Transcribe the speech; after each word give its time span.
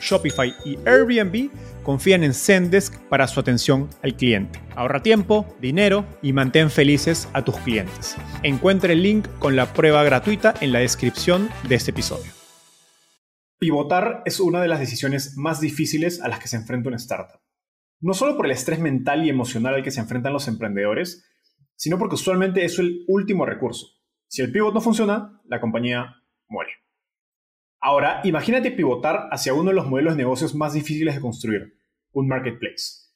Shopify 0.00 0.54
y 0.64 0.78
Airbnb 0.86 1.50
confían 1.82 2.24
en 2.24 2.34
Zendesk 2.34 2.98
para 3.08 3.28
su 3.28 3.40
atención 3.40 3.88
al 4.02 4.16
cliente. 4.16 4.60
Ahorra 4.74 5.02
tiempo, 5.02 5.46
dinero 5.60 6.04
y 6.22 6.32
mantén 6.32 6.70
felices 6.70 7.28
a 7.32 7.44
tus 7.44 7.56
clientes. 7.58 8.16
Encuentre 8.42 8.94
el 8.94 9.02
link 9.02 9.28
con 9.38 9.56
la 9.56 9.72
prueba 9.72 10.02
gratuita 10.04 10.54
en 10.60 10.72
la 10.72 10.80
descripción 10.80 11.48
de 11.68 11.76
este 11.76 11.92
episodio. 11.92 12.32
Pivotar 13.58 14.22
es 14.26 14.40
una 14.40 14.60
de 14.60 14.68
las 14.68 14.80
decisiones 14.80 15.36
más 15.36 15.60
difíciles 15.60 16.20
a 16.20 16.28
las 16.28 16.40
que 16.40 16.48
se 16.48 16.56
enfrenta 16.56 16.88
una 16.88 16.98
startup. 16.98 17.40
No 18.00 18.12
solo 18.12 18.36
por 18.36 18.46
el 18.46 18.52
estrés 18.52 18.78
mental 18.78 19.24
y 19.24 19.30
emocional 19.30 19.74
al 19.74 19.82
que 19.82 19.90
se 19.90 20.00
enfrentan 20.00 20.32
los 20.32 20.48
emprendedores, 20.48 21.24
sino 21.74 21.98
porque 21.98 22.16
usualmente 22.16 22.64
es 22.64 22.78
el 22.78 23.04
último 23.08 23.46
recurso. 23.46 23.86
Si 24.28 24.42
el 24.42 24.52
pivot 24.52 24.74
no 24.74 24.80
funciona, 24.80 25.40
la 25.44 25.60
compañía 25.60 26.16
muere. 26.48 26.72
Ahora, 27.88 28.20
imagínate 28.24 28.72
pivotar 28.72 29.28
hacia 29.30 29.54
uno 29.54 29.70
de 29.70 29.76
los 29.76 29.86
modelos 29.86 30.14
de 30.14 30.24
negocios 30.24 30.56
más 30.56 30.72
difíciles 30.72 31.14
de 31.14 31.20
construir, 31.20 31.78
un 32.10 32.26
marketplace. 32.26 33.12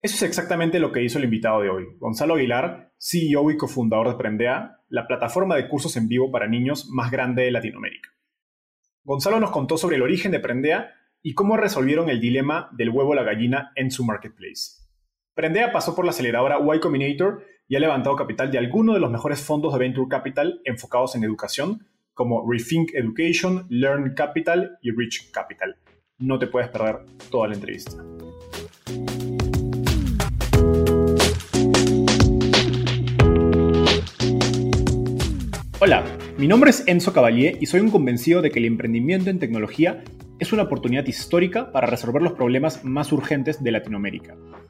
Eso 0.00 0.14
es 0.14 0.22
exactamente 0.22 0.78
lo 0.78 0.92
que 0.92 1.02
hizo 1.02 1.18
el 1.18 1.24
invitado 1.24 1.60
de 1.60 1.70
hoy, 1.70 1.86
Gonzalo 1.98 2.34
Aguilar, 2.34 2.92
CEO 3.00 3.50
y 3.50 3.56
cofundador 3.56 4.10
de 4.10 4.14
Prendea, 4.14 4.78
la 4.90 5.08
plataforma 5.08 5.56
de 5.56 5.66
cursos 5.68 5.96
en 5.96 6.06
vivo 6.06 6.30
para 6.30 6.46
niños 6.46 6.88
más 6.88 7.10
grande 7.10 7.42
de 7.42 7.50
Latinoamérica. 7.50 8.10
Gonzalo 9.02 9.40
nos 9.40 9.50
contó 9.50 9.76
sobre 9.76 9.96
el 9.96 10.02
origen 10.02 10.30
de 10.30 10.38
Prendea 10.38 10.94
y 11.20 11.34
cómo 11.34 11.56
resolvieron 11.56 12.08
el 12.10 12.20
dilema 12.20 12.70
del 12.70 12.90
huevo 12.90 13.10
o 13.10 13.14
la 13.16 13.24
gallina 13.24 13.72
en 13.74 13.90
su 13.90 14.04
marketplace. 14.04 14.86
Prendea 15.34 15.72
pasó 15.72 15.96
por 15.96 16.04
la 16.04 16.12
aceleradora 16.12 16.60
Y 16.60 16.78
Combinator 16.78 17.44
y 17.66 17.74
ha 17.74 17.80
levantado 17.80 18.14
capital 18.14 18.52
de 18.52 18.58
algunos 18.58 18.94
de 18.94 19.00
los 19.00 19.10
mejores 19.10 19.42
fondos 19.42 19.72
de 19.72 19.80
Venture 19.80 20.08
Capital 20.08 20.60
enfocados 20.64 21.16
en 21.16 21.24
educación, 21.24 21.88
como 22.14 22.50
Rethink 22.50 22.90
Education, 22.94 23.66
Learn 23.68 24.14
Capital 24.14 24.78
y 24.82 24.90
Rich 24.90 25.30
Capital. 25.30 25.76
No 26.18 26.38
te 26.38 26.46
puedes 26.46 26.68
perder 26.68 27.06
toda 27.30 27.48
la 27.48 27.54
entrevista. 27.54 27.96
Hola, 35.80 36.04
mi 36.36 36.46
nombre 36.46 36.70
es 36.70 36.86
Enzo 36.86 37.12
Cavalier 37.12 37.56
y 37.58 37.64
soy 37.64 37.80
un 37.80 37.90
convencido 37.90 38.42
de 38.42 38.50
que 38.50 38.58
el 38.58 38.66
emprendimiento 38.66 39.30
en 39.30 39.38
tecnología 39.38 40.04
es 40.38 40.52
una 40.52 40.64
oportunidad 40.64 41.06
histórica 41.06 41.72
para 41.72 41.86
resolver 41.86 42.20
los 42.20 42.34
problemas 42.34 42.84
más 42.84 43.12
urgentes 43.12 43.62
de 43.62 43.70
Latinoamérica. 43.70 44.36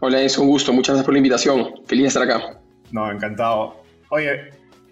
Hola, 0.00 0.22
es 0.22 0.38
un 0.38 0.46
gusto. 0.46 0.72
Muchas 0.72 0.94
gracias 0.94 1.04
por 1.04 1.14
la 1.14 1.18
invitación. 1.18 1.70
Feliz 1.86 2.04
de 2.04 2.08
estar 2.08 2.22
acá. 2.22 2.60
No, 2.92 3.10
encantado. 3.10 3.82
Oye, 4.10 4.50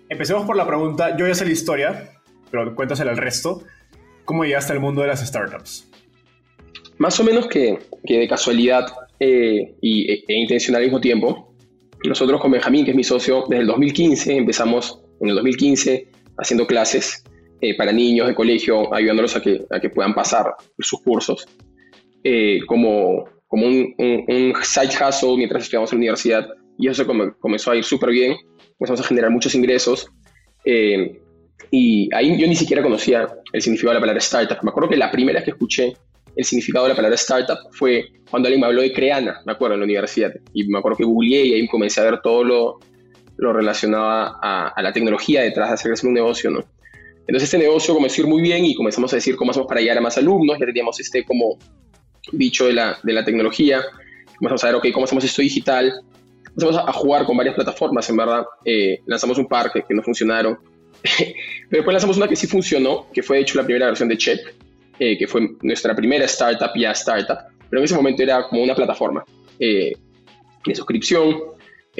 empecemos 0.09 0.44
por 0.44 0.56
la 0.56 0.67
pregunta. 0.67 1.17
Yo 1.17 1.28
ya 1.28 1.34
sé 1.34 1.44
la 1.44 1.53
historia, 1.53 2.11
pero 2.50 2.75
cuéntasela 2.75 3.12
al 3.12 3.16
resto. 3.16 3.62
¿Cómo 4.25 4.45
llegaste 4.45 4.72
al 4.72 4.81
mundo 4.81 5.03
de 5.03 5.09
las 5.09 5.25
startups? 5.25 5.89
Más 6.99 7.21
o 7.21 7.25
menos 7.25 7.47
que, 7.47 7.78
de 8.03 8.28
casualidad 8.28 8.87
eh, 9.21 9.77
y, 9.81 10.11
e, 10.11 10.25
e, 10.27 10.34
intencional 10.34 10.81
al 10.81 10.87
mismo 10.87 11.00
tiempo. 11.00 11.55
Nosotros 12.05 12.41
con 12.41 12.50
Benjamín, 12.50 12.84
que 12.84 12.91
es 12.91 12.97
mi 12.97 13.05
socio, 13.05 13.45
desde 13.49 13.62
el 13.62 13.69
2015 13.69 14.37
empezamos 14.37 15.03
en 15.21 15.28
el 15.28 15.37
2015 15.37 16.09
haciendo 16.39 16.66
clases 16.66 17.22
eh, 17.61 17.77
para 17.77 17.93
niños 17.93 18.27
de 18.27 18.34
colegio, 18.34 18.93
ayudándolos 18.93 19.37
a 19.37 19.41
que, 19.41 19.65
a 19.71 19.78
que 19.78 19.89
puedan 19.89 20.15
pasar 20.15 20.55
sus 20.81 21.00
cursos. 21.00 21.47
Eh, 22.25 22.59
como, 22.66 23.25
como 23.49 23.67
un, 23.67 23.95
un, 23.99 24.55
side 24.62 24.89
hustle 24.89 25.37
mientras 25.37 25.65
estudiamos 25.65 25.93
en 25.93 25.99
la 25.99 26.01
universidad 26.01 26.49
y 26.79 26.89
eso 26.89 27.07
comenzó 27.41 27.71
a 27.71 27.77
ir 27.77 27.84
súper 27.84 28.11
bien, 28.11 28.37
empezamos 28.73 29.01
a 29.01 29.05
generar 29.05 29.31
muchos 29.31 29.55
ingresos 29.55 30.09
y 31.71 32.15
ahí 32.15 32.39
yo 32.39 32.47
ni 32.47 32.57
siquiera 32.57 32.83
conocía 32.83 33.29
el 33.53 33.62
significado 33.62 33.93
de 33.93 33.95
la 33.97 34.01
palabra 34.01 34.19
startup. 34.19 34.59
Me 34.62 34.71
acuerdo 34.71 34.91
que 34.91 34.97
la 34.97 35.11
primera 35.11 35.39
vez 35.39 35.45
que 35.45 35.51
escuché 35.53 35.95
el 36.37 36.45
significado 36.45 36.84
de 36.84 36.91
la 36.91 36.97
palabra 36.97 37.15
startup 37.15 37.59
fue 37.73 38.05
cuando 38.31 38.47
alguien 38.49 38.61
me 38.61 38.67
habló 38.67 38.83
de 38.83 38.93
Creana, 38.93 39.41
me 39.47 39.53
acuerdo, 39.53 39.75
en 39.75 39.81
la 39.81 39.84
universidad. 39.84 40.33
Y 40.53 40.67
me 40.69 40.78
acuerdo 40.78 40.99
que 40.99 41.05
googleé 41.05 41.47
y 41.47 41.55
ahí 41.55 41.69
comencé 41.69 42.01
a 42.01 42.05
ver 42.05 42.21
todo 42.23 42.45
lo, 42.45 42.78
lo 43.37 43.53
relacionado 43.53 44.05
a, 44.09 44.75
la 44.77 44.93
tecnología 44.93 45.43
detrás 45.43 45.69
de 45.69 45.75
hacer 45.75 46.09
un 46.09 46.15
negocio, 46.15 46.51
¿no? 46.51 46.61
Entonces 47.21 47.45
este 47.45 47.59
negocio 47.59 47.93
comenzó 47.95 48.23
a 48.23 48.25
ir 48.25 48.31
muy 48.31 48.41
bien 48.41 48.65
y 48.65 48.75
comenzamos 48.75 49.13
a 49.13 49.17
decir 49.17 49.34
cómo 49.34 49.51
hacemos 49.51 49.67
para 49.67 49.81
llegar 49.81 49.99
a 49.99 50.01
más 50.01 50.17
alumnos, 50.17 50.59
ya 50.61 50.67
teníamos 50.67 51.01
este 51.01 51.25
como 51.25 51.59
bicho 52.32 52.66
de 52.66 52.72
la, 52.72 52.98
de 53.03 53.12
la 53.12 53.25
tecnología, 53.25 53.84
comenzamos 54.37 54.64
a 54.64 54.66
ver, 54.69 54.76
ok, 54.76 54.87
cómo 54.92 55.04
hacemos 55.04 55.25
esto 55.25 55.42
digital, 55.42 55.92
comenzamos 56.54 56.88
a, 56.88 56.92
jugar 56.92 57.25
con 57.25 57.37
varias 57.37 57.54
plataformas, 57.54 58.09
en 58.09 58.16
verdad, 58.16 58.44
eh, 58.64 59.00
lanzamos 59.06 59.38
un 59.38 59.47
par 59.47 59.72
que, 59.72 59.82
que 59.82 59.94
no 59.94 60.03
funcionaron, 60.03 60.59
Pero 61.19 61.32
después 61.70 61.92
lanzamos 61.92 62.16
una 62.16 62.28
que 62.28 62.36
sí 62.36 62.47
funcionó, 62.47 63.06
que 63.12 63.22
fue 63.22 63.36
de 63.36 63.42
hecho 63.42 63.59
la 63.59 63.65
primera 63.65 63.86
versión 63.86 64.09
de 64.09 64.16
Check, 64.16 64.41
eh, 64.98 65.16
que 65.19 65.26
fue 65.26 65.50
nuestra 65.62 65.94
primera 65.94 66.25
startup, 66.25 66.70
ya 66.75 66.92
startup, 66.92 67.38
pero 67.69 67.81
en 67.81 67.84
ese 67.84 67.94
momento 67.94 68.22
era 68.22 68.48
como 68.48 68.62
una 68.62 68.75
plataforma 68.75 69.25
eh, 69.59 69.92
de 70.65 70.75
suscripción. 70.75 71.36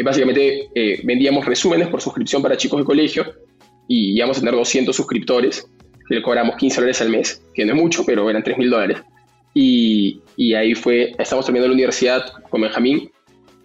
Básicamente 0.03 0.69
vendíamos 1.05 1.47
resúmenes 1.47 1.89
por 1.89 2.03
suscripción 2.03 2.43
para 2.43 2.57
chicos 2.57 2.81
de 2.81 2.85
colegio 2.85 3.35
y 3.89 4.17
íbamos 4.17 4.37
a 4.37 4.41
tener 4.41 4.55
200 4.55 4.95
suscriptores, 4.95 5.67
le 6.09 6.23
cobramos 6.23 6.57
15 6.57 6.77
dólares 6.77 7.01
al 7.01 7.11
mes, 7.11 7.43
que 7.55 7.65
no 7.65 7.75
es 7.75 7.81
mucho, 7.81 8.05
pero 8.05 8.29
eran 8.29 8.43
3 8.43 8.59
mil 8.59 8.71
dólares. 8.71 8.99
Y, 9.59 10.21
y, 10.37 10.53
ahí 10.53 10.75
fue, 10.75 11.15
estamos 11.19 11.47
terminando 11.47 11.69
la 11.69 11.75
universidad 11.77 12.27
con 12.51 12.61
Benjamín 12.61 13.11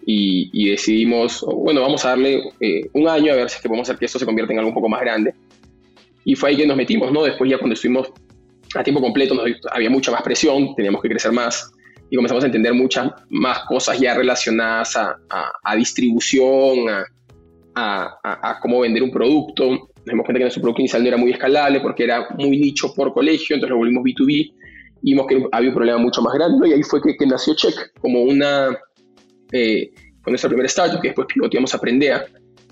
y, 0.06 0.70
decidimos, 0.70 1.44
bueno, 1.46 1.82
vamos 1.82 2.02
a 2.06 2.10
darle 2.10 2.44
eh, 2.60 2.88
un 2.94 3.06
año 3.06 3.30
a 3.30 3.36
ver 3.36 3.50
si 3.50 3.56
es 3.56 3.62
que 3.62 3.68
podemos 3.68 3.86
hacer 3.86 3.98
que 3.98 4.06
esto 4.06 4.18
se 4.18 4.24
convierta 4.24 4.54
en 4.54 4.60
algo 4.60 4.70
un 4.70 4.74
poco 4.74 4.88
más 4.88 5.02
grande. 5.02 5.34
Y 6.24 6.34
fue 6.34 6.48
ahí 6.48 6.56
que 6.56 6.66
nos 6.66 6.78
metimos, 6.78 7.12
¿no? 7.12 7.24
Después 7.24 7.50
ya 7.50 7.58
cuando 7.58 7.74
estuvimos 7.74 8.10
a 8.74 8.82
tiempo 8.82 9.02
completo 9.02 9.38
había 9.70 9.90
mucha 9.90 10.10
más 10.10 10.22
presión, 10.22 10.74
teníamos 10.74 11.02
que 11.02 11.10
crecer 11.10 11.30
más 11.30 11.70
y 12.08 12.16
comenzamos 12.16 12.42
a 12.42 12.46
entender 12.46 12.72
muchas 12.72 13.12
más 13.28 13.58
cosas 13.66 14.00
ya 14.00 14.14
relacionadas 14.14 14.96
a, 14.96 15.18
a, 15.62 15.76
distribución, 15.76 16.88
a, 17.74 18.18
a, 18.24 18.60
cómo 18.62 18.80
vender 18.80 19.02
un 19.02 19.10
producto. 19.10 19.68
Nos 19.68 20.06
dimos 20.06 20.24
cuenta 20.24 20.38
que 20.38 20.44
nuestro 20.44 20.62
producto 20.62 20.80
inicial 20.80 21.02
no 21.02 21.08
era 21.08 21.18
muy 21.18 21.32
escalable 21.32 21.80
porque 21.80 22.04
era 22.04 22.28
muy 22.38 22.58
nicho 22.58 22.94
por 22.94 23.12
colegio, 23.12 23.56
entonces 23.56 23.72
lo 23.72 23.76
volvimos 23.76 24.04
B2B 24.04 24.30
y 24.30 24.54
vimos 25.02 25.26
que 25.26 25.46
había 25.52 25.68
un 25.68 25.74
problema 25.74 25.98
mucho 25.98 26.22
más 26.22 26.34
grande 26.34 26.68
y 26.68 26.72
ahí 26.72 26.82
fue 26.82 27.00
que, 27.02 27.16
que 27.16 27.26
nació 27.26 27.54
Check 27.54 27.98
como 28.00 28.22
una 28.22 28.76
eh, 29.52 29.90
con 30.22 30.32
nuestra 30.32 30.48
primera 30.48 30.66
startup, 30.66 31.00
que 31.00 31.08
después 31.08 31.26
pivoteamos 31.32 31.74
a 31.74 31.78
Prendea, 31.78 32.24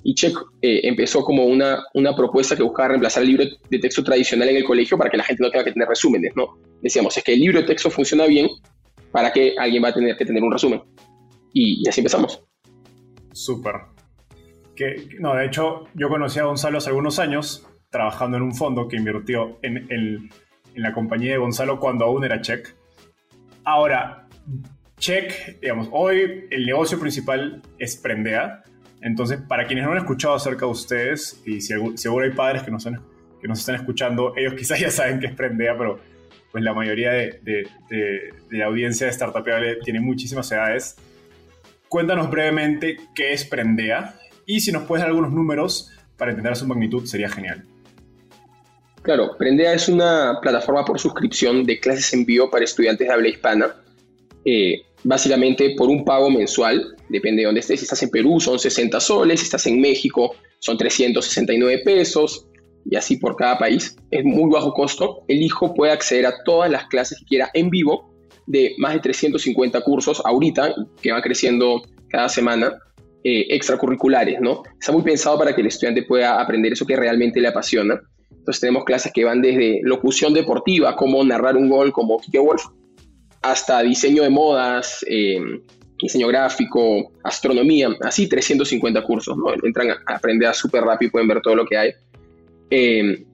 y 0.03 0.15
Check 0.15 0.37
eh, 0.63 0.81
empezó 0.85 1.23
como 1.23 1.45
una, 1.45 1.83
una 1.95 2.15
propuesta 2.15 2.57
que 2.57 2.63
buscaba 2.63 2.89
reemplazar 2.89 3.23
el 3.23 3.29
libro 3.29 3.45
de 3.69 3.79
texto 3.79 4.03
tradicional 4.03 4.49
en 4.49 4.57
el 4.57 4.65
colegio 4.65 4.97
para 4.97 5.11
que 5.11 5.17
la 5.17 5.25
gente 5.25 5.43
no 5.43 5.51
tenga 5.51 5.65
que 5.65 5.73
tener 5.73 5.89
resúmenes, 5.89 6.33
¿no? 6.37 6.59
Decíamos, 6.81 7.17
es 7.17 7.25
que 7.25 7.35
el 7.35 7.41
libro 7.41 7.61
de 7.61 7.67
texto 7.67 7.91
funciona 7.91 8.27
bien, 8.27 8.49
¿para 9.13 9.33
que 9.33 9.55
alguien 9.59 9.85
va 9.85 9.89
a 9.89 9.95
tener 9.95 10.17
que 10.17 10.25
tener 10.25 10.43
un 10.43 10.53
resumen? 10.53 10.81
Y, 11.53 11.87
así 11.89 12.01
empezamos. 12.01 12.43
Súper. 13.33 13.75
Que, 14.75 15.09
no, 15.19 15.35
de 15.35 15.47
hecho, 15.47 15.85
yo 15.95 16.09
conocí 16.09 16.39
a 16.39 16.45
Gonzalo 16.45 16.79
hace 16.79 16.89
algunos 16.89 17.19
años 17.19 17.67
trabajando 17.91 18.37
en 18.37 18.45
un 18.45 18.55
fondo 18.55 18.89
que 18.89 18.97
invirtió 18.97 19.59
en, 19.63 20.31
en 20.75 20.83
la 20.83 20.93
compañía 20.93 21.33
de 21.33 21.39
Gonzalo 21.39 21.79
cuando 21.81 22.05
aún 22.05 22.25
era 22.25 22.41
Check. 22.41 22.75
Ahora, 23.65 24.27
Check, 24.99 25.61
digamos, 25.61 25.89
hoy 25.93 26.47
el 26.51 26.67
negocio 26.67 26.99
principal 26.99 27.63
es 27.79 27.97
Prendea, 27.97 28.63
entonces, 29.03 29.41
para 29.41 29.67
quienes 29.67 29.85
no 29.85 29.93
han 29.93 29.99
escuchado 29.99 30.35
acerca 30.35 30.67
de 30.67 30.73
ustedes, 30.73 31.43
y 31.47 31.61
seguro 31.61 32.25
hay 32.25 32.33
padres 32.33 32.63
que 32.63 32.71
nos, 32.71 32.85
que 32.85 33.49
nos 33.49 33.61
están 33.61 33.77
escuchando, 33.77 34.35
ellos 34.37 34.55
quizás 34.59 34.79
ya 34.79 34.91
saben 34.91 35.21
que 35.21 35.27
es 35.27 35.35
Prendea, 35.35 35.77
pero 35.77 36.01
pues 36.53 36.65
la 36.65 36.75
mayoría 36.75 37.13
de, 37.13 37.41
de, 37.89 38.35
la 38.51 38.67
audiencia 38.67 39.07
de 39.07 39.13
Startupable 39.13 39.77
tiene 39.85 40.01
muchísimas 40.01 40.51
edades. 40.51 40.97
Cuéntanos 41.89 42.29
brevemente 42.29 42.99
qué 43.15 43.33
es 43.33 43.45
Prendea 43.45 44.17
y 44.47 44.61
si 44.61 44.73
nos 44.73 44.83
puedes 44.83 45.03
dar 45.03 45.11
algunos 45.11 45.33
números 45.33 45.93
para 46.17 46.33
entender 46.33 46.57
su 46.57 46.67
magnitud 46.67 47.07
sería 47.07 47.29
genial. 47.29 47.65
Claro, 49.03 49.37
Prendea 49.39 49.73
es 49.73 49.89
una 49.89 50.39
plataforma 50.43 50.85
por 50.85 50.99
suscripción 50.99 51.65
de 51.65 51.81
clases 51.81 52.13
en 52.13 52.27
vivo 52.27 52.51
para 52.51 52.65
estudiantes 52.65 53.07
de 53.07 53.13
habla 53.13 53.29
hispana. 53.29 53.75
Eh, 54.45 54.83
básicamente 55.05 55.75
por 55.77 55.89
un 55.89 56.05
pago 56.05 56.31
mensual, 56.31 56.97
depende 57.09 57.43
de 57.43 57.47
dónde 57.47 57.61
estés. 57.61 57.81
Si 57.81 57.85
estás 57.85 58.03
en 58.03 58.11
Perú 58.11 58.41
son 58.41 58.59
60 58.59 59.01
soles, 59.01 59.41
si 59.41 59.45
estás 59.45 59.67
en 59.67 59.81
México 59.81 60.35
son 60.59 60.77
369 60.77 61.83
pesos 61.85 62.47
y 62.85 62.97
así 62.97 63.17
por 63.17 63.37
cada 63.37 63.59
país. 63.59 63.97
Es 64.11 64.25
muy 64.25 64.51
bajo 64.51 64.73
costo. 64.75 65.25
El 65.29 65.43
hijo 65.43 65.75
puede 65.75 65.93
acceder 65.93 66.27
a 66.27 66.43
todas 66.45 66.71
las 66.71 66.87
clases 66.87 67.19
que 67.19 67.25
quiera 67.25 67.51
en 67.55 67.71
vivo 67.71 68.11
de 68.47 68.75
más 68.79 68.95
de 68.95 69.01
350 69.01 69.81
cursos 69.83 70.21
ahorita, 70.25 70.75
que 71.01 71.13
van 71.13 71.23
creciendo 71.23 71.83
cada 72.09 72.29
semana, 72.29 72.79
eh, 73.23 73.47
extracurriculares, 73.51 74.41
¿no? 74.41 74.63
Está 74.79 74.93
muy 74.93 75.03
pensado 75.03 75.39
para 75.39 75.55
que 75.55 75.61
el 75.61 75.69
estudiante 75.69 76.03
pueda 76.03 76.41
aprender 76.41 76.73
eso 76.73 76.85
que 76.85 76.97
realmente 76.97 77.41
le 77.41 77.49
apasiona. 77.49 78.01
Entonces 78.41 78.61
tenemos 78.61 78.85
clases 78.85 79.13
que 79.13 79.25
van 79.25 79.43
desde 79.43 79.81
locución 79.83 80.33
deportiva, 80.33 80.97
como 80.97 81.23
narrar 81.23 81.57
un 81.57 81.69
gol 81.69 81.93
como 81.93 82.19
Kike 82.19 82.39
Wolf, 82.39 82.65
hasta 83.43 83.83
diseño 83.83 84.23
de 84.23 84.31
modas, 84.31 85.05
em, 85.07 85.61
diseño 86.01 86.27
gráfico, 86.29 87.13
astronomía, 87.23 87.91
así 88.01 88.29
350 88.29 89.03
cursos, 89.05 89.37
¿no? 89.37 89.53
Entran 89.63 89.91
a 89.91 90.15
aprender 90.15 90.55
súper 90.55 90.83
rápido 90.83 91.09
y 91.09 91.13
pueden 91.13 91.29
ver 91.29 91.41
todo 91.43 91.55
lo 91.55 91.67
que 91.67 91.77
hay. 91.77 91.91
Em, 92.71 93.25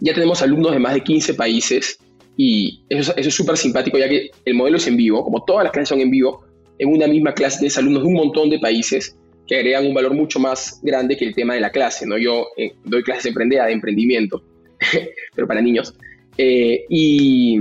ya 0.00 0.12
tenemos 0.12 0.42
alumnos 0.42 0.72
de 0.72 0.80
más 0.80 0.94
de 0.94 1.02
15 1.02 1.34
países 1.34 1.98
y 2.36 2.84
eso, 2.88 3.14
es 3.16 3.32
súper 3.34 3.56
simpático 3.56 3.96
ya 3.98 4.08
que 4.08 4.30
el 4.44 4.54
modelo 4.54 4.76
es 4.76 4.86
en 4.88 4.96
vivo, 4.96 5.22
como 5.22 5.44
todas 5.44 5.64
las 5.64 5.72
clases 5.72 5.88
son 5.90 6.00
en 6.00 6.10
vivo, 6.10 6.44
en 6.78 6.92
una 6.92 7.06
misma 7.06 7.32
clase 7.32 7.58
tienes 7.58 7.78
alumnos 7.78 8.02
de 8.02 8.08
un 8.08 8.14
montón 8.14 8.50
de 8.50 8.58
países 8.58 9.17
que 9.48 9.56
agregan 9.56 9.86
un 9.86 9.94
valor 9.94 10.14
mucho 10.14 10.38
más 10.38 10.78
grande 10.82 11.16
que 11.16 11.24
el 11.24 11.34
tema 11.34 11.54
de 11.54 11.60
la 11.60 11.70
clase, 11.70 12.06
¿no? 12.06 12.18
Yo 12.18 12.48
eh, 12.56 12.74
doy 12.84 13.02
clases 13.02 13.34
de 13.34 13.44
de 13.48 13.72
emprendimiento, 13.72 14.42
pero 15.34 15.48
para 15.48 15.60
niños. 15.60 15.94
Eh, 16.36 16.84
y 16.88 17.56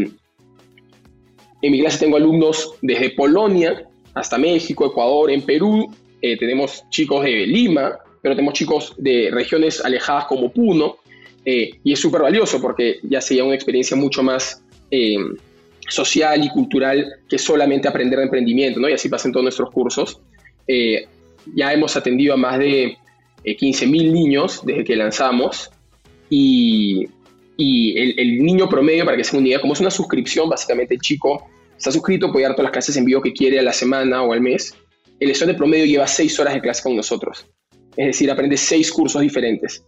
en 1.61 1.71
mi 1.71 1.79
clase 1.79 1.99
tengo 1.99 2.17
alumnos 2.17 2.75
desde 2.81 3.09
Polonia 3.11 3.87
hasta 4.13 4.37
México, 4.37 4.85
Ecuador, 4.85 5.31
en 5.31 5.41
Perú. 5.41 5.89
Eh, 6.21 6.37
tenemos 6.37 6.83
chicos 6.89 7.23
de 7.23 7.47
Lima, 7.47 7.97
pero 8.21 8.35
tenemos 8.35 8.53
chicos 8.53 8.95
de 8.97 9.29
regiones 9.31 9.83
alejadas 9.83 10.25
como 10.25 10.51
Puno. 10.51 10.97
Eh, 11.45 11.71
y 11.83 11.93
es 11.93 11.99
súper 11.99 12.21
valioso 12.21 12.61
porque 12.61 12.99
ya 13.03 13.21
sería 13.21 13.43
una 13.43 13.55
experiencia 13.55 13.95
mucho 13.95 14.21
más 14.21 14.61
eh, 14.91 15.15
social 15.87 16.43
y 16.43 16.49
cultural 16.49 17.05
que 17.29 17.37
solamente 17.37 17.87
aprender 17.87 18.19
de 18.19 18.25
emprendimiento, 18.25 18.79
¿no? 18.79 18.89
Y 18.89 18.93
así 18.93 19.07
pasan 19.07 19.31
todos 19.31 19.43
nuestros 19.43 19.71
cursos. 19.71 20.19
Ya 21.55 21.73
hemos 21.73 21.95
atendido 21.95 22.33
a 22.33 22.37
más 22.37 22.59
de 22.59 22.97
15.000 23.43 24.11
niños 24.11 24.61
desde 24.65 24.83
que 24.83 24.95
lanzamos 24.95 25.71
y 26.29 27.07
y 27.57 27.97
el, 27.97 28.43
niño 28.43 28.69
promedio, 28.69 29.03
para 29.03 29.17
que 29.17 29.23
se 29.23 29.35
una 29.35 29.47
idea, 29.47 29.59
como 29.59 29.73
es 29.73 29.79
una 29.79 29.89
suscripción, 29.89 30.47
básicamente 30.47 30.93
el 30.93 31.01
chico 31.01 31.49
está 31.75 31.91
suscrito, 31.91 32.31
puede 32.31 32.45
dar 32.45 32.53
todas 32.53 32.65
las 32.65 32.71
clases 32.71 32.97
en 32.97 33.05
vivo 33.05 33.21
que 33.21 33.33
quiere 33.33 33.59
a 33.59 33.63
la 33.63 33.73
semana 33.73 34.23
o 34.23 34.31
al 34.31 34.41
mes. 34.41 34.75
El 35.19 35.31
estudiante 35.31 35.57
promedio 35.57 35.85
lleva 35.85 36.05
seis 36.05 36.39
horas 36.39 36.53
de 36.53 36.61
clase 36.61 36.83
con 36.83 36.95
nosotros. 36.95 37.47
Es 37.95 38.05
decir, 38.05 38.29
aprende 38.29 38.57
seis 38.57 38.91
cursos 38.91 39.21
diferentes. 39.21 39.83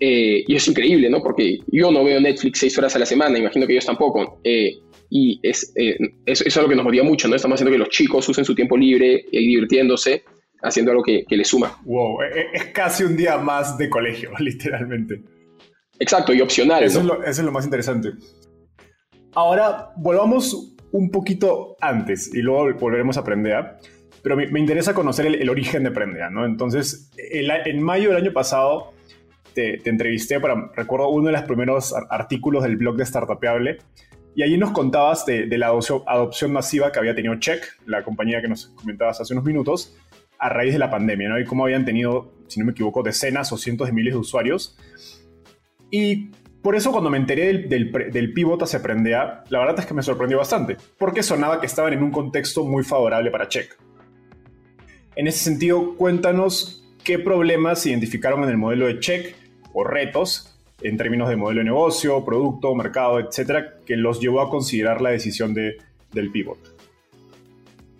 Eh, 0.00 0.42
y 0.46 0.54
es 0.54 0.66
increíble, 0.66 1.10
¿no? 1.10 1.22
Porque 1.22 1.58
yo 1.66 1.92
no 1.92 2.02
veo 2.02 2.18
Netflix 2.18 2.60
seis 2.60 2.76
horas 2.78 2.96
a 2.96 2.98
la 2.98 3.06
semana, 3.06 3.38
imagino 3.38 3.66
que 3.66 3.74
ellos 3.74 3.86
tampoco. 3.86 4.40
Eh, 4.42 4.78
y 5.10 5.38
es, 5.42 5.70
eh, 5.76 5.98
eso, 6.24 6.44
es 6.46 6.56
lo 6.56 6.68
que 6.68 6.74
nos 6.74 6.84
motiva 6.84 7.04
mucho, 7.04 7.28
¿no? 7.28 7.36
Estamos 7.36 7.56
haciendo 7.56 7.72
que 7.72 7.78
los 7.78 7.90
chicos 7.90 8.26
usen 8.26 8.46
su 8.46 8.54
tiempo 8.54 8.76
libre, 8.78 9.26
y 9.30 9.38
divirtiéndose, 9.38 10.24
haciendo 10.62 10.92
algo 10.92 11.02
que, 11.02 11.24
que 11.28 11.36
les 11.36 11.48
suma. 11.48 11.78
Wow, 11.84 12.22
e, 12.22 12.26
e, 12.26 12.46
es 12.52 12.64
casi 12.66 13.04
un 13.04 13.16
día 13.16 13.36
más 13.38 13.76
de 13.76 13.88
colegio, 13.88 14.30
literalmente. 14.38 15.22
Exacto, 15.98 16.32
y 16.32 16.40
opcional. 16.40 16.82
Eso, 16.82 17.00
es 17.24 17.38
lo, 17.38 17.52
más 17.52 17.64
interesante. 17.64 18.10
Ahora, 19.34 19.90
volvamos 19.96 20.74
un 20.90 21.10
poquito 21.10 21.76
antes 21.80 22.34
y 22.34 22.42
luego 22.42 22.74
volveremos 22.78 23.16
a 23.16 23.24
Prendea. 23.24 23.78
Pero 24.22 24.36
me, 24.36 24.60
interesa 24.60 24.94
conocer 24.94 25.26
el, 25.26 25.50
origen 25.50 25.82
de 25.82 25.90
Prendea, 25.90 26.30
¿no? 26.30 26.44
Entonces, 26.44 27.10
en 27.16 27.82
mayo 27.82 28.08
del 28.10 28.18
año 28.18 28.32
pasado 28.32 28.92
te, 29.54 29.88
entrevisté 29.88 30.40
para, 30.40 30.70
recuerdo, 30.74 31.08
uno 31.08 31.26
de 31.26 31.32
los 31.32 31.42
primeros 31.42 31.94
artículos 32.10 32.62
del 32.62 32.76
blog 32.76 32.96
de 32.96 33.06
Startupeable. 33.06 33.78
Y 34.34 34.42
allí 34.42 34.56
nos 34.56 34.70
contabas 34.70 35.26
de, 35.26 35.46
la 35.58 35.66
adopción, 35.66 36.02
adopción, 36.06 36.52
masiva 36.52 36.90
que 36.90 36.98
había 36.98 37.14
tenido 37.14 37.34
Check, 37.38 37.62
la 37.86 38.02
compañía 38.02 38.40
que 38.40 38.48
nos 38.48 38.68
comentabas 38.68 39.20
hace 39.20 39.34
unos 39.34 39.44
minutos, 39.44 39.96
a 40.42 40.48
raíz 40.48 40.72
de 40.72 40.78
la 40.78 40.90
pandemia, 40.90 41.28
¿no? 41.28 41.38
Y 41.38 41.44
cómo 41.44 41.64
habían 41.64 41.84
tenido, 41.84 42.32
si 42.48 42.58
no 42.58 42.66
me 42.66 42.72
equivoco, 42.72 43.02
decenas 43.02 43.52
o 43.52 43.56
cientos 43.56 43.86
de 43.86 43.92
miles 43.92 44.12
de 44.12 44.18
usuarios. 44.18 44.76
Y 45.90 46.30
por 46.62 46.74
eso 46.74 46.90
cuando 46.90 47.10
me 47.10 47.18
enteré 47.18 47.46
del, 47.46 47.68
del, 47.68 48.10
del 48.12 48.32
pivot 48.32 48.60
hacia 48.62 48.82
Prendea, 48.82 49.44
la 49.48 49.58
verdad 49.60 49.78
es 49.78 49.86
que 49.86 49.94
me 49.94 50.02
sorprendió 50.02 50.38
bastante, 50.38 50.76
porque 50.98 51.22
sonaba 51.22 51.60
que 51.60 51.66
estaban 51.66 51.92
en 51.92 52.02
un 52.02 52.10
contexto 52.10 52.64
muy 52.64 52.82
favorable 52.82 53.30
para 53.30 53.48
Check. 53.48 53.76
En 55.14 55.28
ese 55.28 55.38
sentido, 55.38 55.94
cuéntanos 55.96 56.84
qué 57.04 57.18
problemas 57.18 57.86
identificaron 57.86 58.42
en 58.42 58.50
el 58.50 58.56
modelo 58.56 58.86
de 58.86 58.98
Check 58.98 59.36
o 59.72 59.84
retos 59.84 60.58
en 60.82 60.96
términos 60.96 61.28
de 61.28 61.36
modelo 61.36 61.60
de 61.60 61.64
negocio, 61.64 62.24
producto, 62.24 62.74
mercado, 62.74 63.20
etcétera, 63.20 63.74
que 63.86 63.96
los 63.96 64.20
llevó 64.20 64.40
a 64.40 64.50
considerar 64.50 65.00
la 65.00 65.10
decisión 65.10 65.54
de, 65.54 65.76
del 66.12 66.32
pivot. 66.32 66.58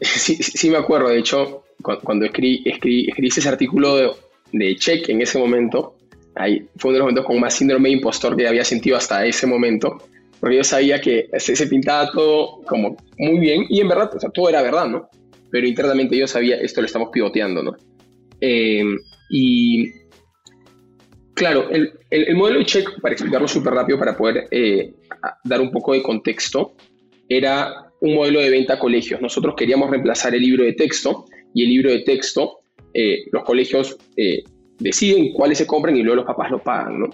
Sí, 0.01 0.37
sí, 0.43 0.69
me 0.71 0.79
acuerdo. 0.79 1.09
De 1.09 1.19
hecho, 1.19 1.62
cuando 1.83 2.25
escribí, 2.25 2.63
escribí, 2.65 3.29
ese 3.29 3.49
artículo 3.49 3.97
de, 3.97 4.11
de, 4.53 4.77
Check 4.77 5.09
en 5.09 5.21
ese 5.21 5.39
momento, 5.39 5.97
Ahí 6.35 6.67
fue 6.77 6.91
uno 6.91 6.95
de 6.95 6.99
los 6.99 7.05
momentos 7.07 7.27
con 7.27 7.41
más 7.41 7.55
síndrome 7.55 7.91
de 7.91 7.97
impostor 7.97 8.37
que 8.37 8.49
había 8.49 8.65
sentido 8.65 8.97
hasta 8.97 9.27
ese 9.27 9.47
momento, 9.47 9.99
porque 10.41 10.57
yo 10.57 10.65
sabía 10.65 11.01
que 11.01 11.29
se, 11.37 11.67
pintaba 11.67 12.11
todo 12.11 12.63
como 12.63 12.97
muy 13.19 13.39
bien 13.39 13.67
y 13.69 13.81
en 13.81 13.89
verdad, 13.89 14.11
o 14.17 14.21
sea, 14.21 14.31
todo 14.31 14.49
era 14.49 14.63
verdad, 14.63 14.87
¿no? 14.87 15.09
Pero 15.51 15.67
internamente 15.67 16.17
yo 16.17 16.27
sabía, 16.27 16.57
esto 16.57 16.81
lo 16.81 16.87
estamos 16.87 17.11
pivoteando, 17.13 17.63
¿no? 17.63 17.77
Em, 18.41 18.99
y 19.29 19.93
claro, 21.35 21.69
el, 21.71 21.93
el, 22.09 22.35
modelo 22.35 22.61
de 22.61 22.65
check, 22.65 23.01
para 23.01 23.13
explicarlo 23.13 23.47
súper 23.47 23.75
rápido, 23.75 23.99
para 23.99 24.17
poder 24.17 24.49
eh, 24.51 24.95
dar 25.45 25.61
un 25.61 25.71
poco 25.71 25.93
de 25.93 26.03
contexto, 26.03 26.75
era 27.29 27.93
un 28.01 28.15
modelo 28.15 28.41
de 28.41 28.51
venta 28.51 28.75
a 28.75 28.79
colegios. 28.79 29.21
Nosotros 29.21 29.55
queríamos 29.55 29.91
reemplazar 29.91 30.35
el 30.35 30.41
libro 30.41 30.65
de 30.65 30.73
texto 30.73 31.27
y 31.55 31.65
el 31.65 31.69
libro 31.69 31.91
de 31.91 32.01
texto, 32.01 32.61
eh, 32.95 33.25
los 33.31 33.45
colegios 33.45 33.97
eh, 34.17 34.43
deciden 34.79 35.33
cuáles 35.33 35.59
se 35.59 35.67
compran 35.67 35.97
y 35.97 36.03
luego 36.03 36.17
los 36.17 36.27
papás 36.27 36.51
lo 36.51 36.63
pagan, 36.63 37.01
¿no? 37.01 37.11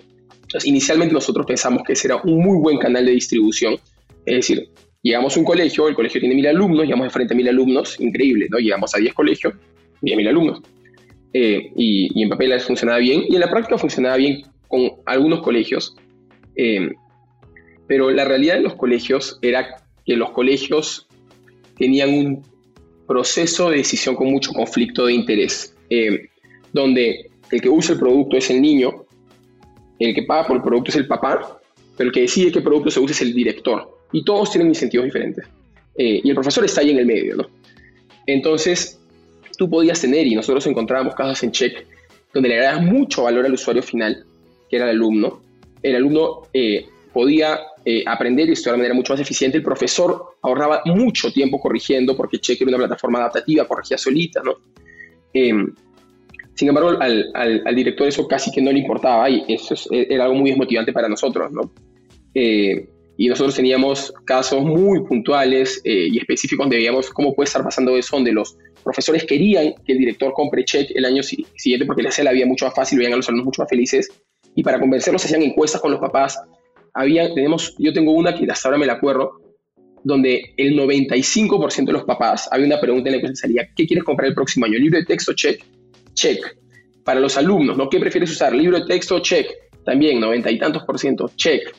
Inicialmente 0.65 1.13
nosotros 1.13 1.45
pensamos 1.47 1.83
que 1.87 1.93
ese 1.93 2.09
era 2.09 2.17
un 2.23 2.39
muy 2.39 2.59
buen 2.59 2.79
canal 2.79 3.05
de 3.05 3.13
distribución, 3.13 3.77
es 4.25 4.37
decir, 4.37 4.71
llegamos 5.03 5.37
a 5.37 5.41
un 5.41 5.47
colegio, 5.47 5.89
el 5.89 5.95
colegio 5.95 6.21
tiene 6.21 6.35
mil 6.35 6.47
alumnos, 6.47 6.85
llegamos 6.85 7.07
de 7.07 7.11
frente 7.11 7.35
a 7.35 7.37
mil 7.37 7.49
alumnos, 7.49 8.01
increíble, 8.01 8.47
¿no? 8.51 8.59
Llegamos 8.59 8.95
a 8.95 8.99
10 8.99 9.15
colegios, 9.15 9.55
mil 10.01 10.29
alumnos. 10.29 10.61
Eh, 11.33 11.71
y, 11.77 12.23
en 12.23 12.29
papel 12.31 12.59
funcionaba 12.61 12.99
bien, 12.99 13.25
y 13.29 13.35
en 13.35 13.41
la 13.41 13.51
práctica 13.51 13.77
funcionaba 13.79 14.17
bien 14.17 14.43
con 14.67 14.91
algunos 15.07 15.43
colegios, 15.43 15.95
eh, 16.57 16.91
pero 17.87 18.11
la 18.11 18.25
realidad 18.25 18.55
de 18.55 18.63
los 18.63 18.75
colegios 18.75 19.39
era 19.43 19.83
que 20.05 20.17
los 20.17 20.31
colegios 20.31 21.07
tenían 21.79 22.11
un 22.11 22.43
proceso 23.09 23.71
de 23.71 23.79
decisión 23.79 24.15
con 24.15 24.31
mucho 24.31 24.53
conflicto 24.53 25.07
de 25.07 25.15
interés, 25.15 25.75
eh, 25.91 26.29
donde 26.73 27.31
el 27.51 27.61
que 27.61 27.69
usa 27.69 27.95
el 27.95 27.99
producto 27.99 28.37
es 28.37 28.51
el 28.51 28.61
niño, 28.61 29.05
el 29.99 30.15
que 30.15 30.23
paga 30.23 30.47
por 30.47 30.57
el 30.57 30.63
producto 30.63 30.91
es 30.91 30.97
el 30.97 31.09
papá, 31.09 31.61
pero 31.97 32.09
el 32.09 32.15
que 32.15 32.21
decide 32.21 32.53
qué 32.53 32.61
producto 32.61 32.91
se 32.91 33.01
usa 33.01 33.13
es 33.13 33.23
el 33.23 33.35
director. 33.35 33.99
Y 34.13 34.23
todos 34.25 34.53
tienen 34.53 34.69
incentivos 34.69 35.07
diferentes. 35.07 35.45
Eh, 35.97 36.21
y 36.23 36.29
el 36.29 36.35
profesor 36.35 36.65
está 36.65 36.83
ahí 36.83 36.91
en 36.91 36.99
el 36.99 37.07
medio. 37.07 37.51
Entonces, 38.27 39.01
tú 39.57 39.69
podías 39.69 40.01
tener, 40.01 40.27
y 40.27 40.35
nosotros 40.35 40.67
encontrábamos 40.67 41.15
casos 41.15 41.43
en 41.43 41.51
check, 41.51 41.85
donde 42.33 42.51
le 42.51 42.55
agregas 42.57 42.83
mucho 42.83 43.25
valor 43.25 43.47
al 43.47 43.55
usuario 43.55 43.83
final, 43.83 44.25
que 44.71 44.77
era 44.77 44.85
el 44.85 44.97
alumno. 44.97 45.41
El 45.83 45.97
alumno 45.97 46.43
eh, 46.53 46.87
podía 47.13 47.59
eh, 47.85 48.03
aprender 48.07 48.49
y 48.49 48.53
estudiar 48.53 48.75
de 48.75 48.79
manera 48.79 48.95
mucho 48.95 49.13
más 49.13 49.21
eficiente. 49.21 49.59
El 49.59 49.65
profesor 49.65 50.37
ahorraba 50.43 50.83
mucho 50.85 51.33
tiempo 51.33 51.61
corrigiendo 51.61 52.17
porque 52.17 52.39
Check 52.39 52.61
era 52.61 52.71
una 52.71 52.79
plataforma 52.79 53.19
adaptativa, 53.21 53.67
corregía 53.67 53.99
solita, 53.99 54.43
¿no? 54.43 54.57
Em, 55.33 55.75
sin 56.55 56.69
embargo, 56.69 56.91
al, 57.01 57.75
director 57.75 58.09
eso 58.09 58.27
casi 58.27 58.51
que 58.51 58.61
no 58.61 58.73
le 58.73 58.81
importaba 58.81 59.31
y 59.31 59.45
eso 59.49 59.75
era 59.93 60.25
algo 60.25 60.37
muy 60.37 60.51
desmotivante 60.51 60.93
para 60.93 61.09
nosotros, 61.09 61.53
¿no? 61.53 61.73
Eh, 62.35 62.89
y 63.17 63.29
nosotros 63.29 63.55
teníamos 63.55 64.13
casos 64.25 64.63
muy 64.63 65.05
puntuales 65.05 65.81
y 65.85 66.17
específicos 66.19 66.65
donde 66.65 66.77
veíamos 66.77 67.11
cómo 67.11 67.35
puede 67.35 67.47
estar 67.47 67.65
pasando 67.65 67.97
eso, 67.97 68.15
donde 68.15 68.33
los 68.33 68.57
profesores 68.89 69.25
querían 69.25 69.75
que 69.85 69.93
el 69.93 69.99
director 69.99 70.33
compre 70.33 70.65
check 70.65 70.91
el 70.95 71.05
año 71.05 71.23
siguiente 71.23 71.85
porque 71.85 72.03
les 72.03 72.13
hacía 72.13 72.25
la 72.25 72.33
vida 72.33 72.47
mucho 72.47 72.65
más 72.65 72.75
fácil, 72.75 72.99
veían 72.99 73.13
a 73.13 73.17
los 73.17 73.29
alumnos 73.29 73.47
mucho 73.47 73.63
más 73.63 73.69
felices. 73.69 74.09
Y 74.55 74.63
para 74.63 74.81
convencerlos 74.81 75.25
hacían 75.25 75.43
encuestas 75.43 75.81
con 75.81 75.91
los 75.91 76.01
papás. 76.01 76.41
Había, 76.99 77.33
tenemos, 77.33 77.75
yo 77.79 77.93
tengo 77.93 78.13
una 78.13 78.35
que 78.35 78.45
hasta 78.51 78.69
ahora 78.69 78.79
me 78.79 78.87
la 78.87 78.95
acuerdo, 78.95 79.41
donde 80.03 80.55
el 80.57 80.77
95% 80.77 81.87
de 81.87 81.93
los 81.93 82.05
papás, 82.05 82.49
había 82.51 82.67
una 82.67 82.81
pregunta 82.81 83.09
en 83.09 83.17
la 83.17 83.23
que 83.23 83.37
salía, 83.37 83.69
¿qué 83.75 83.87
quieres 83.87 84.05
comprar 84.05 84.29
el 84.29 84.35
próximo 84.35 84.67
año? 84.67 84.79
¿Libro 84.79 84.99
de 84.99 85.05
texto? 85.05 85.33
Check. 85.33 85.65
Check. 86.15 86.57
Para 87.05 87.21
los 87.21 87.37
alumnos, 87.37 87.77
¿no? 87.77 87.89
¿Qué 87.89 88.01
prefieres 88.01 88.31
usar? 88.31 88.55
¿Libro 88.55 88.81
de 88.81 88.87
texto? 88.87 89.21
Check. 89.21 89.47
También, 89.85 90.21
90 90.21 90.51
y 90.51 90.59
tantos 90.59 90.83
por 90.85 90.99
ciento. 90.99 91.31
Check. 91.37 91.75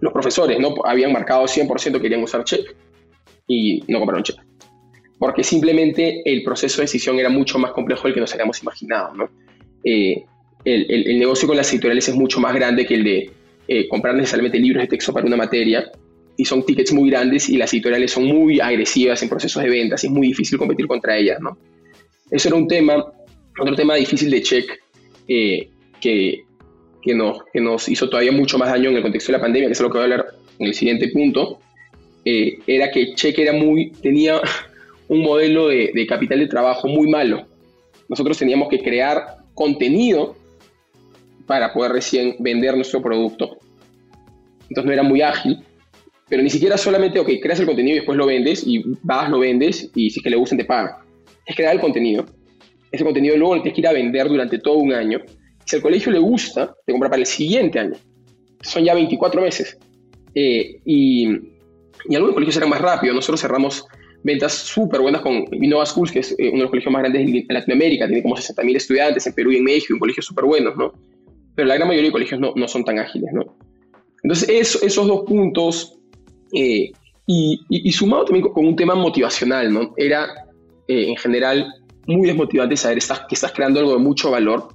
Los 0.00 0.12
profesores, 0.12 0.58
¿no? 0.60 0.74
Habían 0.84 1.12
marcado 1.12 1.44
100% 1.44 2.00
querían 2.00 2.22
usar 2.22 2.44
check 2.44 2.74
y 3.46 3.82
no 3.88 3.98
compraron 3.98 4.22
check 4.22 4.36
porque 5.22 5.44
simplemente 5.44 6.20
el 6.24 6.42
proceso 6.42 6.78
de 6.78 6.82
decisión 6.82 7.16
era 7.20 7.28
mucho 7.28 7.56
más 7.56 7.70
complejo 7.70 8.08
del 8.08 8.14
que 8.14 8.18
nos 8.18 8.32
habíamos 8.32 8.60
imaginado. 8.60 9.14
¿no? 9.14 9.30
Eh, 9.84 10.24
el, 10.64 11.16
negocio 11.16 11.46
con 11.46 11.56
las 11.56 11.72
editoriales 11.72 12.08
es 12.08 12.16
mucho 12.16 12.40
más 12.40 12.52
grande 12.52 12.84
que 12.84 12.94
el 12.94 13.04
de 13.04 13.30
eh, 13.68 13.88
comprar 13.88 14.14
necesariamente 14.14 14.58
libros 14.58 14.82
de 14.82 14.88
texto 14.88 15.12
para 15.12 15.26
una 15.26 15.36
materia 15.36 15.90
y 16.36 16.44
son 16.44 16.64
tickets 16.64 16.92
muy 16.92 17.10
grandes 17.10 17.48
y 17.48 17.56
las 17.56 17.72
editoriales 17.72 18.10
son 18.10 18.24
muy 18.24 18.60
agresivas 18.60 19.22
en 19.22 19.28
procesos 19.28 19.62
de 19.62 19.68
ventas 19.68 20.02
y 20.02 20.06
es 20.06 20.12
muy 20.12 20.28
difícil 20.28 20.58
competir 20.58 20.86
contra 20.86 21.16
ellas. 21.16 21.40
¿no? 21.40 21.58
Eso 22.30 22.48
era 22.48 22.56
un 22.56 22.66
tema, 22.66 23.04
otro 23.58 23.74
tema 23.74 23.96
difícil 23.96 24.30
de 24.30 24.42
check 24.42 24.80
eh, 25.28 25.68
que, 26.00 26.44
que, 27.02 27.14
nos, 27.14 27.44
que 27.52 27.60
nos 27.60 27.88
hizo 27.88 28.08
todavía 28.08 28.32
mucho 28.32 28.58
más 28.58 28.70
daño 28.70 28.90
en 28.90 28.96
el 28.96 29.02
contexto 29.02 29.32
de 29.32 29.38
la 29.38 29.42
pandemia, 29.42 29.68
que 29.68 29.72
es 29.72 29.80
lo 29.80 29.88
que 29.88 29.98
voy 29.98 30.00
a 30.00 30.04
hablar 30.04 30.26
en 30.58 30.66
el 30.66 30.74
siguiente 30.74 31.08
punto, 31.08 31.60
era 32.24 32.90
que 32.90 33.14
Check 33.14 33.38
era 33.38 33.52
muy, 33.52 33.90
tenía 34.00 34.40
un 35.08 35.22
modelo 35.22 35.68
de, 35.68 36.06
capital 36.08 36.38
de 36.38 36.46
trabajo 36.46 36.88
muy 36.88 37.08
malo. 37.08 37.46
Nosotros 38.08 38.38
teníamos 38.38 38.68
que 38.68 38.80
crear 38.80 39.36
contenido 39.54 40.36
para 41.52 41.70
poder 41.70 41.92
recién 41.92 42.36
vender 42.38 42.74
nuestro 42.74 43.02
producto. 43.02 43.58
Entonces 44.70 44.86
no 44.86 44.92
era 44.92 45.02
muy 45.02 45.20
ágil, 45.20 45.62
pero 46.30 46.42
ni 46.42 46.48
siquiera 46.48 46.78
solamente, 46.78 47.20
ok, 47.20 47.28
creas 47.42 47.60
el 47.60 47.66
contenido 47.66 47.96
y 47.96 47.98
después 47.98 48.16
lo 48.16 48.24
vendes 48.24 48.66
y 48.66 48.82
vas, 49.02 49.28
lo 49.28 49.40
vendes 49.40 49.90
y 49.94 50.08
si 50.08 50.18
es 50.18 50.24
que 50.24 50.30
le 50.30 50.36
gusta 50.36 50.56
te 50.56 50.64
paga. 50.64 51.04
Es 51.44 51.54
crear 51.54 51.74
el 51.74 51.80
contenido. 51.82 52.24
Ese 52.90 53.04
contenido 53.04 53.36
luego 53.36 53.56
lo 53.56 53.60
tienes 53.60 53.74
que 53.74 53.82
ir 53.82 53.86
a 53.86 53.92
vender 53.92 54.28
durante 54.28 54.60
todo 54.60 54.78
un 54.78 54.94
año. 54.94 55.20
Si 55.66 55.76
al 55.76 55.82
colegio 55.82 56.10
le 56.10 56.20
gusta, 56.20 56.74
te 56.86 56.92
compra 56.92 57.10
para 57.10 57.20
el 57.20 57.26
siguiente 57.26 57.78
año. 57.78 57.96
Son 58.62 58.82
ya 58.82 58.94
24 58.94 59.42
meses. 59.42 59.76
Eh, 60.34 60.80
y, 60.86 61.26
algunos 62.14 62.32
colegios 62.32 62.56
eran 62.56 62.70
más 62.70 62.80
rápidos. 62.80 63.14
Nosotros 63.14 63.42
cerramos 63.42 63.84
ventas 64.22 64.54
súper 64.54 65.02
buenas 65.02 65.20
con 65.20 65.44
Innova 65.52 65.84
Schools, 65.84 66.12
que 66.12 66.20
es 66.20 66.32
eh, 66.38 66.48
uno 66.48 66.52
de 66.52 66.62
los 66.62 66.70
colegios 66.70 66.92
más 66.94 67.02
grandes 67.02 67.28
en 67.28 67.44
Latinoamérica, 67.46 68.06
tiene 68.06 68.22
como 68.22 68.36
60.000 68.36 68.74
estudiantes 68.74 69.26
en 69.26 69.34
Perú 69.34 69.52
y 69.52 69.56
en 69.56 69.64
México, 69.64 69.92
un 69.92 70.00
colegio 70.00 70.22
súper 70.22 70.46
buenos, 70.46 70.74
¿no? 70.78 70.94
Pero 71.54 71.68
la 71.68 71.74
gran 71.74 71.88
mayoría 71.88 72.08
de 72.08 72.12
colegios 72.12 72.40
no, 72.40 72.52
no 72.56 72.68
son 72.68 72.84
tan 72.84 72.98
ágiles, 72.98 73.30
¿no? 73.32 73.56
Entonces, 74.22 74.48
esos 74.82 75.06
dos 75.06 75.24
puntos, 75.26 75.98
eh, 76.52 76.92
y, 77.26 77.60
y, 77.68 77.92
sumado 77.92 78.24
también 78.24 78.48
con 78.48 78.66
un 78.66 78.76
tema 78.76 78.94
motivacional, 78.94 79.72
¿no? 79.72 79.94
Era, 79.96 80.26
eh, 80.88 81.08
en 81.08 81.16
general, 81.16 81.66
muy 82.06 82.26
desmotivante 82.26 82.76
saber 82.76 82.98
que 83.28 83.34
estás 83.34 83.52
creando 83.52 83.80
algo 83.80 83.92
de 83.92 83.98
mucho 83.98 84.30
valor, 84.30 84.68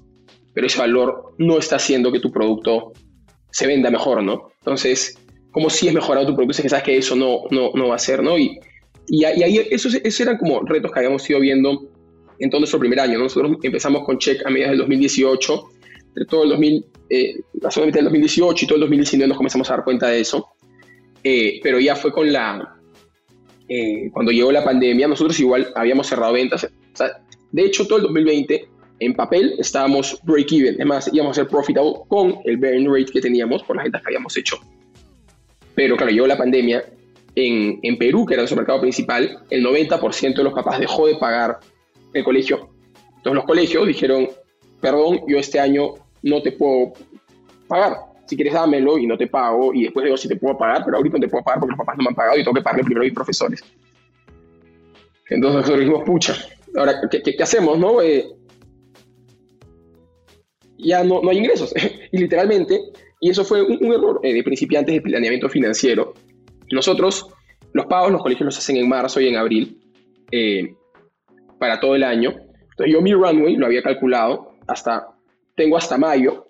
pero 0.54 0.68
ese 0.68 0.80
valor 0.80 1.36
no 1.38 1.58
está 1.58 1.76
haciendo 1.76 2.12
que 2.12 2.20
tu 2.20 2.32
producto 2.32 2.94
se 3.52 3.68
venda 3.68 3.90
mejor, 3.90 4.24
¿no? 4.24 4.50
Entonces, 4.60 5.18
como 5.52 5.70
si 5.70 5.88
es 5.88 5.94
mejorado 5.94 6.28
tu 6.28 6.36
producto, 6.36 6.58
es 6.58 6.62
que 6.62 6.70
sabes 6.70 6.84
que 6.84 6.98
eso 6.98 7.16
no, 7.16 7.44
no, 7.52 7.72
no 7.74 7.90
va 7.90 7.96
a 7.96 8.00
ser, 8.00 8.22
¿no? 8.24 8.38
Y, 8.38 8.60
y, 9.08 9.24
ahí 9.24 9.66
esos, 9.70 9.96
eran 10.20 10.38
como 10.38 10.62
retos 10.62 10.92
que 10.92 11.00
habíamos 11.00 11.30
ido 11.30 11.40
viendo 11.40 11.90
en 12.40 12.50
todo 12.50 12.60
nuestro 12.60 12.80
primer 12.80 13.00
año. 13.00 13.18
Nosotros 13.18 13.58
empezamos 13.64 14.04
con 14.06 14.18
Check 14.18 14.46
a 14.46 14.50
mediados 14.50 14.72
del 14.72 14.80
2018, 14.80 15.70
entre 16.18 16.26
todo 16.26 16.44
el 16.44 16.50
2000, 16.50 16.86
eh, 17.10 17.42
la 17.62 17.70
segunda 17.70 17.88
mitad 17.88 18.00
del 18.00 18.06
2018 18.06 18.66
y 18.66 18.68
todo 18.68 18.76
el 18.76 18.82
2019 18.82 19.28
nos 19.28 19.38
comenzamos 19.38 19.70
a 19.70 19.76
dar 19.76 19.84
cuenta 19.84 20.08
de 20.08 20.20
eso. 20.20 20.48
Eh, 21.24 21.60
pero 21.62 21.80
ya 21.80 21.96
fue 21.96 22.12
con 22.12 22.32
la, 22.32 22.76
eh, 23.70 24.10
cuando 24.12 24.32
llegó 24.32 24.52
la 24.52 24.64
pandemia, 24.64 25.08
nosotros 25.08 25.40
igual 25.40 25.72
habíamos 25.76 26.08
cerrado 26.08 26.34
ventas. 26.34 26.68
de 27.52 27.62
hecho, 27.62 27.86
todo 27.86 27.98
el 27.98 28.04
2020 28.04 28.68
en 29.00 29.14
papel 29.14 29.56
estábamos 29.60 30.20
break-even. 30.24 30.76
Además, 30.76 31.10
íbamos 31.14 31.38
a 31.38 31.42
ser 31.42 31.48
profitable 31.48 31.94
con 32.08 32.40
el 32.46 32.58
burn 32.58 32.92
rate 32.92 33.12
que 33.12 33.22
teníamos 33.22 33.62
por 33.62 33.76
las 33.76 33.84
ventas 33.84 34.02
que 34.02 34.08
habíamos 34.08 34.36
hecho. 34.38 34.58
Pero 35.76 35.96
claro, 35.96 36.12
llegó 36.12 36.26
la 36.26 36.38
pandemia 36.38 36.84
en, 37.36 37.98
Perú, 38.00 38.26
que 38.26 38.34
era 38.34 38.42
nuestro 38.42 38.58
mercado 38.58 38.82
principal, 38.82 39.44
el 39.52 39.64
90% 39.64 40.36
de 40.36 40.44
los 40.44 40.54
papás 40.54 40.80
dejó 40.80 41.06
de 41.06 41.16
pagar 41.18 41.60
el 42.12 42.24
colegio. 42.24 42.70
Entonces 43.18 43.34
los 43.36 43.46
colegios 43.46 43.86
dijeron, 43.86 44.28
perdón, 44.82 45.20
yo 45.28 45.38
este 45.38 45.60
año 45.60 46.07
no 46.30 46.42
te 46.42 46.52
puedo 46.52 46.94
pagar. 47.68 47.98
Si 48.26 48.36
quieres 48.36 48.54
dámelo 48.54 48.98
y 48.98 49.08
no 49.08 49.18
te 49.18 49.28
pago, 49.28 49.74
y 49.74 49.84
después 49.84 50.04
digo 50.04 50.18
si 50.18 50.28
te 50.28 50.36
puedo 50.36 50.58
pagar, 50.58 50.84
pero 50.84 50.98
ahorita 50.98 51.18
no 51.18 51.22
te 51.22 51.30
puedo 51.30 51.44
pagar 51.44 51.60
porque 51.60 51.72
los 51.72 51.78
papás 51.78 51.98
no 51.98 52.04
me 52.04 52.10
han 52.10 52.16
pagado 52.16 52.38
y 52.38 52.44
tengo 52.44 52.56
que 52.56 52.62
pagarle 52.62 52.84
primero 52.84 53.02
a 53.02 53.06
mis 53.06 53.14
profesores. 53.14 53.64
Entonces 55.30 55.58
nosotros 55.58 55.80
dijimos, 55.80 56.04
pucha, 56.06 56.36
ahora, 56.78 57.02
¿qué, 57.10 57.36
hacemos, 57.42 57.78
no? 57.78 58.02
Eh, 58.02 58.28
ya 60.78 61.04
no, 61.04 61.22
hay 61.30 61.38
ingresos. 61.38 61.74
y 62.12 62.18
literalmente, 62.18 62.80
y 63.20 63.30
eso 63.30 63.44
fue 63.44 63.62
un, 63.62 63.94
error 63.94 64.20
eh, 64.24 64.34
de 64.34 64.44
principiantes 64.44 64.96
de 64.96 65.02
planeamiento 65.02 65.50
financiero, 65.50 66.14
nosotros, 66.72 67.28
los 67.74 67.86
pagos, 67.86 68.12
los 68.12 68.22
colegios 68.22 68.46
los 68.46 68.58
hacen 68.58 68.78
en 68.78 68.90
marzo 68.90 69.20
y 69.22 69.28
en 69.28 69.38
abril 69.38 69.80
eh, 70.32 70.76
para 71.60 71.80
todo 71.80 71.96
el 71.96 72.04
año. 72.04 72.36
Entonces 72.72 72.94
yo 72.94 73.02
mi 73.02 73.14
runway 73.14 73.56
lo 73.56 73.66
había 73.66 73.82
calculado 73.82 74.54
hasta, 74.68 75.08
tengo 75.58 75.76
hasta 75.76 75.98
mayo, 75.98 76.46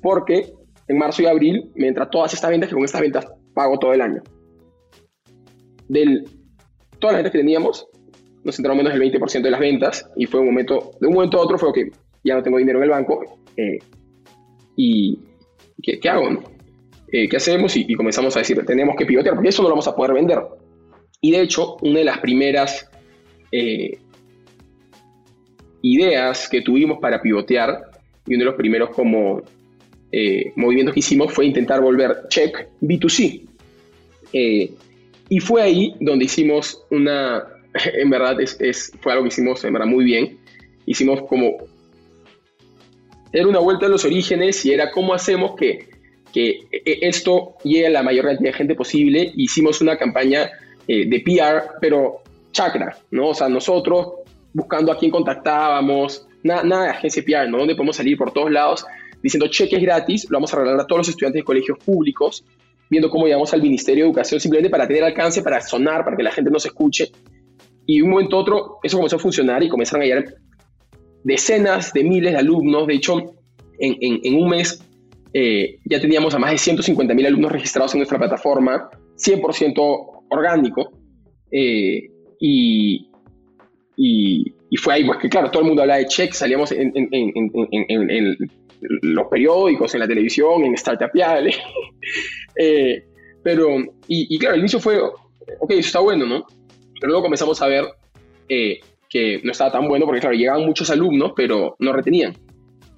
porque 0.00 0.52
en 0.86 0.96
marzo 0.96 1.22
y 1.22 1.26
abril 1.26 1.70
me 1.74 1.88
entran 1.88 2.08
todas 2.08 2.32
estas 2.32 2.50
ventas 2.50 2.70
que 2.70 2.74
con 2.74 2.84
estas 2.84 3.02
ventas 3.02 3.26
pago 3.52 3.78
todo 3.78 3.92
el 3.92 4.00
año. 4.00 4.22
De 5.88 6.24
todas 6.98 7.14
las 7.14 7.18
ventas 7.18 7.32
que 7.32 7.38
teníamos, 7.38 7.86
nos 8.44 8.58
entraron 8.58 8.78
menos 8.78 8.92
del 8.94 9.02
20% 9.02 9.42
de 9.42 9.50
las 9.50 9.60
ventas 9.60 10.10
y 10.16 10.26
fue 10.26 10.40
un 10.40 10.46
momento, 10.46 10.92
de 11.00 11.08
un 11.08 11.14
momento 11.14 11.38
a 11.38 11.42
otro 11.42 11.58
fue 11.58 11.72
que 11.72 11.90
ya 12.24 12.36
no 12.36 12.42
tengo 12.42 12.58
dinero 12.58 12.78
en 12.78 12.84
el 12.84 12.90
banco 12.90 13.38
eh, 13.56 13.78
y 14.76 15.18
¿qué, 15.82 15.98
¿qué, 15.98 16.08
hago? 16.08 16.28
Eh, 17.10 17.28
¿qué 17.28 17.36
hacemos? 17.36 17.76
Y, 17.76 17.92
comenzamos 17.94 18.36
a 18.36 18.38
decir, 18.38 18.64
tenemos 18.64 18.94
que 18.96 19.04
pivotear, 19.04 19.34
porque 19.34 19.48
eso 19.48 19.62
no 19.62 19.68
lo 19.68 19.74
vamos 19.74 19.88
a 19.88 19.96
poder 19.96 20.14
vender. 20.14 20.38
Y 21.20 21.32
de 21.32 21.40
hecho, 21.40 21.76
una 21.82 21.98
de 21.98 22.04
las 22.04 22.18
primeras 22.18 22.88
eh, 23.50 23.98
ideas 25.82 26.48
que 26.48 26.62
tuvimos 26.62 26.98
para 27.00 27.20
pivotear, 27.20 27.97
y 28.28 28.34
uno 28.34 28.44
de 28.44 28.50
los 28.50 28.54
primeros 28.54 28.90
como 28.90 29.42
eh, 30.12 30.52
movimientos 30.56 30.94
que 30.94 31.00
hicimos 31.00 31.32
fue 31.32 31.46
intentar 31.46 31.80
volver 31.80 32.28
check 32.28 32.68
B2C. 32.80 33.42
y 34.32 35.40
fue 35.40 35.62
ahí 35.62 35.94
donde 36.00 36.24
hicimos 36.26 36.84
una, 36.90 37.44
en 37.94 38.10
verdad 38.10 38.40
es, 38.40 38.92
fue 39.00 39.12
algo 39.12 39.24
que 39.24 39.28
hicimos 39.28 39.64
en 39.64 39.72
verdad 39.72 39.86
muy 39.86 40.04
bien. 40.04 40.38
Hicimos 40.86 41.22
como, 41.22 41.58
era 43.32 43.46
una 43.46 43.58
vuelta 43.58 43.86
a 43.86 43.88
los 43.88 44.04
orígenes 44.04 44.64
y 44.64 44.72
era 44.72 44.90
cómo 44.90 45.12
hacemos 45.12 45.54
que 45.56 45.88
que 46.32 46.68
eh, 46.70 46.98
esto 47.02 47.56
llegue 47.64 47.86
a 47.86 47.90
la 47.90 48.02
mayor 48.02 48.26
cantidad 48.26 48.50
de 48.50 48.56
gente 48.56 48.74
posible. 48.74 49.32
Hicimos 49.36 49.80
una 49.80 49.96
campaña 49.96 50.50
eh, 50.86 51.06
de 51.06 51.20
PR, 51.20 51.78
pero 51.80 52.22
chakra, 52.52 52.96
¿no? 53.10 53.28
O 53.28 53.34
sea, 53.34 53.48
nosotros 53.48 54.08
buscando 54.52 54.92
a 54.92 54.98
quién 54.98 55.10
contactábamos, 55.10 56.26
nada, 56.42 56.84
de 56.84 56.90
agencia 56.90 57.22
PR, 57.24 57.48
¿no? 57.48 57.58
Donde 57.58 57.74
podemos 57.74 57.96
salir 57.96 58.16
por 58.16 58.32
todos 58.32 58.50
lados 58.50 58.86
diciendo 59.22 59.48
cheques 59.48 59.80
gratis, 59.80 60.26
lo 60.30 60.36
vamos 60.36 60.52
a 60.54 60.58
regalar 60.58 60.80
a 60.80 60.86
todos 60.86 61.00
los 61.00 61.08
estudiantes 61.08 61.40
de 61.40 61.44
colegios 61.44 61.78
públicos, 61.78 62.44
viendo 62.88 63.10
cómo 63.10 63.26
llegamos 63.26 63.52
al 63.52 63.62
Ministerio 63.62 64.04
de 64.04 64.10
Educación 64.10 64.40
simplemente 64.40 64.70
para 64.70 64.86
tener 64.86 65.04
alcance, 65.04 65.42
para 65.42 65.60
sonar, 65.60 66.04
para 66.04 66.16
que 66.16 66.22
la 66.22 66.30
gente 66.30 66.50
nos 66.50 66.64
escuche. 66.64 67.10
Y 67.86 67.98
de 67.98 68.02
un 68.04 68.10
momento 68.10 68.36
a 68.36 68.40
otro 68.40 68.78
eso 68.82 68.96
comenzó 68.96 69.16
a 69.16 69.18
funcionar 69.18 69.62
y 69.62 69.68
comenzaron 69.68 70.02
a 70.02 70.06
llegar 70.06 70.24
decenas 71.24 71.92
de 71.92 72.04
miles 72.04 72.32
de 72.32 72.38
alumnos. 72.38 72.86
De 72.86 72.94
hecho, 72.94 73.34
en, 73.78 74.34
un 74.34 74.48
mes 74.48 74.82
eh, 75.32 75.78
ya 75.84 76.00
teníamos 76.00 76.34
a 76.34 76.38
más 76.38 76.50
de 76.50 76.56
150.000 76.56 77.26
alumnos 77.26 77.52
registrados 77.52 77.94
en 77.94 77.98
nuestra 77.98 78.18
plataforma, 78.18 78.88
100% 79.16 80.24
orgánico, 80.30 80.92
eh, 81.50 82.10
y 82.40 83.08
fue 84.76 84.94
ahí, 84.94 85.04
pues 85.04 85.18
que 85.18 85.28
claro, 85.28 85.50
todo 85.50 85.62
el 85.62 85.68
mundo 85.68 85.82
hablaba 85.82 85.98
de 85.98 86.06
check, 86.06 86.32
salíamos 86.32 86.72
en, 86.72 86.92
en, 86.94 87.08
en, 87.12 88.10
en 88.10 88.36
los 88.80 89.26
periódicos, 89.28 89.94
en 89.94 90.00
la 90.00 90.08
televisión, 90.08 90.64
en 90.64 90.74
Startup 90.74 91.10
eh, 92.56 93.04
pero, 93.42 93.78
y, 94.06 94.34
y, 94.34 94.38
claro, 94.38 94.54
el 94.54 94.60
inicio 94.60 94.80
fue, 94.80 95.00
ok, 95.00 95.70
eso 95.70 95.80
está 95.80 96.00
bueno, 96.00 96.26
¿no? 96.26 96.44
Pero 97.00 97.08
luego 97.12 97.22
comenzamos 97.22 97.60
a 97.62 97.66
ver 97.66 97.84
eh, 98.48 98.80
que 99.08 99.40
no 99.42 99.52
estaba 99.52 99.72
tan 99.72 99.88
bueno 99.88 100.04
porque, 100.04 100.20
claro, 100.20 100.36
llegaban 100.36 100.66
muchos 100.66 100.90
alumnos, 100.90 101.32
pero 101.34 101.76
no 101.78 101.92
retenían. 101.92 102.34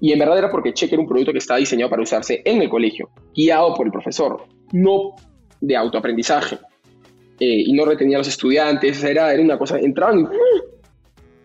Y 0.01 0.13
en 0.13 0.19
verdad 0.19 0.39
era 0.39 0.51
porque 0.51 0.73
Check 0.73 0.93
era 0.93 1.03
un 1.03 1.09
producto 1.09 1.33
que 1.33 1.39
estaba 1.39 1.59
diseñado 1.59 1.91
para 1.91 2.03
usarse 2.03 2.43
en 2.45 2.63
el 2.63 2.71
colegio, 2.71 3.11
guiado 3.35 3.75
por 3.75 3.87
el 3.87 3.93
profesor, 3.93 4.45
no 4.73 5.15
de 5.61 5.77
autoaprendizaje. 5.77 6.57
Eh, 7.39 7.65
y 7.67 7.73
no 7.73 7.85
retenía 7.85 8.17
a 8.17 8.21
los 8.21 8.29
estudiantes, 8.29 9.03
era, 9.05 9.33
era 9.33 9.43
una 9.43 9.59
cosa, 9.59 9.79
entraban 9.79 10.21
y, 10.21 10.25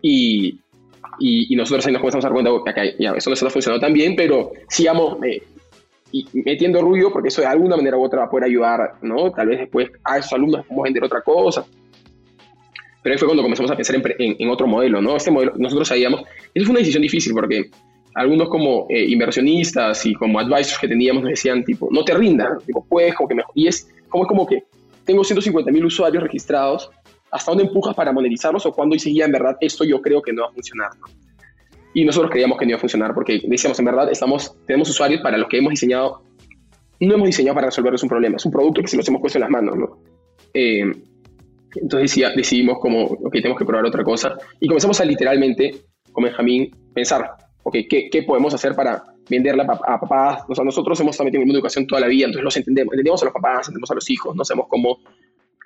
y, 0.05 1.55
nosotros 1.55 1.85
ahí 1.85 1.93
nos 1.93 2.01
comenzamos 2.01 2.25
a 2.25 2.29
dar 2.29 2.33
cuenta 2.33 2.73
que 2.73 2.95
ya, 2.99 3.11
eso 3.11 3.29
no 3.29 3.33
está 3.33 3.49
funcionando 3.49 3.85
tan 3.85 3.93
bien, 3.93 4.15
pero 4.15 4.51
sigamos 4.69 5.17
eh, 5.23 5.41
metiendo 6.33 6.81
ruido 6.81 7.11
porque 7.11 7.29
eso 7.29 7.41
de 7.41 7.47
alguna 7.47 7.75
manera 7.75 7.97
u 7.97 8.03
otra 8.03 8.19
va 8.19 8.25
a 8.25 8.29
poder 8.29 8.45
ayudar, 8.45 8.95
¿no? 9.01 9.31
Tal 9.31 9.47
vez 9.47 9.59
después 9.59 9.89
a 10.03 10.17
esos 10.17 10.33
alumnos 10.33 10.65
podemos 10.65 10.83
vender 10.83 11.03
otra 11.03 11.21
cosa. 11.21 11.65
Pero 13.01 13.13
ahí 13.13 13.19
fue 13.19 13.27
cuando 13.27 13.43
comenzamos 13.43 13.71
a 13.71 13.75
pensar 13.75 13.95
en, 13.95 14.35
en, 14.39 14.49
otro 14.49 14.67
modelo, 14.67 15.01
¿no? 15.01 15.15
Este 15.15 15.31
modelo, 15.31 15.53
nosotros 15.57 15.87
sabíamos, 15.87 16.21
eso 16.53 16.65
fue 16.65 16.71
una 16.71 16.79
decisión 16.79 17.03
difícil 17.03 17.33
porque 17.33 17.69
algunos 18.15 18.49
como 18.49 18.87
eh, 18.89 19.05
inversionistas 19.05 20.05
y 20.05 20.13
como 20.13 20.39
advisors 20.39 20.79
que 20.79 20.87
teníamos 20.87 21.23
nos 21.23 21.31
decían, 21.31 21.63
tipo, 21.63 21.89
no 21.91 22.03
te 22.03 22.13
rindas, 22.13 22.63
tipo, 22.65 22.83
puedes, 22.87 23.13
como 23.13 23.29
que 23.29 23.35
mejor. 23.35 23.51
Y 23.55 23.67
es 23.67 23.91
como, 24.09 24.23
es 24.23 24.27
como 24.27 24.47
que 24.47 24.63
tengo 25.05 25.23
150 25.23 25.71
mil 25.71 25.85
usuarios 25.85 26.23
registrados, 26.23 26.89
¿hasta 27.35 27.51
dónde 27.51 27.65
empujas 27.65 27.93
para 27.95 28.13
monetizarlos 28.13 28.65
o 28.65 28.71
cuando 28.71 28.93
dices, 28.93 29.13
en 29.13 29.31
verdad, 29.31 29.57
esto 29.59 29.83
yo 29.83 30.01
creo 30.01 30.21
que 30.21 30.31
no 30.31 30.43
va 30.43 30.47
a 30.47 30.53
funcionar? 30.53 30.89
Y 31.93 32.05
nosotros 32.05 32.31
creíamos 32.31 32.57
que 32.57 32.65
no 32.65 32.69
iba 32.71 32.77
a 32.77 32.79
funcionar 32.79 33.13
porque 33.13 33.41
decíamos, 33.45 33.77
en 33.79 33.85
verdad, 33.85 34.09
estamos, 34.09 34.55
tenemos 34.65 34.89
usuarios 34.89 35.21
para 35.21 35.37
los 35.37 35.49
que 35.49 35.57
hemos 35.57 35.71
diseñado, 35.71 36.23
no 37.01 37.15
hemos 37.15 37.27
diseñado 37.27 37.55
para 37.55 37.67
resolverles 37.67 38.03
un 38.03 38.09
problema, 38.09 38.37
es 38.37 38.45
un 38.45 38.51
producto 38.51 38.81
que 38.81 38.87
se 38.87 38.95
los 38.95 39.07
hemos 39.09 39.19
puesto 39.19 39.37
en 39.37 39.41
las 39.41 39.49
manos, 39.49 39.75
¿no? 39.75 39.97
Eh, 40.53 40.83
entonces 41.75 42.23
decidimos 42.35 42.79
como, 42.79 43.03
ok, 43.03 43.33
tenemos 43.33 43.57
que 43.57 43.65
probar 43.65 43.85
otra 43.85 44.03
cosa 44.03 44.37
y 44.61 44.67
comenzamos 44.67 44.99
a 45.01 45.05
literalmente, 45.05 45.75
con 46.13 46.23
Benjamín, 46.23 46.71
pensar, 46.93 47.31
ok, 47.63 47.75
¿qué, 47.89 48.09
qué 48.09 48.23
podemos 48.23 48.53
hacer 48.53 48.75
para 48.75 49.03
venderla 49.29 49.63
a, 49.63 49.99
papás? 49.99 50.43
O 50.47 50.55
sea, 50.55 50.63
nosotros 50.63 50.97
hemos 51.01 51.15
estado 51.15 51.25
metido 51.25 51.39
en 51.39 51.43
el 51.43 51.47
mundo 51.47 51.57
de 51.57 51.59
educación 51.59 51.85
toda 51.85 51.99
la 51.99 52.07
vida, 52.07 52.27
entonces 52.27 52.43
los 52.45 52.55
entendemos, 52.55 52.93
entendemos 52.93 53.21
a 53.21 53.25
los 53.25 53.33
papás, 53.33 53.67
entendemos 53.67 53.91
a 53.91 53.95
los 53.95 54.09
hijos, 54.09 54.35
no 54.35 54.45
sabemos 54.45 54.67
cómo, 54.69 54.99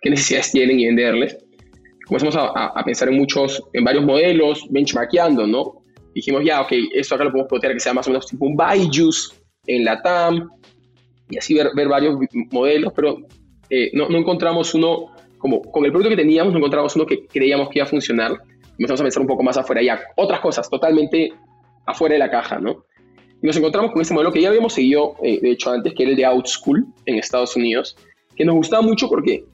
qué 0.02 0.10
necesidades 0.10 0.52
tienen 0.52 0.80
y 0.80 0.88
venderles. 0.88 1.38
Comenzamos 2.10 2.36
a, 2.36 2.66
a, 2.66 2.84
pensar 2.84 3.08
en 3.10 3.18
muchos, 3.18 3.64
en 3.72 3.84
varios 3.84 4.04
modelos, 4.04 4.66
benchmarkeando, 4.72 5.46
¿no? 5.46 5.84
Dijimos, 6.16 6.44
ya, 6.44 6.60
ok, 6.62 6.74
esto 6.92 7.14
acá 7.14 7.24
lo 7.24 7.32
podemos 7.32 7.50
poder 7.50 7.72
que 7.72 7.80
sea 7.80 7.94
más 7.94 8.08
o 8.08 8.10
menos 8.10 8.26
tipo 8.26 8.48
un 8.48 8.58
Byju's 8.58 9.40
en 9.68 9.86
la 9.86 10.02
TAM, 10.02 10.50
y 11.30 11.38
así 11.38 11.54
ver, 11.54 11.88
varios 11.88 12.18
modelos, 12.52 12.92
pero 12.96 13.20
eh, 13.70 13.92
no, 13.94 14.10
no, 14.10 14.18
encontramos 14.18 14.74
uno, 14.74 15.14
como 15.38 15.62
con 15.62 15.86
el 15.86 15.92
producto 15.92 16.10
que 16.10 16.16
teníamos, 16.16 16.52
no 16.52 16.58
encontramos 16.58 16.96
uno 16.96 17.06
que 17.06 17.28
creíamos 17.28 17.70
que 17.70 17.78
iba 17.78 17.86
a 17.86 17.90
funcionar. 17.90 18.32
Comenzamos 18.76 19.02
a 19.02 19.04
pensar 19.04 19.22
un 19.22 19.28
poco 19.28 19.44
más 19.44 19.58
afuera, 19.58 19.84
ya, 19.84 20.00
otras 20.16 20.40
cosas 20.40 20.68
totalmente 20.68 21.32
afuera 21.86 22.14
de 22.14 22.20
la 22.20 22.32
caja, 22.32 22.60
¿no? 22.60 22.86
Y 23.42 23.46
nos 23.46 23.56
encontramos 23.56 23.92
con 23.92 24.02
este 24.02 24.14
modelo 24.14 24.32
que 24.32 24.42
ya 24.42 24.50
habíamos 24.50 24.74
seguido, 24.74 25.16
eh, 25.22 25.40
de 25.40 25.52
hecho, 25.52 25.70
antes, 25.70 25.94
que 25.94 26.04
era 26.04 26.12
el 26.12 26.18
de 26.18 26.26
OutSchool 26.26 26.86
en 27.06 27.20
Estados 27.20 27.56
Unidos, 27.56 27.96
que 28.36 28.44
nos 28.44 28.56
gustaba 28.56 28.82
mucho 28.82 29.08
porque, 29.08 29.46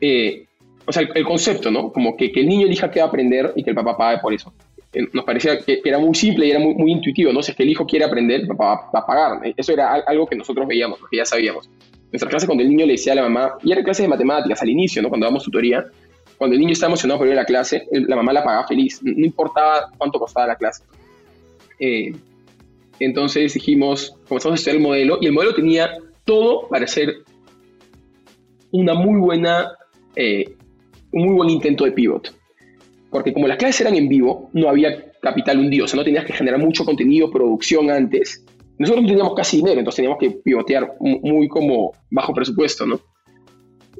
eh, 0.00 0.46
o 0.86 0.92
sea, 0.92 1.02
el, 1.14 1.24
concepto, 1.24 1.70
¿no? 1.70 1.92
Como 1.92 2.16
que, 2.16 2.32
que, 2.32 2.40
el 2.40 2.48
niño 2.48 2.66
elija 2.66 2.90
qué 2.90 3.00
va 3.00 3.06
a 3.06 3.08
aprender 3.08 3.52
y 3.56 3.62
que 3.62 3.70
el 3.70 3.76
papá 3.76 3.96
pague 3.96 4.18
por 4.18 4.32
eso. 4.32 4.52
Eh, 4.92 5.06
nos 5.12 5.24
parecía 5.24 5.58
que, 5.58 5.80
era 5.84 5.98
muy 5.98 6.14
simple 6.14 6.46
y 6.46 6.50
era 6.50 6.58
muy, 6.58 6.74
muy, 6.74 6.92
intuitivo, 6.92 7.32
¿no? 7.32 7.42
Si 7.42 7.52
es 7.52 7.56
que 7.56 7.62
el 7.62 7.70
hijo 7.70 7.86
quiere 7.86 8.04
aprender, 8.04 8.42
el 8.42 8.48
papá 8.48 8.90
va, 8.94 9.00
a 9.00 9.06
pagar. 9.06 9.52
Eso 9.56 9.72
era 9.72 9.94
algo 9.94 10.26
que 10.26 10.36
nosotros 10.36 10.66
veíamos, 10.66 10.98
que 11.10 11.16
ya 11.16 11.24
sabíamos. 11.24 11.68
Nuestra 12.10 12.28
clase, 12.28 12.46
cuando 12.46 12.62
el 12.62 12.68
niño 12.68 12.84
le 12.84 12.92
decía 12.92 13.12
a 13.12 13.16
la 13.16 13.22
mamá, 13.22 13.54
y 13.62 13.72
era 13.72 13.82
clase 13.82 14.02
de 14.02 14.08
matemáticas 14.08 14.60
al 14.60 14.68
inicio, 14.68 15.00
¿no? 15.00 15.08
Cuando 15.08 15.26
damos 15.26 15.44
tutoría, 15.44 15.84
cuando 16.36 16.54
el 16.54 16.60
niño 16.60 16.72
estaba 16.72 16.90
emocionado 16.90 17.18
por 17.18 17.26
ir 17.28 17.34
a 17.34 17.36
la 17.36 17.44
clase, 17.44 17.86
la 17.90 18.16
mamá 18.16 18.32
la 18.32 18.42
pagaba 18.42 18.66
feliz, 18.66 19.00
no 19.02 19.24
importaba 19.24 19.90
cuánto 19.96 20.18
costaba 20.18 20.48
la 20.48 20.56
clase. 20.56 20.82
Eh, 21.78 22.12
entonces 22.98 23.54
dijimos, 23.54 24.14
comenzamos 24.28 24.54
a 24.54 24.56
estudiar 24.56 24.76
el 24.76 24.82
modelo 24.82 25.18
y 25.20 25.26
el 25.26 25.32
modelo 25.32 25.54
tenía 25.54 25.90
todo 26.24 26.68
para 26.68 26.86
ser 26.86 27.14
una 28.70 28.94
muy 28.94 29.20
buena, 29.20 29.72
eh, 30.16 30.56
un 31.12 31.24
muy 31.26 31.34
buen 31.34 31.50
intento 31.50 31.84
de 31.84 31.92
pivot. 31.92 32.34
Porque 33.10 33.32
como 33.32 33.46
las 33.46 33.58
clases 33.58 33.82
eran 33.82 33.94
en 33.94 34.08
vivo, 34.08 34.50
no 34.52 34.68
había 34.68 35.12
capital 35.20 35.58
hundido, 35.58 35.84
o 35.84 35.88
sea, 35.88 35.98
no 35.98 36.04
tenías 36.04 36.24
que 36.24 36.32
generar 36.32 36.58
mucho 36.58 36.84
contenido, 36.84 37.30
producción 37.30 37.90
antes. 37.90 38.44
Nosotros 38.78 39.02
no 39.02 39.08
teníamos 39.08 39.34
casi 39.34 39.58
dinero, 39.58 39.78
entonces 39.78 39.96
teníamos 39.96 40.18
que 40.18 40.30
pivotear 40.30 40.94
muy 41.00 41.46
como 41.48 41.92
bajo 42.10 42.32
presupuesto, 42.32 42.86
¿no? 42.86 43.00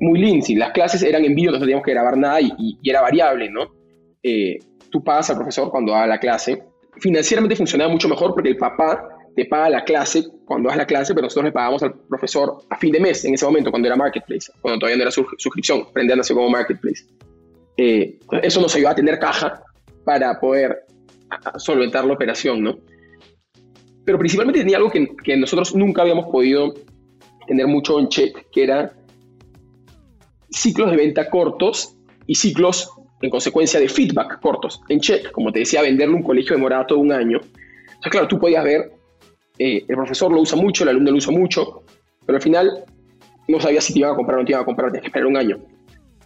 Muy 0.01 0.19
lean, 0.19 0.41
las 0.59 0.73
clases 0.73 1.03
eran 1.03 1.25
en 1.25 1.35
vivo, 1.35 1.49
entonces 1.49 1.61
no 1.61 1.67
teníamos 1.67 1.85
que 1.85 1.93
grabar 1.93 2.17
nada 2.17 2.41
y, 2.41 2.79
era 2.83 3.03
variable, 3.03 3.51
¿no? 3.51 3.71
Eh, 4.23 4.59
tú 4.91 5.05
pagas 5.05 5.31
al 5.31 5.37
profesor 5.37 5.71
cuando 5.71 5.93
da 5.93 6.07
la 6.07 6.19
clase 6.19 6.63
financieramente 7.01 7.57
funcionaba 7.57 7.91
mucho 7.91 8.09
mejor 8.09 8.35
porque 8.35 8.51
el 8.51 8.57
papá 8.57 9.09
te 9.35 9.47
paga 9.47 9.71
la 9.71 9.85
clase 9.85 10.25
cuando 10.45 10.69
das 10.69 10.77
la 10.77 10.87
clase, 10.87 11.15
pero 11.15 11.27
nosotros 11.27 11.47
le 11.47 11.53
pagamos 11.53 11.83
al 11.83 11.95
profesor 12.09 12.59
a 12.69 12.77
fin 12.77 12.93
de 12.93 13.01
mes, 13.01 13.25
en 13.25 13.35
ese 13.35 13.45
momento, 13.45 13.71
cuando 13.71 13.89
era 13.89 13.97
Marketplace, 13.97 14.53
cuando 14.61 14.81
todavía 14.81 14.97
no 14.97 15.03
era 15.03 15.11
suscripción, 15.11 15.87
prendía 15.93 16.17
nació 16.17 16.37
como 16.37 16.51
Marketplace. 16.51 17.07
Eh, 17.77 18.19
eso 18.43 18.61
nos 18.61 18.75
ayuda 18.75 18.91
a 18.91 18.95
tener 18.95 19.19
caja 19.19 19.63
para 20.05 20.39
poder 20.39 20.85
solventar 21.57 22.05
la 22.05 22.13
operación, 22.13 22.63
¿no? 22.63 22.79
Pero 24.05 24.19
principalmente 24.19 24.61
tenía 24.61 24.77
algo 24.77 24.91
que, 24.91 25.15
que 25.23 25.37
nosotros 25.37 25.75
nunca 25.75 26.03
habíamos 26.03 26.27
podido 26.27 26.75
tener 27.47 27.67
mucho 27.67 27.99
en 27.99 28.09
check, 28.09 28.51
que 28.51 28.65
era 28.65 28.93
ciclos 30.51 30.91
de 30.91 30.97
venta 30.97 31.31
cortos 31.31 31.97
y 32.27 32.35
ciclos 32.35 32.91
en 33.23 33.31
consecuencia 33.31 33.81
de 33.81 33.89
feedback 33.89 34.41
cortos. 34.41 34.81
En 34.89 35.01
check, 35.01 35.31
como 35.31 35.53
te 35.53 35.61
decía, 35.61 35.81
venderle 35.83 36.15
un 36.15 36.23
colegio 36.23 36.57
demoraba 36.57 36.87
todo 36.87 36.99
un 36.99 37.13
año. 37.13 37.39
O 37.39 38.03
sea, 38.03 38.11
claro, 38.11 38.29
tú 38.29 38.39
podías 38.39 38.65
ver, 38.65 38.93
eh, 39.65 39.85
el 39.87 39.95
profesor 39.95 40.33
lo 40.33 40.41
usa 40.41 40.59
mucho, 40.59 40.83
el 40.83 40.89
alumno 40.89 41.13
lo 41.13 41.19
usa 41.19 41.33
mucho, 41.33 41.85
pero 42.27 42.37
al 42.37 42.43
final 42.43 42.85
no 43.47 43.61
sabías 43.61 43.85
si 43.85 43.93
te 43.93 44.01
iban 44.01 44.11
a 44.13 44.17
comprar 44.17 44.39
o 44.39 44.41
no 44.41 44.45
te 44.45 44.51
iban 44.51 44.63
a 44.63 44.65
comprar, 44.65 44.91
tenías 44.91 45.03
que 45.03 45.07
esperar 45.07 45.29
un 45.29 45.37
año. 45.37 45.61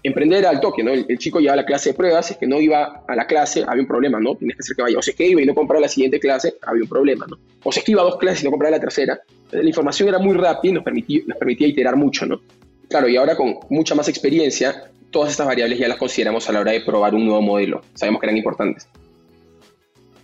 Emprender 0.03 0.47
al 0.47 0.59
toque, 0.59 0.83
¿no? 0.83 0.91
El, 0.91 1.19
chico 1.19 1.39
llevaba 1.39 1.57
la 1.57 1.67
clase 1.67 1.91
de 1.91 1.97
pruebas, 1.97 2.31
es 2.31 2.39
que 2.39 2.47
no 2.47 2.61
iba 2.63 3.05
a 3.07 3.15
la 3.15 3.27
clase, 3.27 3.63
había 3.67 3.83
un 3.83 3.89
problema, 3.89 4.19
¿no? 4.21 4.37
Tienes 4.37 4.57
que 4.57 4.61
hacer 4.61 4.77
que 4.77 4.83
vaya. 4.83 4.99
O 4.99 5.03
si 5.03 5.11
es 5.11 5.17
que 5.17 5.27
iba 5.27 5.43
y 5.43 5.45
no 5.45 5.55
compraba 5.55 5.83
la 5.83 5.89
siguiente 5.89 6.19
clase, 6.19 6.55
había 6.63 6.83
un 6.83 6.89
problema, 6.89 7.27
¿no? 7.27 7.37
O 7.63 7.71
si 7.71 7.81
es 7.81 7.85
que 7.85 7.93
iba 7.93 8.01
a 8.01 8.05
dos 8.05 8.17
clases 8.17 8.41
y 8.41 8.45
no 8.47 8.53
compraba 8.53 8.71
la 8.71 8.81
tercera. 8.81 9.21
La 9.51 9.67
información 9.69 10.09
era 10.09 10.19
muy 10.19 10.35
rápida 10.35 10.71
y 10.71 10.75
nos 10.75 10.85
permitía, 10.85 11.23
nos 11.27 11.37
permitía 11.37 11.67
iterar 11.67 11.97
mucho, 11.97 12.25
¿no? 12.25 12.41
Claro, 12.89 13.07
y 13.07 13.17
ahora 13.17 13.37
con 13.37 13.57
mucha 13.69 13.95
más 13.95 14.09
experiencia, 14.09 14.91
todas 15.11 15.33
estas 15.33 15.47
variables 15.47 15.79
ya 15.79 15.89
las 15.89 15.99
consideramos 15.99 16.49
a 16.49 16.53
la 16.53 16.61
hora 16.61 16.73
de 16.73 16.81
probar 16.81 17.15
un 17.15 17.27
nuevo 17.27 17.43
modelo. 17.43 17.83
Sabemos 17.93 18.21
que 18.21 18.27
eran 18.27 18.37
importantes. 18.39 18.89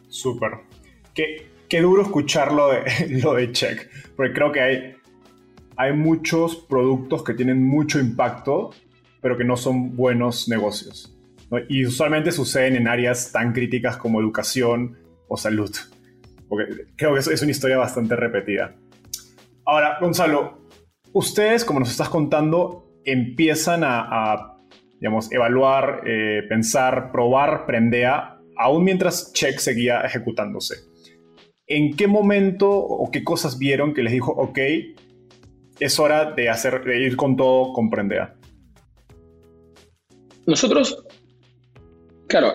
Súper. 0.08 0.52
Qué, 1.12 1.51
qué, 1.72 1.80
duro 1.80 2.02
escuchar 2.02 2.52
lo 2.52 2.68
de, 2.68 2.82
lo 3.22 3.52
Check, 3.52 3.88
porque 4.16 4.32
creo 4.32 4.52
que 4.52 4.60
hay, 4.60 4.94
hay 5.76 5.92
muchos 5.92 6.56
productos 6.56 7.24
que 7.24 7.34
tienen 7.34 7.66
mucho 7.66 7.98
impacto, 7.98 8.70
pero 9.20 9.36
que 9.36 9.44
no 9.44 9.56
son 9.56 9.96
buenos 9.96 10.48
negocios. 10.48 11.16
Y 11.68 11.84
usualmente 11.84 12.32
suceden 12.32 12.76
en 12.76 12.88
áreas 12.88 13.30
tan 13.30 13.52
críticas 13.52 13.96
como 13.96 14.20
educación 14.20 14.96
o 15.28 15.36
salud. 15.36 15.70
Porque 16.48 16.86
creo 16.96 17.12
que 17.12 17.20
es 17.20 17.42
una 17.42 17.50
historia 17.50 17.76
bastante 17.76 18.16
repetida. 18.16 18.74
Ahora, 19.66 19.98
Gonzalo, 20.00 20.66
ustedes, 21.12 21.64
como 21.64 21.80
nos 21.80 21.90
estás 21.90 22.08
contando, 22.08 22.90
empiezan 23.04 23.82
a 23.84 24.52
digamos, 25.02 25.32
evaluar, 25.32 26.02
eh, 26.06 26.44
pensar, 26.48 27.10
probar 27.10 27.66
Prendea, 27.66 28.38
aún 28.56 28.84
mientras 28.84 29.32
Check 29.32 29.58
seguía 29.58 30.02
ejecutándose. 30.02 30.76
¿En 31.74 31.96
qué 31.96 32.06
momento 32.06 32.68
o 32.70 33.10
qué 33.10 33.24
cosas 33.24 33.58
vieron 33.58 33.94
que 33.94 34.02
les 34.02 34.12
dijo, 34.12 34.30
ok, 34.30 34.58
es 35.80 35.98
hora 35.98 36.32
de, 36.32 36.50
hacer, 36.50 36.84
de 36.84 37.02
ir 37.02 37.16
con 37.16 37.34
todo 37.34 37.72
con 37.72 37.88
Prendea? 37.88 38.34
Nosotros, 40.46 41.02
claro, 42.26 42.52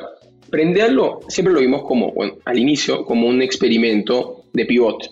Prendea 0.51 0.87
lo, 0.89 1.21
siempre 1.29 1.51
lo 1.51 1.61
vimos 1.61 1.81
como, 1.81 2.11
bueno, 2.11 2.35
al 2.45 2.59
inicio, 2.59 3.05
como 3.05 3.27
un 3.27 3.41
experimento 3.41 4.43
de 4.53 4.65
pivot. 4.67 5.09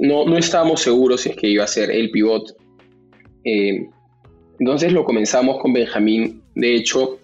No, 0.00 0.24
no 0.24 0.36
estábamos 0.36 0.80
seguros 0.80 1.20
si 1.20 1.28
es 1.28 1.36
que 1.36 1.46
iba 1.46 1.62
a 1.62 1.68
ser 1.68 1.92
el 1.92 2.10
pivot. 2.10 2.56
Eh, 3.44 3.86
entonces 4.58 4.92
lo 4.92 5.04
comenzamos 5.04 5.62
con 5.62 5.72
Benjamín. 5.72 6.42
De 6.56 6.74
hecho, 6.74 7.20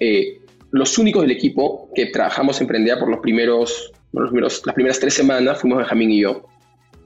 eh, 0.00 0.38
los 0.70 0.98
únicos 0.98 1.22
del 1.22 1.30
equipo 1.30 1.88
que 1.94 2.04
trabajamos 2.04 2.60
en 2.60 2.66
Prendea 2.66 2.98
por 2.98 3.08
los 3.08 3.20
primeros, 3.20 3.94
los 4.22 4.30
primeros, 4.30 4.62
las 4.64 4.74
primeras 4.74 5.00
tres 5.00 5.14
semanas 5.14 5.60
fuimos 5.60 5.78
Benjamín 5.78 6.10
y 6.10 6.20
yo. 6.20 6.42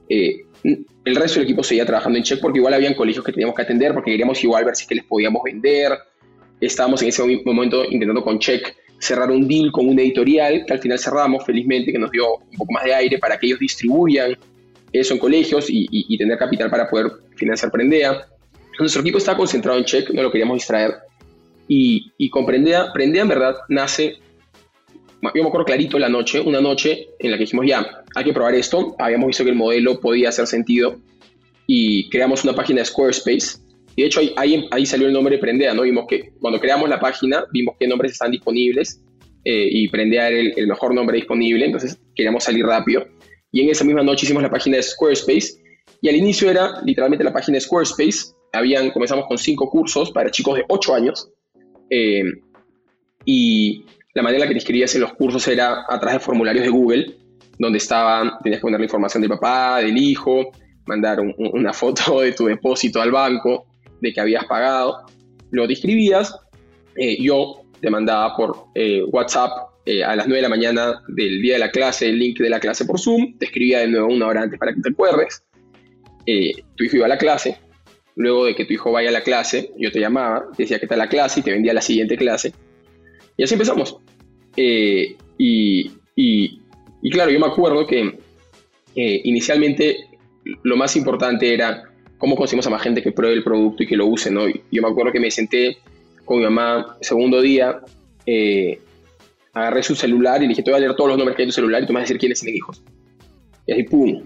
Eh, 0.09 0.43
el 0.63 1.17
resto 1.17 1.41
del 1.41 1.45
equipo 1.45 1.63
seguía 1.63 1.87
trabajando 1.87 2.19
en 2.19 2.25
Check 2.25 2.41
porque 2.41 2.59
igual 2.59 2.75
habían 2.75 2.95
colegios 2.95 3.25
que 3.25 3.33
teníamos 3.33 3.55
que 3.57 3.63
atender 3.63 3.95
porque 3.95 4.11
queríamos 4.11 4.43
igual 4.45 4.65
ver 4.65 4.77
si 4.77 4.83
es 4.83 4.89
que 4.89 4.97
les 4.97 5.05
podíamos 5.05 5.43
vender. 5.43 5.99
Estábamos 6.61 7.01
en 7.03 7.09
ese 7.09 7.23
momento 7.45 7.85
intentando 7.85 8.23
con 8.23 8.39
Check 8.39 8.77
cerrar 8.99 9.31
un 9.31 9.49
deal 9.49 9.73
con 9.73 9.89
una 9.89 10.03
editorial 10.03 10.65
que 10.67 10.75
al 10.75 10.79
final 10.79 10.99
cerramos 10.99 11.45
felizmente, 11.45 11.91
que 11.91 11.99
nos 11.99 12.11
dio 12.11 12.37
un 12.37 12.57
poco 12.59 12.73
más 12.73 12.85
de 12.85 12.95
aire 12.95 13.19
para 13.19 13.39
que 13.39 13.47
ellos 13.47 13.59
distribuyan 13.59 14.37
eso 14.93 15.15
en 15.15 15.21
colegios 15.21 15.67
y, 15.69 16.19
tener 16.19 16.37
capital 16.37 16.71
para 16.71 16.89
poder 16.89 17.11
financiar 17.37 17.71
Prendea. 17.73 18.27
Nuestro 18.79 19.01
equipo 19.01 19.19
estaba 19.19 19.39
concentrado 19.39 19.79
en 19.79 19.85
Check, 19.85 20.11
no 20.11 20.23
lo 20.23 20.31
queríamos 20.31 20.57
distraer. 20.57 20.95
Y, 21.67 22.13
y 22.19 22.29
con 22.29 22.45
Prendea, 22.45 22.93
Prendea 22.93 23.23
en 23.23 23.29
verdad 23.29 23.57
nace, 23.69 24.17
yo 25.23 25.43
me 25.43 25.49
acuerdo 25.49 25.65
clarito 25.65 25.99
la 25.99 26.09
noche, 26.09 26.41
una 26.41 26.61
noche 26.61 27.09
en 27.19 27.31
la 27.31 27.37
que 27.37 27.45
dijimos 27.45 27.67
ya, 27.67 28.05
hay 28.15 28.25
que 28.25 28.33
probar 28.33 28.55
esto, 28.55 28.95
habíamos 28.99 29.29
visto 29.29 29.45
que 29.45 29.51
el 29.51 29.57
modelo 29.57 30.01
podía 30.01 30.31
hacer 30.31 30.47
sentido 30.47 30.97
y 31.67 32.09
creamos 32.09 32.45
una 32.45 32.55
página 32.55 32.81
de 32.81 32.87
Squarespace. 32.87 33.59
Y 33.97 34.03
de 34.03 34.07
hecho 34.07 34.21
ahí, 34.21 34.67
ahí, 34.71 34.87
salió 34.87 35.07
el 35.07 35.13
nombre 35.13 35.37
de 35.37 35.41
Prendea, 35.41 35.75
¿no? 35.75 35.83
Vimos 35.83 36.07
que 36.09 36.33
cuando 36.41 36.59
creamos 36.59 36.89
la 36.89 36.99
página, 37.01 37.45
vimos 37.53 37.77
qué 37.79 37.87
nombres 37.87 38.13
están 38.13 38.31
disponibles 38.31 39.03
eh, 39.45 39.69
y 39.71 39.89
Prendea 39.89 40.29
era 40.29 40.39
el, 40.39 40.55
el, 40.57 40.67
mejor 40.67 40.95
nombre 40.95 41.17
disponible, 41.17 41.67
entonces 41.67 41.99
queríamos 42.15 42.45
salir 42.45 42.65
rápido. 42.65 43.05
Y 43.53 43.63
en 43.63 43.69
esa 43.69 43.85
misma 43.85 44.03
noche 44.03 44.27
hicimos 44.27 44.43
la 44.43 44.51
página 44.51 44.77
de 44.77 44.83
Squarespace 44.83 45.61
y 46.01 46.09
al 46.09 46.17
inicio 46.17 46.51
era 46.51 46.81
literalmente 46.85 47.25
la 47.25 47.33
página 47.33 47.57
de 47.57 47.61
Squarespace. 47.61 48.35
Habían, 48.53 48.91
comenzamos 48.91 49.27
con 49.27 49.39
cinco 49.39 49.69
cursos 49.71 50.11
para 50.11 50.31
chicos 50.31 50.57
de 50.57 50.65
8 50.69 50.95
años 50.95 51.31
eh, 51.91 52.23
y 53.25 53.85
la 54.15 54.23
manera 54.23 54.37
en 54.37 54.41
la 54.41 54.47
que 54.47 54.55
te 54.55 54.59
inscribías 54.59 54.95
en 54.95 55.03
los 55.03 55.13
cursos 55.15 55.47
era 55.49 55.85
a 55.89 56.01
través 56.01 56.15
de 56.15 56.21
formularios 56.21 56.65
de 56.65 56.71
Google, 56.71 57.17
donde 57.59 57.79
estaban, 57.79 58.33
tenías 58.43 58.61
que 58.61 58.63
poner 58.63 58.81
la 58.81 58.87
información 58.87 59.21
del 59.21 59.31
papá, 59.31 59.79
del 59.79 59.97
hijo, 59.97 60.51
mandar 60.87 61.21
una 61.21 61.73
foto 61.73 62.21
de 62.23 62.33
tu 62.33 62.47
depósito 62.47 63.01
al 63.01 63.13
banco, 63.13 63.67
de 64.01 64.13
que 64.13 64.21
habías 64.21 64.45
pagado. 64.47 65.07
Lo 65.51 65.67
te 65.67 65.75
inscribías, 65.75 66.35
eh, 66.97 67.23
yo 67.23 67.63
te 67.81 67.91
mandaba 67.91 68.37
por 68.37 68.67
eh, 68.75 69.03
WhatsApp 69.05 69.51
eh, 69.87 70.03
a 70.03 70.15
las 70.17 70.27
9 70.27 70.37
de 70.37 70.43
la 70.43 70.49
mañana 70.49 71.03
del 71.09 71.41
día 71.41 71.55
de 71.55 71.61
la 71.61 71.71
clase 71.71 72.09
el 72.09 72.19
link 72.19 72.39
de 72.39 72.51
la 72.51 72.61
clase 72.61 72.85
por 72.85 72.99
Zoom, 72.99 73.39
te 73.39 73.47
escribía 73.47 73.81
de 73.81 73.89
nuevo 73.89 74.09
una 74.09 74.27
hora 74.27 74.43
antes 74.43 74.59
para 74.59 74.75
que 74.75 74.81
te 74.81 74.91
acuerdes. 74.91 75.43
tu 76.77 76.85
hijo 76.85 76.97
iba 76.97 77.07
a 77.07 77.09
la 77.09 77.19
clase, 77.19 77.59
luego 78.17 78.47
de 78.47 78.55
que 78.55 78.65
tu 78.65 78.73
hijo 78.75 78.93
vaya 78.93 79.09
a 79.09 79.13
la 79.13 79.23
clase, 79.23 79.71
yo 79.79 79.91
te 79.91 80.01
llamaba, 80.01 80.47
decía 80.57 80.79
que 80.79 80.87
está 80.87 80.97
la 80.97 81.09
clase 81.09 81.41
y 81.41 81.43
te 81.43 81.53
vendía 81.53 81.73
la 81.73 81.81
siguiente 81.81 82.17
clase. 82.17 82.53
Y 83.41 83.43
así 83.43 83.55
empezamos. 83.55 83.97
y, 84.55 85.17
y, 86.15 87.11
claro, 87.11 87.31
yo 87.31 87.41
me 87.41 87.47
acuerdo 87.47 87.87
que 87.87 88.19
inicialmente 88.95 89.97
lo 90.63 90.77
más 90.77 90.95
importante 90.95 91.55
era 91.55 91.85
cómo 92.19 92.37
conseguimos 92.37 92.67
a 92.67 92.71
más 92.71 92.83
gente 92.83 93.03
que 93.03 93.13
pruebe 93.13 93.37
el 93.37 93.43
producto 93.43 93.83
y 93.83 93.87
que 93.87 93.97
lo 93.97 94.05
use, 94.09 94.31
¿no? 94.31 94.47
yo 94.47 94.83
me 94.83 94.89
acuerdo 94.89 95.11
que 95.11 95.21
me 95.21 95.31
senté 95.31 95.79
con 96.27 96.37
mi 96.37 96.45
mamá 96.45 96.99
segundo 97.01 97.41
día, 97.41 97.81
eh, 98.27 98.79
agarré 99.55 99.83
su 99.85 99.95
celular 99.95 100.43
y 100.43 100.47
dije, 100.47 100.63
te 100.63 100.71
voy 100.71 100.77
a 100.77 100.81
leer 100.81 100.95
todos 100.95 101.09
los 101.09 101.17
nombres 101.17 101.35
que 101.35 101.43
hay 101.43 101.45
en 101.45 101.51
tu 101.51 101.55
celular 101.55 101.83
y 101.83 101.87
tú 101.87 101.95
me 101.95 102.01
vas 102.01 102.03
a 102.03 102.09
decir 102.09 102.19
quiénes 102.19 102.41
tienen 102.41 102.57
hijos. 102.59 102.83
Y 103.67 103.73
así, 103.73 103.85
pum. 103.85 104.23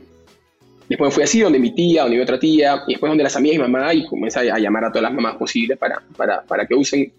Después 0.89 1.11
me 1.11 1.15
fui 1.15 1.23
así, 1.23 1.39
donde 1.39 1.61
mi 1.61 1.73
tía, 1.73 2.03
donde 2.03 2.17
mi 2.17 2.23
otra 2.25 2.41
tía, 2.41 2.83
y 2.89 2.95
después 2.95 3.11
donde 3.11 3.23
las 3.23 3.37
amigas 3.37 3.59
de 3.59 3.65
mi 3.65 3.73
mamá, 3.73 3.95
y 3.95 4.05
comencé 4.07 4.51
a, 4.51 4.59
llamar 4.59 4.87
a 4.87 4.89
todas 4.89 5.05
las 5.05 5.15
mamás 5.15 5.37
posibles 5.37 5.79
para, 5.79 6.03
para, 6.17 6.43
para 6.43 6.67
que 6.67 6.75
usen, 6.75 7.13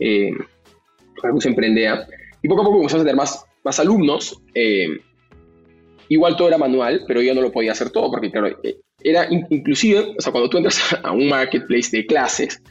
eh, 0.00 0.32
para 1.20 1.32
que 1.32 1.38
usen 1.38 1.54
Prendea. 1.54 2.06
Y 2.42 2.48
poco 2.48 2.62
a 2.62 2.64
poco 2.64 2.76
comenzamos 2.78 3.02
a 3.02 3.04
tener 3.04 3.16
más, 3.16 3.44
más 3.64 3.78
alumnos. 3.80 4.40
Eh, 4.54 5.00
igual 6.08 6.36
todo 6.36 6.48
era 6.48 6.58
manual, 6.58 7.04
pero 7.06 7.22
yo 7.22 7.34
no 7.34 7.40
lo 7.40 7.52
podía 7.52 7.72
hacer 7.72 7.90
todo, 7.90 8.10
porque 8.10 8.30
claro, 8.30 8.48
eh, 8.62 8.80
era 9.02 9.26
inclusive, 9.30 10.14
o 10.18 10.20
sea, 10.20 10.32
cuando 10.32 10.50
tú 10.50 10.58
entras 10.58 10.80
a 11.02 11.12
un 11.12 11.28
marketplace 11.28 11.96
de 11.96 12.06
clases, 12.06 12.62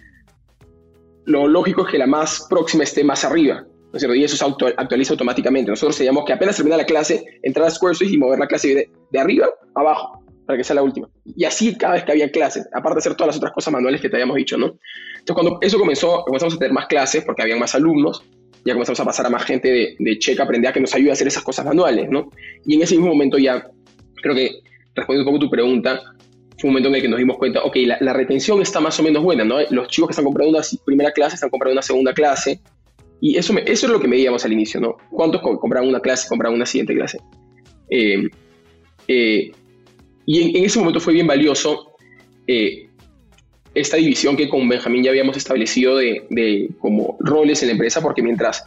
lo 1.26 1.48
lógico 1.48 1.86
es 1.86 1.92
que 1.92 1.98
la 1.98 2.08
más 2.08 2.48
próxima 2.50 2.84
esté 2.84 3.04
más 3.04 3.24
arriba, 3.26 3.66
¿no 3.66 3.92
es 3.94 4.00
cierto? 4.00 4.16
Y 4.16 4.24
eso 4.24 4.36
se 4.36 4.46
actualiza 4.78 5.14
automáticamente. 5.14 5.72
Nosotros 5.72 5.96
sabíamos 5.96 6.26
que 6.26 6.34
apenas 6.34 6.56
termina 6.56 6.78
la 6.78 6.86
clase, 6.86 7.24
entrar 7.44 7.68
a 7.68 7.72
Squarespace 7.72 8.14
y 8.14 8.18
mover 8.18 8.40
la 8.40 8.48
clase 8.48 8.76
de, 8.76 8.90
de 9.12 9.20
arriba 9.20 9.48
a 9.76 9.80
abajo, 9.80 10.21
para 10.46 10.58
que 10.58 10.64
sea 10.64 10.76
la 10.76 10.84
última. 10.84 11.10
Y 11.26 11.44
así 11.46 11.78
cada 11.78 11.94
vez 11.94 12.04
que 12.04 12.12
había 12.12 12.32
clases, 12.32 12.68
aparte 12.74 12.96
de 12.96 13.00
hacer 13.00 13.16
todas 13.16 13.28
las 13.28 13.38
otras 13.38 13.54
cosas 13.54 13.74
manuales 13.74 14.02
que 14.02 14.10
te 14.10 14.16
habíamos 14.16 14.38
dicho, 14.38 14.58
¿no? 14.58 14.78
Entonces, 15.20 15.34
cuando 15.34 15.58
eso 15.62 15.80
comenzó, 15.80 16.24
comenzamos 16.26 16.56
a 16.56 16.58
tener 16.58 16.74
más 16.74 16.88
clases, 16.88 17.24
porque 17.24 17.42
había 17.42 17.56
más 17.56 17.76
alumnos, 17.76 18.24
ya 18.66 18.74
comenzamos 18.74 19.00
a 19.00 19.06
pasar 19.06 19.26
a 19.26 19.30
más 19.30 19.44
gente 19.44 19.72
de, 19.72 19.96
de 19.98 20.20
Checa 20.20 20.44
Aprende 20.44 20.68
a 20.68 20.74
que 20.74 20.80
nos 20.80 20.94
ayude 20.94 21.10
a 21.10 21.14
hacer 21.14 21.28
esas 21.28 21.44
cosas 21.44 21.66
manuales, 21.66 22.10
¿no? 22.10 22.30
Y 22.66 22.76
en 22.76 22.82
ese 22.82 22.96
mismo 22.96 23.12
momento 23.12 23.38
ya, 23.38 23.68
creo 24.22 24.36
que 24.36 24.62
respondiendo 24.96 25.30
un 25.30 25.36
poco 25.36 25.46
tu 25.46 25.50
pregunta, 25.50 26.02
fue 26.60 26.68
un 26.68 26.74
momento 26.74 26.90
en 26.90 26.96
el 26.96 27.02
que 27.02 27.08
nos 27.08 27.20
dimos 27.20 27.38
cuenta, 27.38 27.64
ok, 27.64 27.76
la, 28.00 28.14
retención 28.14 28.62
está 28.62 28.80
más 28.80 29.00
o 29.00 29.04
menos 29.04 29.24
buena, 29.24 29.44
¿no? 29.44 29.58
Los 29.72 29.88
chicos 29.88 30.10
que 30.10 30.12
están 30.12 30.26
comprando 30.26 30.58
una 30.58 30.66
primera 30.86 31.12
clase 31.12 31.36
están 31.36 31.50
comprando 31.50 31.74
una 31.74 31.82
segunda 31.82 32.14
clase, 32.14 32.62
y 33.20 33.38
eso, 33.38 33.54
eso 33.66 33.86
es 33.86 33.92
lo 33.92 34.00
que 34.00 34.08
medíamos 34.08 34.46
al 34.46 34.54
inicio, 34.54 34.80
¿no? 34.80 34.98
¿Cuántos 35.10 35.42
compraban 35.42 35.90
una 35.90 36.00
clase, 36.00 36.28
compraban 36.28 36.56
una 36.56 36.66
siguiente 36.66 36.96
clase? 36.96 37.20
Eh, 37.90 38.24
eh, 39.08 39.52
y 40.26 40.58
en, 40.58 40.66
ese 40.66 40.80
momento 40.80 41.00
fue 41.00 41.14
bien 41.14 41.28
valioso 41.28 41.96
eh, 42.48 42.90
esta 43.74 43.98
división 43.98 44.36
que 44.36 44.50
con 44.50 44.68
Benjamín 44.68 45.04
ya 45.04 45.12
habíamos 45.12 45.38
establecido 45.38 45.98
de, 45.98 46.70
como 46.80 47.18
roles 47.20 47.62
en 47.62 47.70
la 47.70 47.74
empresa, 47.74 48.02
porque 48.02 48.22
mientras 48.22 48.66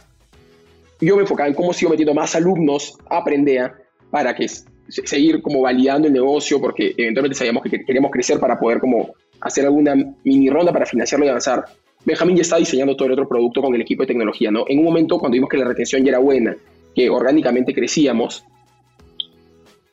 yo 0.99 1.15
me 1.15 1.21
enfocaba 1.21 1.47
en 1.47 1.55
cómo 1.55 1.73
sigo 1.73 1.91
metiendo 1.91 2.13
más 2.13 2.35
alumnos 2.35 2.97
a 3.09 3.17
Aprendea 3.17 3.75
para 4.09 4.33
que 4.35 4.47
seguir 4.87 5.41
como 5.41 5.61
validando 5.61 6.07
el 6.07 6.13
negocio, 6.13 6.59
porque 6.59 6.93
eventualmente 6.97 7.37
sabíamos 7.37 7.63
que 7.63 7.83
queríamos 7.83 8.11
crecer 8.11 8.39
para 8.39 8.57
poder 8.59 8.79
como 8.79 9.13
hacer 9.41 9.65
alguna 9.65 9.95
mini 10.23 10.49
ronda 10.49 10.71
para 10.71 10.85
financiarlo 10.85 11.25
y 11.25 11.29
avanzar. 11.29 11.65
Benjamín 12.03 12.35
ya 12.35 12.43
está 12.43 12.57
diseñando 12.57 12.95
todo 12.95 13.07
el 13.07 13.13
otro 13.13 13.27
producto 13.27 13.61
con 13.61 13.73
el 13.75 13.81
equipo 13.81 14.03
de 14.03 14.07
tecnología, 14.07 14.51
¿no? 14.51 14.65
En 14.67 14.79
un 14.79 14.85
momento 14.85 15.17
cuando 15.17 15.33
vimos 15.33 15.49
que 15.49 15.57
la 15.57 15.65
retención 15.65 16.03
ya 16.03 16.09
era 16.09 16.19
buena, 16.19 16.55
que 16.95 17.09
orgánicamente 17.09 17.73
crecíamos, 17.73 18.45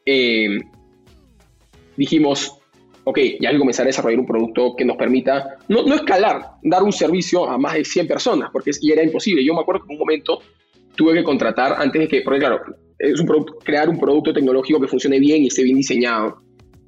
eh, 0.04 0.58
dijimos, 1.96 2.58
ok, 3.04 3.18
ya 3.40 3.48
hay 3.48 3.54
que 3.54 3.58
comenzar 3.58 3.84
a 3.84 3.88
desarrollar 3.88 4.20
un 4.20 4.26
producto 4.26 4.74
que 4.76 4.84
nos 4.84 4.96
permita, 4.96 5.56
no, 5.68 5.84
no 5.84 5.94
escalar, 5.94 6.52
dar 6.62 6.82
un 6.82 6.92
servicio 6.92 7.48
a 7.48 7.58
más 7.58 7.74
de 7.74 7.84
100 7.84 8.06
personas, 8.06 8.50
porque 8.52 8.70
es, 8.70 8.82
y 8.82 8.92
era 8.92 9.02
imposible. 9.02 9.44
Yo 9.44 9.54
me 9.54 9.60
acuerdo 9.60 9.84
que 9.84 9.92
en 9.92 9.96
un 9.96 10.00
momento 10.00 10.40
tuve 10.96 11.14
que 11.14 11.24
contratar 11.24 11.74
antes 11.78 12.00
de 12.02 12.08
que, 12.08 12.22
porque 12.22 12.40
claro, 12.40 12.60
es 12.98 13.20
un 13.20 13.26
crear 13.64 13.88
un 13.88 13.98
producto 13.98 14.32
tecnológico 14.32 14.80
que 14.80 14.86
funcione 14.86 15.18
bien 15.18 15.42
y 15.42 15.48
esté 15.48 15.62
bien 15.62 15.76
diseñado. 15.76 16.42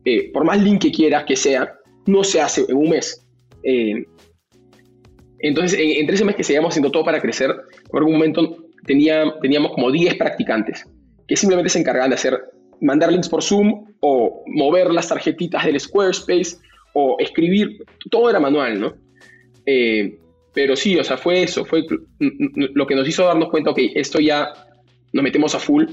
Eh, 0.04 0.30
por 0.32 0.44
más 0.44 0.62
link 0.62 0.82
que 0.82 0.92
quieras 0.92 1.24
que 1.24 1.34
sea, 1.34 1.74
no 2.06 2.22
se 2.22 2.40
hace 2.40 2.64
en 2.68 2.76
un 2.76 2.90
mes. 2.90 3.26
Eh, 3.62 4.04
entonces, 5.40 5.78
en, 5.80 6.06
tres 6.06 6.22
meses 6.22 6.36
que 6.36 6.44
seguíamos 6.44 6.70
haciendo 6.70 6.90
todo 6.90 7.04
para 7.04 7.20
crecer, 7.20 7.50
en 7.50 7.98
algún 7.98 8.12
momento 8.14 8.56
tenía, 8.86 9.24
teníamos 9.40 9.72
como 9.72 9.90
10 9.90 10.14
practicantes 10.14 10.84
que 11.26 11.36
simplemente 11.36 11.70
se 11.70 11.80
encargaban 11.80 12.10
de 12.10 12.16
hacer 12.16 12.38
mandar 12.84 13.10
links 13.10 13.28
por 13.28 13.42
Zoom 13.42 13.86
o 14.00 14.44
mover 14.46 14.90
las 14.90 15.08
tarjetitas 15.08 15.64
del 15.64 15.80
Squarespace 15.80 16.58
o 16.92 17.16
escribir, 17.18 17.84
todo 18.10 18.30
era 18.30 18.38
manual, 18.38 18.80
¿no? 18.80 18.94
Eh, 19.66 20.18
pero 20.52 20.76
sí, 20.76 20.96
o 20.96 21.02
sea, 21.02 21.16
fue 21.16 21.42
eso, 21.42 21.64
fue 21.64 21.84
lo 22.18 22.86
que 22.86 22.94
nos 22.94 23.08
hizo 23.08 23.24
darnos 23.24 23.48
cuenta, 23.48 23.70
ok, 23.70 23.78
esto 23.94 24.20
ya 24.20 24.52
nos 25.12 25.24
metemos 25.24 25.54
a 25.54 25.58
full 25.58 25.84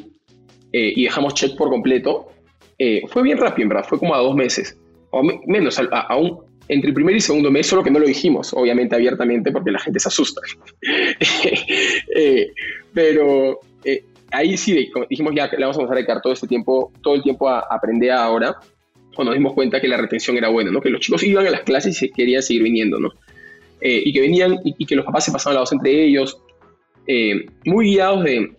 eh, 0.73 0.93
y 0.95 1.05
dejamos 1.05 1.33
check 1.33 1.57
por 1.57 1.69
completo. 1.69 2.27
Eh, 2.77 3.01
fue 3.07 3.23
bien 3.23 3.37
rápido, 3.37 3.63
en 3.63 3.69
verdad, 3.69 3.85
fue 3.87 3.97
como 3.97 4.13
a 4.13 4.19
dos 4.19 4.35
meses, 4.35 4.77
o 5.11 5.23
menos, 5.23 5.79
aún 6.09 6.41
entre 6.67 6.89
el 6.89 6.93
primer 6.93 7.15
y 7.15 7.21
segundo 7.21 7.49
mes, 7.49 7.67
solo 7.67 7.83
que 7.83 7.91
no 7.91 7.99
lo 7.99 8.05
dijimos, 8.05 8.53
obviamente 8.53 8.95
abiertamente, 8.95 9.51
porque 9.51 9.71
la 9.71 9.79
gente 9.79 9.99
se 9.99 10.09
asusta. 10.09 10.41
pero 12.93 13.59
ahí 14.31 14.57
sí 14.57 14.89
dijimos 15.09 15.33
ya 15.35 15.49
que 15.49 15.57
le 15.57 15.65
vamos 15.65 15.77
a 15.77 15.93
dedicar 15.93 16.21
todo 16.21 16.33
este 16.33 16.47
tiempo, 16.47 16.91
todo 17.01 17.15
el 17.15 17.23
tiempo 17.23 17.49
a, 17.49 17.59
aprender 17.69 18.11
ahora, 18.11 18.55
cuando 19.15 19.31
nos 19.31 19.35
dimos 19.35 19.53
cuenta 19.53 19.79
que 19.79 19.87
la 19.87 19.97
retención 19.97 20.37
era 20.37 20.49
buena, 20.49 20.71
¿no? 20.71 20.81
Que 20.81 20.89
los 20.89 21.01
chicos 21.01 21.23
iban 21.23 21.45
a 21.45 21.49
las 21.49 21.61
clases 21.61 22.01
y 22.01 22.09
querían 22.09 22.41
seguir 22.41 22.63
viniendo. 22.63 22.97
Eh, 23.81 24.01
y 24.05 24.13
que 24.13 24.21
venían 24.21 24.59
y, 24.63 24.85
que 24.85 24.95
los 24.95 25.05
papás 25.05 25.25
se 25.25 25.31
pasaban 25.31 25.55
la 25.55 25.61
voz 25.61 25.71
entre 25.71 26.05
ellos, 26.05 26.41
eh, 27.07 27.45
muy 27.65 27.91
guiados 27.91 28.23
de, 28.23 28.51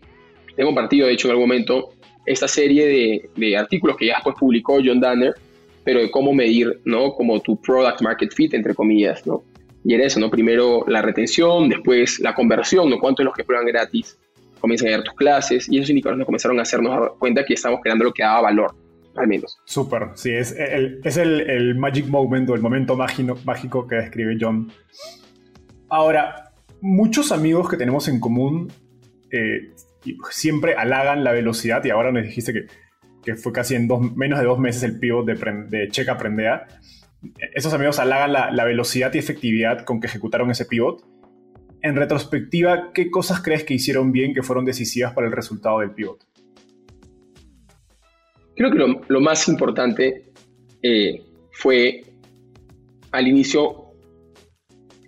he 0.56 0.64
compartido 0.64 1.06
de 1.06 1.14
hecho 1.14 1.28
en 1.28 1.32
algún 1.32 1.48
momento 1.48 1.90
esta 2.26 2.48
serie 2.48 2.87
de, 2.87 3.30
de, 3.37 3.56
artículos 3.56 3.96
que 3.96 4.06
ya 4.06 4.14
después 4.14 4.37
publicó 4.38 4.78
John 4.85 5.00
Danner, 5.00 5.35
pero 5.85 6.00
de 6.00 6.11
cómo 6.11 6.32
medir, 6.32 6.80
¿no? 6.85 7.12
Como 7.14 7.40
tu 7.40 7.61
product 7.61 8.02
market 8.02 8.32
fit, 8.32 8.54
entre 8.54 8.74
comillas, 8.74 9.26
¿no? 9.26 9.42
Y 9.85 9.94
era 9.94 10.06
eso, 10.06 10.20
¿no? 10.20 10.30
Primero 10.30 10.85
la 10.87 11.02
retención, 11.02 11.68
después 11.68 12.20
la 12.20 12.35
conversión, 12.35 12.90
¿no? 12.90 12.98
¿Cuántos 12.98 13.24
los 13.24 13.35
que 13.35 13.44
prueban 13.44 13.66
gratis? 13.66 14.18
Comienzan 14.62 14.88
a 14.88 14.90
ver 14.92 15.03
tus 15.03 15.14
clases 15.14 15.68
y 15.68 15.77
esos 15.77 15.90
indicadores 15.90 16.18
nos 16.18 16.27
comenzaron 16.27 16.59
a 16.59 16.62
hacernos 16.62 17.18
cuenta 17.18 17.44
que 17.44 17.55
estamos 17.55 17.81
creando 17.83 18.05
lo 18.05 18.12
que 18.12 18.22
daba 18.22 18.42
valor, 18.42 18.75
al 19.16 19.27
menos. 19.27 19.59
Súper, 19.66 20.11
sí, 20.14 20.31
es 20.31 20.53
el, 20.57 21.01
es 21.05 21.16
el, 21.18 21.40
el, 21.42 21.75
magic 21.75 22.07
moment 22.07 22.48
o 22.48 22.55
el 22.55 22.62
momento 22.62 22.96
mágico, 22.96 23.37
mágico 23.44 23.87
que 23.87 23.96
describe 23.96 24.38
John. 24.40 24.72
Ahora, 25.90 26.53
muchos 26.81 27.33
amigos 27.33 27.68
que 27.68 27.77
tenemos 27.77 28.09
en 28.09 28.20
común 28.20 28.72
eh, 29.31 29.72
siempre 30.31 30.75
halagan 30.77 31.25
la 31.25 31.33
velocidad 31.33 31.85
y 31.85 31.90
ahora 31.90 32.12
nos 32.12 32.22
dijiste 32.22 32.53
que, 32.53 32.66
que 33.22 33.35
fue 33.37 33.53
casi 33.53 33.75
en 33.75 33.88
dos, 33.88 34.14
menos 34.16 34.38
de 34.38 34.46
dos 34.46 34.59
meses 34.59 34.85
el 34.85 34.98
pivot 34.98 35.27
de, 35.27 35.35
de 35.68 35.88
Checa 35.88 36.12
Aprendea. 36.12 36.66
Esos 37.55 37.75
amigos 37.75 37.98
halagan 37.98 38.33
la, 38.33 38.51
la 38.51 38.64
velocidad 38.64 39.12
y 39.14 39.18
efectividad 39.18 39.85
con 39.85 40.01
que 40.01 40.07
ejecutaron 40.07 40.51
ese 40.51 40.64
pivot 40.64 41.12
en 41.83 41.97
retrospectiva, 41.97 42.92
¿qué 42.92 43.11
cosas 43.11 43.42
crees 43.42 43.64
que 43.64 43.75
hicieron 43.75 44.12
bien 44.12 44.33
que 44.33 44.42
fueron 44.42 44.64
decisivas 44.64 45.12
para 45.12 45.27
el 45.27 45.33
resultado 45.33 45.81
del 45.81 45.90
pivot? 45.90 46.25
Creo 48.55 48.71
que 48.71 48.79
lo, 49.09 49.21
más 49.21 49.49
importante 49.49 50.33
eh, 50.83 51.23
fue 51.53 52.05
al 53.11 53.27
inicio 53.27 53.95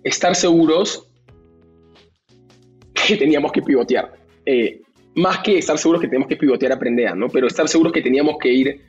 estar 0.03 0.35
seguros 0.35 1.09
que 2.93 3.15
teníamos 3.15 3.51
que 3.51 3.61
pivotear. 3.61 4.13
Eh, 4.45 4.81
más 5.15 5.39
que 5.39 5.57
estar 5.57 5.77
seguros 5.77 6.01
que 6.01 6.07
tenemos 6.07 6.27
que 6.27 6.35
pivotear 6.35 6.73
a 6.73 7.15
¿no? 7.15 7.29
Pero 7.29 7.47
estar 7.47 7.67
seguros 7.67 7.93
que 7.93 8.01
teníamos 8.01 8.35
que 8.39 8.51
ir 8.51 8.81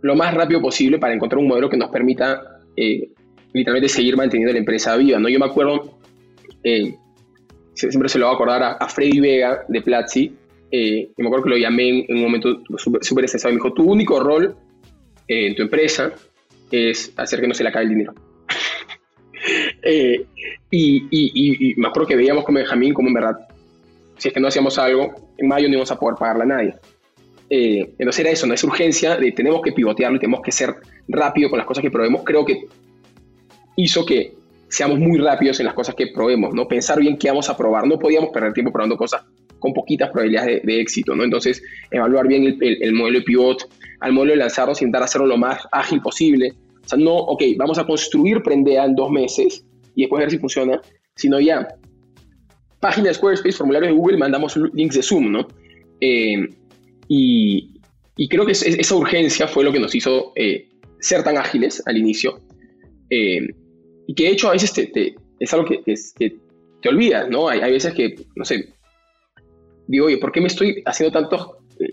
lo 0.00 0.14
más 0.14 0.32
rápido 0.32 0.62
posible 0.62 0.98
para 0.98 1.12
encontrar 1.12 1.40
un 1.40 1.48
modelo 1.48 1.68
que 1.68 1.76
nos 1.76 1.90
permita 1.90 2.60
eh, 2.76 3.10
literalmente 3.52 3.88
seguir 3.88 4.16
manteniendo 4.16 4.52
la 4.52 4.58
empresa 4.58 4.96
viva, 4.96 5.18
¿no? 5.18 5.28
Yo 5.28 5.38
me 5.38 5.46
acuerdo, 5.46 5.95
eh, 6.66 6.96
siempre 7.74 8.08
se 8.08 8.18
lo 8.18 8.26
voy 8.26 8.32
a 8.32 8.34
acordar 8.34 8.76
a, 8.80 8.88
Freddy 8.88 9.20
Vega 9.20 9.64
de 9.68 9.82
Platzi, 9.82 10.34
eh, 10.72 11.10
me 11.16 11.26
acuerdo 11.26 11.44
que 11.44 11.50
lo 11.50 11.56
llamé 11.56 12.04
en, 12.08 12.16
un 12.16 12.22
momento 12.22 12.60
súper 12.76 13.24
estresado 13.24 13.52
y 13.52 13.56
me 13.56 13.62
dijo, 13.62 13.72
tu 13.72 13.84
único 13.84 14.18
rol 14.18 14.56
en 15.28 15.54
tu 15.54 15.62
empresa 15.62 16.12
es 16.72 17.12
hacer 17.16 17.40
que 17.40 17.46
no 17.46 17.54
se 17.54 17.62
le 17.62 17.68
acabe 17.68 17.84
el 17.84 17.90
dinero. 17.90 18.14
y, 20.72 21.74
me 21.76 21.86
acuerdo 21.86 22.08
que 22.08 22.16
veíamos 22.16 22.44
con 22.44 22.56
Benjamín 22.56 22.92
como 22.92 23.08
en 23.08 23.14
verdad, 23.14 23.36
si 24.16 24.26
es 24.26 24.34
que 24.34 24.40
no 24.40 24.48
hacíamos 24.48 24.76
algo, 24.78 25.32
en 25.38 25.46
mayo 25.46 25.68
no 25.68 25.74
íbamos 25.74 25.92
a 25.92 25.98
poder 26.00 26.16
pagarle 26.18 26.42
a 26.42 26.46
nadie. 26.46 26.74
Eh, 27.48 27.94
entonces 27.96 28.18
era 28.18 28.30
eso, 28.30 28.48
no 28.48 28.54
es 28.54 28.64
urgencia 28.64 29.16
de 29.16 29.30
tenemos 29.30 29.62
que 29.62 29.70
pivotearlo 29.70 30.16
y 30.16 30.20
tenemos 30.20 30.40
que 30.42 30.50
ser 30.50 30.74
rápido 31.06 31.48
con 31.48 31.58
las 31.58 31.66
cosas 31.66 31.82
que 31.82 31.92
probemos. 31.92 32.24
Creo 32.24 32.44
que 32.44 32.66
hizo 33.76 34.04
que 34.04 34.34
seamos 34.68 34.98
muy 34.98 35.18
rápidos 35.18 35.60
en 35.60 35.66
las 35.66 35.74
cosas 35.74 35.94
que 35.94 36.08
probemos, 36.08 36.54
¿no? 36.54 36.66
Pensar 36.66 36.98
bien 37.00 37.16
qué 37.16 37.28
vamos 37.28 37.48
a 37.48 37.56
probar. 37.56 37.86
No 37.86 37.98
podíamos 37.98 38.30
perder 38.30 38.52
tiempo 38.52 38.72
probando 38.72 38.96
cosas 38.96 39.24
con 39.58 39.72
poquitas 39.72 40.10
probabilidades 40.10 40.62
de, 40.62 40.80
éxito, 40.80 41.14
¿no? 41.14 41.24
Entonces, 41.24 41.62
evaluar 41.90 42.28
bien 42.28 42.56
el, 42.60 42.92
modelo 42.92 43.18
de 43.18 43.24
pivot, 43.24 43.68
al 44.00 44.12
modelo 44.12 44.32
de 44.32 44.38
lanzarnos, 44.38 44.82
intentar 44.82 45.02
hacerlo 45.02 45.26
lo 45.26 45.36
más 45.36 45.60
ágil 45.72 46.00
posible. 46.00 46.52
O 46.84 46.88
sea, 46.88 46.98
no, 46.98 47.14
ok, 47.14 47.42
vamos 47.56 47.78
a 47.78 47.86
construir 47.86 48.42
Prendea 48.42 48.84
en 48.84 48.94
dos 48.94 49.10
meses 49.10 49.64
y 49.94 50.02
después 50.02 50.20
ver 50.20 50.30
si 50.30 50.38
funciona, 50.38 50.80
sino 51.14 51.40
ya, 51.40 51.66
página 52.80 53.08
de 53.08 53.14
Squarespace, 53.14 53.56
formulario 53.56 53.88
de 53.88 53.94
Google, 53.94 54.18
mandamos 54.18 54.56
links 54.74 54.96
de 54.96 55.02
Zoom, 55.02 55.32
¿no? 55.32 55.48
Eh, 56.00 56.48
y, 57.08 57.72
creo 58.28 58.44
que 58.44 58.52
esa 58.52 58.94
urgencia 58.94 59.48
fue 59.48 59.64
lo 59.64 59.72
que 59.72 59.80
nos 59.80 59.94
hizo 59.94 60.32
eh, 60.36 60.68
ser 61.00 61.22
tan 61.22 61.36
ágiles 61.36 61.82
al 61.86 61.96
inicio. 61.96 62.40
Eh, 63.10 63.40
y 64.06 64.14
que 64.14 64.24
de 64.24 64.30
hecho 64.30 64.48
a 64.48 64.52
veces 64.52 64.72
te, 64.72 65.14
es 65.38 65.54
algo 65.54 65.66
que, 65.66 65.82
te 66.80 66.88
olvidas, 66.88 67.28
¿no? 67.28 67.48
Hay, 67.48 67.72
veces 67.72 67.94
que, 67.94 68.14
no 68.34 68.44
sé, 68.44 68.72
digo, 69.86 70.06
oye, 70.06 70.18
¿por 70.18 70.32
qué 70.32 70.40
me 70.40 70.46
estoy 70.46 70.82
haciendo 70.84 71.18
tantas 71.18 71.46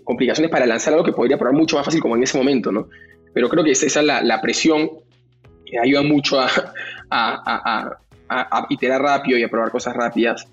complicaciones 0.04 0.50
para 0.50 0.66
lanzar 0.66 0.94
algo 0.94 1.04
que 1.04 1.12
podría 1.12 1.38
probar 1.38 1.54
mucho 1.54 1.76
más 1.76 1.84
fácil 1.84 2.00
como 2.00 2.16
en 2.16 2.22
ese 2.22 2.38
momento, 2.38 2.70
¿no? 2.70 2.88
Pero 3.32 3.48
creo 3.48 3.64
que 3.64 3.72
esa 3.72 3.86
es 3.86 3.96
la, 4.04 4.40
presión 4.40 4.90
que 5.66 5.78
ayuda 5.78 6.02
mucho 6.02 6.40
a, 6.40 6.48
a, 7.10 7.98
a, 8.28 8.66
iterar 8.70 9.02
rápido 9.02 9.38
y 9.38 9.42
a 9.42 9.48
probar 9.48 9.70
cosas 9.70 9.94
rápidas. 9.94 10.46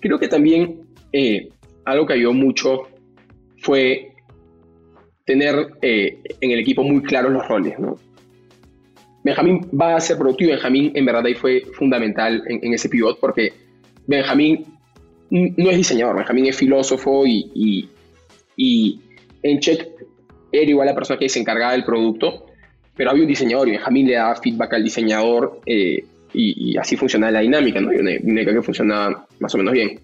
Creo 0.00 0.18
que 0.18 0.28
también 0.28 0.80
eh, 1.12 1.48
algo 1.84 2.06
que 2.06 2.14
ayudó 2.14 2.32
mucho 2.32 2.88
fue 3.58 4.12
tener 5.24 5.74
eh, 5.82 6.20
en 6.40 6.50
el 6.50 6.60
equipo 6.60 6.82
muy 6.82 7.02
claros 7.02 7.32
los 7.32 7.46
roles. 7.46 7.78
¿no? 7.78 7.96
Benjamín 9.24 9.68
va 9.78 9.96
a 9.96 10.00
ser 10.00 10.18
productivo. 10.18 10.50
Benjamín 10.50 10.92
en 10.94 11.04
verdad 11.04 11.24
ahí 11.24 11.34
fue 11.34 11.62
fundamental 11.74 12.42
en, 12.46 12.74
ese 12.74 12.88
pivot 12.88 13.18
porque 13.20 13.52
Benjamín 14.06 14.64
no 15.30 15.70
es 15.70 15.76
diseñador, 15.76 16.16
Benjamín 16.16 16.46
es 16.46 16.56
filósofo 16.56 17.26
y, 17.26 17.88
y, 18.56 19.00
en 19.42 19.58
Check 19.60 19.88
era 20.52 20.70
igual 20.70 20.86
la 20.86 20.94
persona 20.94 21.18
que 21.18 21.28
se 21.28 21.40
encargaba 21.40 21.72
del 21.72 21.84
producto, 21.84 22.46
pero 22.94 23.10
había 23.10 23.22
un 23.22 23.28
diseñador 23.28 23.68
y 23.68 23.72
Benjamín 23.72 24.06
le 24.06 24.14
daba 24.14 24.36
feedback 24.36 24.74
al 24.74 24.84
diseñador 24.84 25.60
eh, 25.64 26.04
y, 26.34 26.76
así 26.76 26.96
funcionaba 26.96 27.32
la 27.32 27.40
dinámica, 27.40 27.80
¿no? 27.80 27.92
Y 27.92 27.96
una 27.96 28.10
dinámica 28.10 28.52
que 28.52 28.62
funcionaba 28.62 29.26
más 29.38 29.54
o 29.54 29.58
menos 29.58 29.72
bien. 29.72 30.00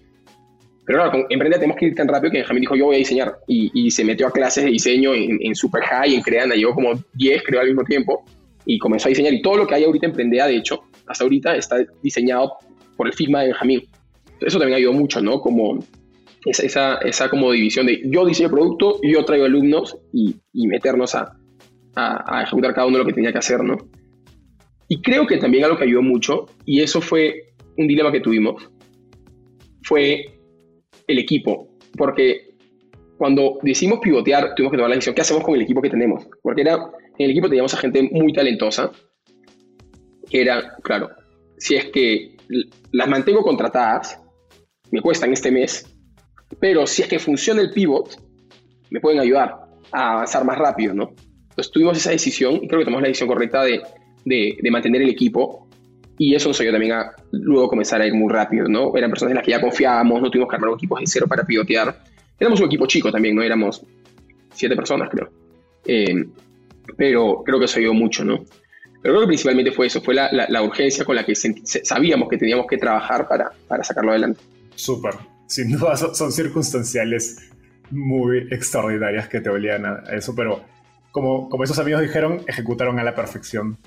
Pero 0.85 0.99
claro, 0.99 1.11
con 1.11 1.25
Emprende 1.29 1.57
tenemos 1.57 1.77
que 1.77 1.85
ir 1.85 1.95
tan 1.95 2.07
rápido 2.07 2.31
que 2.31 2.37
Benjamín 2.39 2.61
dijo, 2.61 2.75
yo 2.75 2.85
voy 2.85 2.95
a 2.95 2.99
diseñar. 2.99 3.37
Y, 3.47 3.91
se 3.91 4.03
metió 4.03 4.27
a 4.27 4.31
clases 4.31 4.63
de 4.63 4.71
diseño 4.71 5.13
en, 5.13 5.53
Super 5.53 5.83
High, 5.83 6.15
en 6.15 6.21
Creana, 6.21 6.55
llegó 6.55 6.73
como 6.73 6.93
10, 7.13 7.43
creo, 7.43 7.61
al 7.61 7.67
mismo 7.67 7.83
tiempo, 7.83 8.25
y 8.69 8.77
comenzó 8.77 9.07
a 9.07 9.09
diseñar. 9.09 9.33
Y 9.33 9.41
todo 9.41 9.57
lo 9.57 9.67
que 9.67 9.73
hay 9.73 9.83
ahorita 9.83 10.05
en 10.05 10.11
Emprendea, 10.11 10.45
de 10.45 10.57
hecho, 10.57 10.83
hasta 11.07 11.23
ahorita 11.23 11.55
está 11.55 11.77
diseñado 12.03 12.53
por 12.95 13.07
el 13.07 13.13
Figma 13.13 13.41
de 13.41 13.47
Benjamín. 13.47 13.81
Eso 14.41 14.59
también 14.59 14.77
ayudó 14.77 14.93
mucho, 14.93 15.19
¿no? 15.21 15.41
Como 15.41 15.79
esa, 16.45 16.63
esa, 16.63 16.97
esa 16.99 17.29
como 17.29 17.51
división 17.51 17.87
de 17.87 17.99
yo 18.05 18.27
diseño 18.27 18.51
producto, 18.51 18.99
yo 19.01 19.25
traigo 19.25 19.45
alumnos 19.45 19.97
y, 20.13 20.35
y 20.53 20.67
meternos 20.67 21.15
a, 21.15 21.35
a, 21.95 22.37
a, 22.37 22.43
ejecutar 22.43 22.75
cada 22.75 22.85
uno 22.85 22.99
lo 22.99 23.05
que 23.05 23.13
tenía 23.13 23.31
que 23.31 23.39
hacer, 23.39 23.63
¿no? 23.63 23.75
Y 24.87 25.01
creo 25.01 25.25
que 25.25 25.37
también 25.37 25.63
algo 25.63 25.77
que 25.77 25.85
ayudó 25.85 26.03
mucho, 26.03 26.45
y 26.63 26.81
eso 26.81 27.01
fue 27.01 27.53
un 27.75 27.87
dilema 27.87 28.11
que 28.11 28.19
tuvimos, 28.19 28.69
fue 29.81 30.25
el 31.07 31.17
equipo. 31.17 31.69
Porque 31.97 32.51
cuando 33.17 33.57
decidimos 33.63 33.99
pivotear, 33.99 34.53
tuvimos 34.53 34.71
que 34.71 34.77
tomar 34.77 34.91
la 34.91 34.95
decisión, 34.95 35.15
¿qué 35.15 35.21
hacemos 35.21 35.43
con 35.43 35.55
el 35.55 35.61
equipo 35.63 35.81
que 35.81 35.89
tenemos? 35.89 36.27
Porque 36.43 36.61
era, 36.61 36.77
en 37.19 37.25
el 37.25 37.31
equipo 37.31 37.47
teníamos 37.47 37.73
a 37.75 37.77
gente 37.77 38.09
muy 38.11 38.33
talentosa, 38.33 38.91
que 40.27 40.41
era, 40.41 40.75
claro, 40.81 41.09
si 41.57 41.75
es 41.75 41.85
que 41.91 42.35
las 42.91 43.07
mantengo 43.07 43.43
contratadas, 43.43 44.19
me 44.89 45.01
cuestan 45.01 45.31
este 45.31 45.51
mes, 45.51 45.85
pero 46.59 46.87
si 46.87 47.03
es 47.03 47.07
que 47.07 47.19
funciona 47.19 47.61
el 47.61 47.71
pivot, 47.71 48.19
me 48.89 48.99
pueden 48.99 49.19
ayudar 49.19 49.55
a 49.91 50.13
avanzar 50.13 50.43
más 50.43 50.57
rápido, 50.57 50.95
¿no? 50.95 51.13
Entonces 51.49 51.71
tuvimos 51.71 51.95
esa 51.95 52.09
decisión 52.09 52.55
y 52.55 52.67
creo 52.67 52.79
que 52.79 52.85
tomamos 52.85 53.03
la 53.03 53.09
decisión 53.09 53.29
correcta 53.29 53.63
de 53.63 53.83
de, 54.25 54.71
mantener 54.71 55.01
el 55.01 55.09
equipo 55.09 55.67
y 56.17 56.35
eso 56.35 56.49
nos 56.49 56.59
ayudó 56.59 56.73
también 56.73 56.93
a 56.93 57.13
luego 57.31 57.69
comenzar 57.69 58.01
a 58.01 58.07
ir 58.07 58.13
muy 58.13 58.31
rápido, 58.31 58.67
¿no? 58.67 58.95
Eran 58.95 59.09
personas 59.09 59.31
en 59.31 59.35
las 59.35 59.45
que 59.45 59.51
ya 59.51 59.61
confiábamos, 59.61 60.21
no 60.21 60.29
tuvimos 60.29 60.49
que 60.49 60.55
armar 60.55 60.73
equipos 60.73 60.99
de 60.99 61.07
cero 61.07 61.27
para 61.29 61.45
pivotear. 61.45 61.97
Éramos 62.37 62.59
un 62.59 62.65
equipo 62.65 62.85
chico 62.87 63.11
también, 63.11 63.35
¿no? 63.35 63.41
Éramos 63.41 63.85
siete 64.51 64.75
personas, 64.75 65.09
creo. 65.09 65.29
Eh, 65.85 66.25
pero 66.97 67.43
creo 67.45 67.59
que 67.59 67.65
eso 67.65 67.79
ayudó 67.79 67.93
mucho, 67.93 68.23
¿no? 68.23 68.45
Pero 69.01 69.13
creo 69.13 69.21
que 69.21 69.27
principalmente 69.27 69.71
fue 69.71 69.87
eso, 69.87 70.01
fue 70.01 70.13
la, 70.13 70.61
urgencia 70.61 71.05
con 71.05 71.15
la 71.15 71.25
que 71.25 71.33
sabíamos 71.35 72.27
que 72.29 72.37
teníamos 72.37 72.67
que 72.67 72.77
trabajar 72.77 73.27
para, 73.27 73.51
para 73.67 73.83
sacarlo 73.83 74.11
adelante. 74.11 74.41
Súper, 74.75 75.13
sin 75.47 75.71
duda 75.71 75.95
son, 75.95 76.31
circunstanciales 76.31 77.49
muy 77.91 78.47
extraordinarias 78.51 79.27
que 79.29 79.39
te 79.39 79.49
olían 79.49 79.85
a 79.85 80.03
eso, 80.11 80.35
pero 80.35 80.61
como, 81.11 81.49
como 81.49 81.63
esos 81.63 81.79
amigos 81.79 82.01
dijeron, 82.01 82.43
ejecutaron 82.47 82.99
a 82.99 83.03
la 83.03 83.15
perfección 83.15 83.77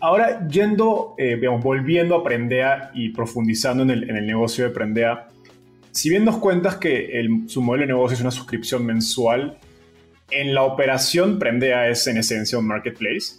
Ahora, 0.00 0.48
yendo, 0.48 1.14
eh, 1.18 1.36
digamos, 1.36 1.62
volviendo 1.62 2.16
a 2.16 2.24
Prendea 2.24 2.90
y 2.94 3.10
profundizando 3.10 3.82
en 3.82 3.90
el, 3.90 4.26
negocio 4.26 4.64
de 4.64 4.70
Prendea, 4.70 5.28
si 5.90 6.08
bien 6.08 6.24
nos 6.24 6.38
cuentas 6.38 6.76
que 6.76 7.22
su 7.48 7.60
modelo 7.60 7.82
de 7.82 7.88
negocio 7.88 8.14
es 8.14 8.20
una 8.22 8.30
suscripción 8.30 8.86
mensual, 8.86 9.58
en 10.30 10.54
la 10.54 10.62
operación 10.62 11.38
Prendea 11.38 11.88
es 11.88 12.06
en 12.06 12.18
esencia 12.18 12.58
un 12.58 12.66
marketplace. 12.66 13.36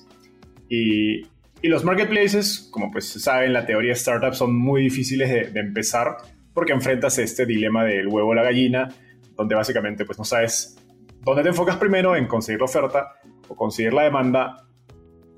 Y, 0.69 1.29
los 1.63 1.83
marketplaces, 1.83 2.69
como 2.71 2.91
pues 2.91 3.07
se 3.07 3.19
sabe 3.19 3.45
en 3.45 3.53
la 3.53 3.67
teoría 3.67 3.89
de 3.89 3.95
startups, 3.95 4.37
son 4.37 4.57
muy 4.57 4.81
difíciles 4.81 5.29
de, 5.29 5.51
de 5.51 5.59
empezar 5.59 6.17
porque 6.55 6.73
enfrentas 6.73 7.19
este 7.19 7.45
dilema 7.45 7.85
del 7.85 8.07
huevo 8.07 8.29
o 8.29 8.33
la 8.33 8.41
gallina, 8.41 8.89
donde 9.37 9.53
básicamente 9.53 10.03
pues 10.03 10.17
no 10.17 10.25
sabes 10.25 10.75
dónde 11.23 11.43
te 11.43 11.49
enfocas 11.49 11.77
primero 11.77 12.15
en 12.15 12.25
conseguir 12.25 12.61
la 12.61 12.65
oferta 12.65 13.13
o 13.47 13.55
conseguir 13.55 13.93
la 13.93 14.03
demanda 14.03 14.65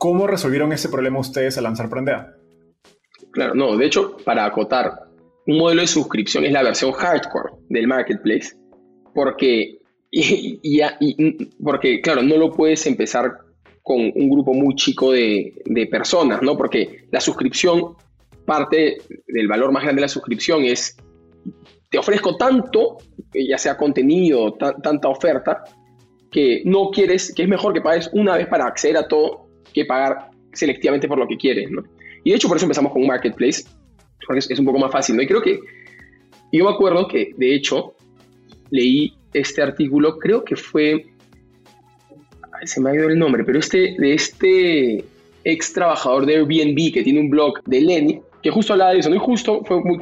¿Cómo 0.04 0.28
resolvieron 0.28 0.74
ese 0.74 0.90
problema 0.90 1.20
ustedes 1.20 1.58
al 1.58 1.64
lanzar 1.64 1.90
Prendea? 1.90 2.34
Claro, 3.32 3.56
no, 3.56 3.78
de 3.78 3.86
hecho, 3.86 4.18
para 4.26 4.44
acotar, 4.44 4.92
un 5.48 5.58
modelo 5.58 5.80
de 5.80 5.88
suscripción 5.88 6.44
es 6.44 6.52
la 6.52 6.62
versión 6.62 6.92
hardcore 6.92 7.54
del 7.70 7.88
marketplace, 7.88 8.50
porque, 9.16 9.78
y, 10.16 10.80
porque 11.64 12.00
claro, 12.00 12.22
no 12.22 12.38
lo 12.38 12.52
puedes 12.52 12.86
empezar 12.86 13.32
con 13.82 14.00
un 14.00 14.30
grupo 14.30 14.54
muy 14.54 14.76
chico 14.76 15.12
de, 15.12 15.56
personas, 15.90 16.42
¿no? 16.44 16.56
Porque 16.56 17.08
la 17.12 17.20
suscripción, 17.20 17.96
parte 18.46 18.98
del 19.28 19.48
valor 19.48 19.72
más 19.72 19.84
grande 19.84 20.02
de 20.02 20.06
la 20.06 20.10
suscripción 20.10 20.66
es, 20.66 20.96
te 21.90 21.98
ofrezco 21.98 22.38
tanto, 22.38 22.98
ya 23.34 23.58
sea 23.58 23.76
contenido, 23.76 24.54
tanta 24.54 25.10
oferta, 25.10 25.64
que 26.32 26.62
no 26.66 26.92
quieres, 26.92 27.34
que 27.34 27.44
es 27.44 27.50
mejor 27.50 27.74
que 27.74 27.82
pagues 27.82 28.10
una 28.14 28.38
vez 28.38 28.48
para 28.48 28.66
acceder 28.66 28.98
a 28.98 29.08
todo 29.08 29.48
que 29.74 29.86
pagar 29.86 30.30
selectivamente 30.52 31.08
por 31.08 31.18
lo 31.18 31.28
que 31.28 31.38
quieres, 31.38 31.72
¿no? 31.72 31.84
Y 32.24 32.30
de 32.30 32.36
hecho 32.36 32.48
por 32.48 32.58
eso 32.58 32.68
empezamos 32.68 32.92
con 32.92 33.02
un 33.02 33.08
marketplace, 33.08 33.64
porque 34.28 34.40
es, 34.40 34.60
un 34.60 34.66
poco 34.66 34.78
más 34.78 34.92
fácil, 34.92 35.16
¿no? 35.16 35.24
Y 35.24 35.28
creo 35.28 35.42
que, 35.42 35.60
yo 36.52 36.66
me 36.66 36.72
acuerdo 36.72 37.08
que 37.08 37.32
de 37.36 37.56
hecho 37.56 37.96
leí 38.74 39.14
este 39.34 39.62
artículo, 39.62 40.18
creo 40.18 40.44
que 40.44 40.56
fue, 40.56 41.06
se 42.64 42.82
me 42.82 42.90
ha 42.90 42.96
ido 42.96 43.08
el 43.08 43.20
nombre, 43.20 43.44
pero 43.44 43.60
este, 43.60 43.96
de 44.00 44.14
este 44.14 45.06
ex 45.44 45.74
trabajador 45.74 46.26
de 46.26 46.38
Airbnb 46.38 46.92
que 46.92 47.04
tiene 47.04 47.20
un 47.20 47.30
blog 47.30 47.64
de 47.66 47.82
Lenny, 47.82 48.22
que 48.42 48.50
justo 48.50 48.74
hablaba 48.74 48.92
de 48.92 49.00
eso, 49.00 49.10
¿no? 49.10 49.16
Y 49.16 49.20
justo 49.20 49.64
fue 49.64 49.80
muy, 49.82 50.00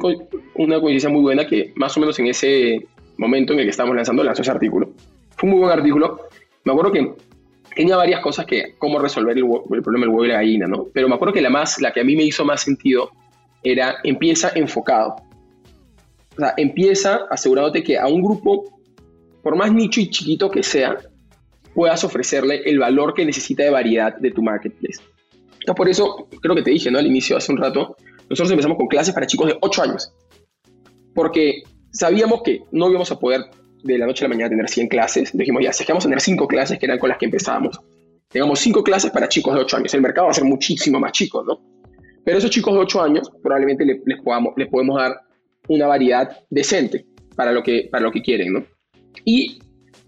una 0.54 0.80
coincidencia 0.80 1.10
muy 1.10 1.20
buena 1.20 1.46
que 1.46 1.72
más 1.76 1.94
o 1.96 2.00
menos 2.00 2.18
en 2.18 2.28
ese 2.28 2.86
momento 3.18 3.52
en 3.52 3.58
el 3.58 3.66
que 3.66 3.70
estábamos 3.70 3.94
lanzando, 3.94 4.24
lanzó 4.24 4.40
ese 4.40 4.50
artículo. 4.50 4.90
Fue 5.36 5.48
un 5.48 5.56
muy 5.56 5.66
buen 5.66 5.78
artículo. 5.78 6.20
Me 6.64 6.72
acuerdo 6.72 6.92
que 6.92 7.12
tenía 7.76 7.96
varias 7.96 8.20
cosas 8.20 8.46
que, 8.46 8.74
cómo 8.78 8.98
resolver 8.98 9.36
el, 9.36 9.44
problema 9.82 10.06
del 10.06 10.14
huevo 10.14 10.24
y 10.24 10.28
la 10.28 10.34
gallina, 10.36 10.66
¿no? 10.66 10.86
Pero 10.94 11.08
me 11.08 11.14
acuerdo 11.14 11.34
que 11.34 11.42
la 11.42 11.50
más, 11.50 11.80
la 11.80 11.92
que 11.92 12.00
a 12.00 12.04
mí 12.04 12.16
me 12.16 12.24
hizo 12.24 12.44
más 12.44 12.62
sentido 12.62 13.10
era 13.62 13.96
empieza 14.02 14.50
enfocado. 14.54 15.16
O 16.34 16.40
sea, 16.40 16.54
empieza 16.56 17.20
asegurándote 17.30 17.82
que 17.82 17.98
a 17.98 18.06
un 18.06 18.22
grupo, 18.22 18.80
por 19.42 19.56
más 19.56 19.72
nicho 19.72 20.00
y 20.00 20.08
chiquito 20.08 20.50
que 20.50 20.62
sea, 20.62 20.96
puedas 21.74 22.04
ofrecerle 22.04 22.62
el 22.64 22.78
valor 22.78 23.14
que 23.14 23.24
necesita 23.24 23.64
de 23.64 23.70
variedad 23.70 24.16
de 24.16 24.30
tu 24.30 24.42
marketplace. 24.42 25.02
Entonces, 25.52 25.76
por 25.76 25.88
eso, 25.88 26.28
creo 26.40 26.54
que 26.54 26.62
te 26.62 26.70
dije, 26.70 26.90
¿no? 26.90 26.98
Al 26.98 27.06
inicio, 27.06 27.36
hace 27.36 27.52
un 27.52 27.58
rato, 27.58 27.96
nosotros 28.28 28.50
empezamos 28.50 28.76
con 28.76 28.88
clases 28.88 29.14
para 29.14 29.26
chicos 29.26 29.46
de 29.48 29.58
8 29.60 29.82
años. 29.82 30.12
Porque 31.14 31.62
sabíamos 31.92 32.42
que 32.42 32.62
no 32.72 32.90
íbamos 32.90 33.12
a 33.12 33.18
poder 33.18 33.42
de 33.82 33.98
la 33.98 34.06
noche 34.06 34.24
a 34.24 34.28
la 34.28 34.34
mañana 34.34 34.50
tener 34.50 34.68
100 34.68 34.88
clases. 34.88 35.30
Dijimos, 35.32 35.62
ya, 35.62 35.72
si 35.72 35.84
vamos 35.84 36.04
a 36.04 36.08
tener 36.08 36.20
5 36.20 36.48
clases, 36.48 36.78
que 36.78 36.86
eran 36.86 36.98
con 36.98 37.08
las 37.08 37.18
que 37.18 37.26
empezábamos, 37.26 37.78
tengamos 38.28 38.58
5 38.60 38.82
clases 38.82 39.10
para 39.10 39.28
chicos 39.28 39.54
de 39.54 39.60
8 39.60 39.76
años. 39.76 39.94
El 39.94 40.00
mercado 40.00 40.26
va 40.26 40.30
a 40.30 40.34
ser 40.34 40.44
muchísimo 40.44 40.98
más 40.98 41.12
chico, 41.12 41.44
¿no? 41.44 41.60
Pero 42.24 42.38
esos 42.38 42.50
chicos 42.50 42.72
de 42.74 42.80
8 42.80 43.02
años 43.02 43.30
probablemente 43.42 43.84
les, 43.84 44.22
podamos, 44.22 44.54
les 44.56 44.68
podemos 44.68 44.96
dar 44.96 45.20
una 45.72 45.86
variedad 45.86 46.38
decente 46.50 47.06
para 47.34 47.52
lo 47.52 47.62
que, 47.62 47.88
para 47.90 48.04
lo 48.04 48.12
que 48.12 48.22
quieren, 48.22 48.52
¿no? 48.52 48.64
Y 49.24 49.58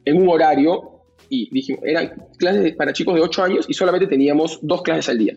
en 0.04 0.20
un 0.20 0.28
horario, 0.28 1.02
y 1.28 1.48
dijimos, 1.50 1.82
eran 1.84 2.12
clases 2.38 2.74
para 2.74 2.92
chicos 2.92 3.14
de 3.14 3.22
8 3.22 3.42
años 3.42 3.66
y 3.68 3.74
solamente 3.74 4.06
teníamos 4.06 4.58
dos 4.62 4.82
clases 4.82 5.08
al 5.08 5.18
día, 5.18 5.34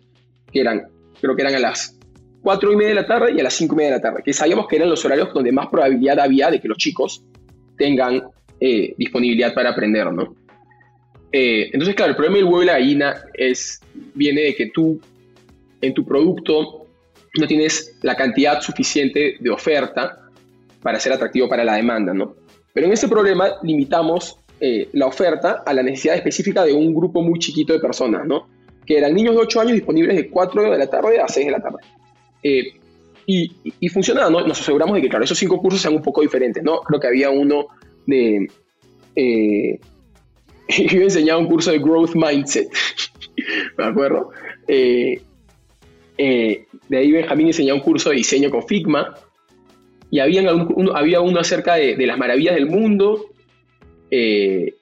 que 0.52 0.60
eran, 0.60 0.88
creo 1.22 1.36
que 1.36 1.42
eran 1.42 1.56
a 1.56 1.60
las 1.60 1.98
4 2.42 2.74
y 2.74 2.76
media 2.76 2.90
de 2.90 2.96
la 2.96 3.08
tarde 3.08 3.34
y 3.36 3.40
a 3.40 3.44
las 3.44 3.54
5 3.54 3.74
y 3.74 3.78
media 3.78 3.92
de 3.92 3.98
la 3.98 4.02
tarde, 4.02 4.22
que 4.24 4.34
sabíamos 4.34 4.68
que 4.68 4.76
eran 4.76 4.90
los 4.90 5.04
horarios 5.06 5.34
donde 5.34 5.52
más 5.52 5.68
probabilidad 5.68 6.20
había 6.20 6.52
de 6.52 6.60
que 6.60 6.68
los 6.68 6.78
chicos 6.78 7.24
tengan 7.78 8.24
eh, 8.60 8.94
disponibilidad 8.98 9.54
para 9.54 9.70
aprender, 9.70 10.12
¿no? 10.12 10.36
Eh, 11.32 11.70
entonces, 11.74 11.96
claro, 11.96 12.12
el 12.12 12.16
problema 12.16 12.38
del 12.38 12.46
huevo 12.46 12.64
y 12.64 12.66
la 12.66 12.74
gallina 12.74 13.16
es, 13.34 13.80
viene 14.16 14.42
de 14.42 14.56
que 14.56 14.68
tú 14.68 15.00
en 15.82 15.94
tu 15.94 16.06
producto 16.06 16.87
no 17.42 17.48
tienes 17.48 17.98
la 18.02 18.16
cantidad 18.16 18.62
suficiente 18.62 19.38
de 19.40 19.50
oferta 19.50 20.30
para 20.82 21.00
ser 21.00 21.14
atractivo 21.14 21.50
para 21.50 21.64
la 21.64 21.76
demanda, 21.76 22.14
¿no? 22.14 22.36
Pero 22.74 22.88
en 22.88 22.94
ese 22.94 23.08
problema 23.08 23.54
limitamos 23.64 24.40
eh, 24.60 24.90
la 24.94 25.08
oferta 25.08 25.64
a 25.66 25.74
la 25.74 25.84
necesidad 25.84 26.16
específica 26.16 26.64
de 26.64 26.74
un 26.74 26.94
grupo 26.94 27.22
muy 27.22 27.40
chiquito 27.40 27.74
de 27.74 27.80
personas, 27.80 28.26
¿no? 28.26 28.48
Que 28.86 28.98
eran 28.98 29.14
niños 29.14 29.36
de 29.36 29.42
8 29.42 29.62
años 29.62 29.74
disponibles 29.74 30.16
de 30.16 30.30
4 30.30 30.72
de 30.72 30.78
la 30.78 30.88
tarde 30.88 31.20
a 31.20 31.28
6 31.28 31.46
de 31.46 31.52
la 31.52 31.60
tarde. 31.60 31.78
y, 33.26 33.52
y, 33.80 33.90
funcionaba, 33.90 34.30
¿no? 34.30 34.48
Nos 34.48 34.62
aseguramos 34.62 34.96
de 34.96 35.02
que, 35.02 35.10
claro, 35.10 35.26
esos 35.26 35.38
cinco 35.38 35.62
cursos 35.62 35.82
sean 35.82 35.96
un 35.96 36.02
poco 36.02 36.22
diferentes, 36.22 36.64
¿no? 36.64 36.80
Creo 36.82 37.00
que 37.00 37.08
había 37.08 37.30
uno 37.30 37.68
de... 38.06 38.48
Eh, 39.16 39.80
yo 40.90 41.02
enseñaba 41.02 41.40
un 41.40 41.48
curso 41.48 41.72
de 41.72 41.80
Growth 41.80 42.16
Mindset, 42.16 42.70
¿me 43.78 43.86
acuerdo? 43.86 44.32
Eh, 44.68 45.22
eh, 46.18 46.67
de 46.90 46.98
ahí 46.98 47.12
Benjamín 47.12 47.48
enseñaba 47.48 47.80
un 47.80 47.84
curso 47.84 48.10
de 48.10 48.18
diseño 48.18 48.50
con 48.50 48.64
Figma, 48.64 49.16
y 50.10 50.20
había 50.20 50.50
había 50.94 51.22
uno 51.22 51.40
acerca 51.40 51.76
de, 51.76 51.98
las 52.06 52.18
maravillas 52.18 52.56
del 52.56 52.68
mundo, 52.68 53.26
eh, 54.10 54.74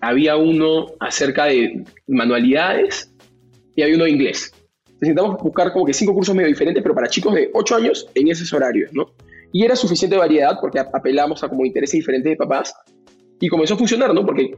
había 0.00 0.36
uno 0.36 0.86
acerca 1.00 1.46
de 1.46 1.84
manualidades, 2.06 3.12
y 3.78 3.82
había 3.82 3.94
uno 3.94 4.04
de 4.04 4.10
inglés. 4.10 4.52
Necesitamos 5.00 5.40
buscar 5.40 5.72
como 5.72 5.84
que 5.86 5.92
cinco 5.92 6.12
cursos 6.12 6.34
medio 6.34 6.48
diferentes, 6.48 6.82
pero 6.82 6.94
para 6.94 7.08
chicos 7.08 7.32
de 7.34 7.50
8 7.54 7.76
años 7.76 8.08
en 8.14 8.28
esos 8.28 8.52
horarios, 8.52 8.92
¿no? 8.92 9.14
Y 9.52 9.64
era 9.64 9.76
suficiente 9.76 10.16
variedad 10.16 10.58
porque 10.60 10.80
apelamos 10.80 11.44
a 11.44 11.48
como 11.48 11.64
intereses 11.64 12.00
diferentes 12.00 12.30
de 12.30 12.36
papás 12.36 12.74
y 13.40 13.48
comenzó 13.48 13.74
a 13.74 13.78
funcionar, 13.78 14.12
¿no? 14.12 14.26
Porque 14.26 14.56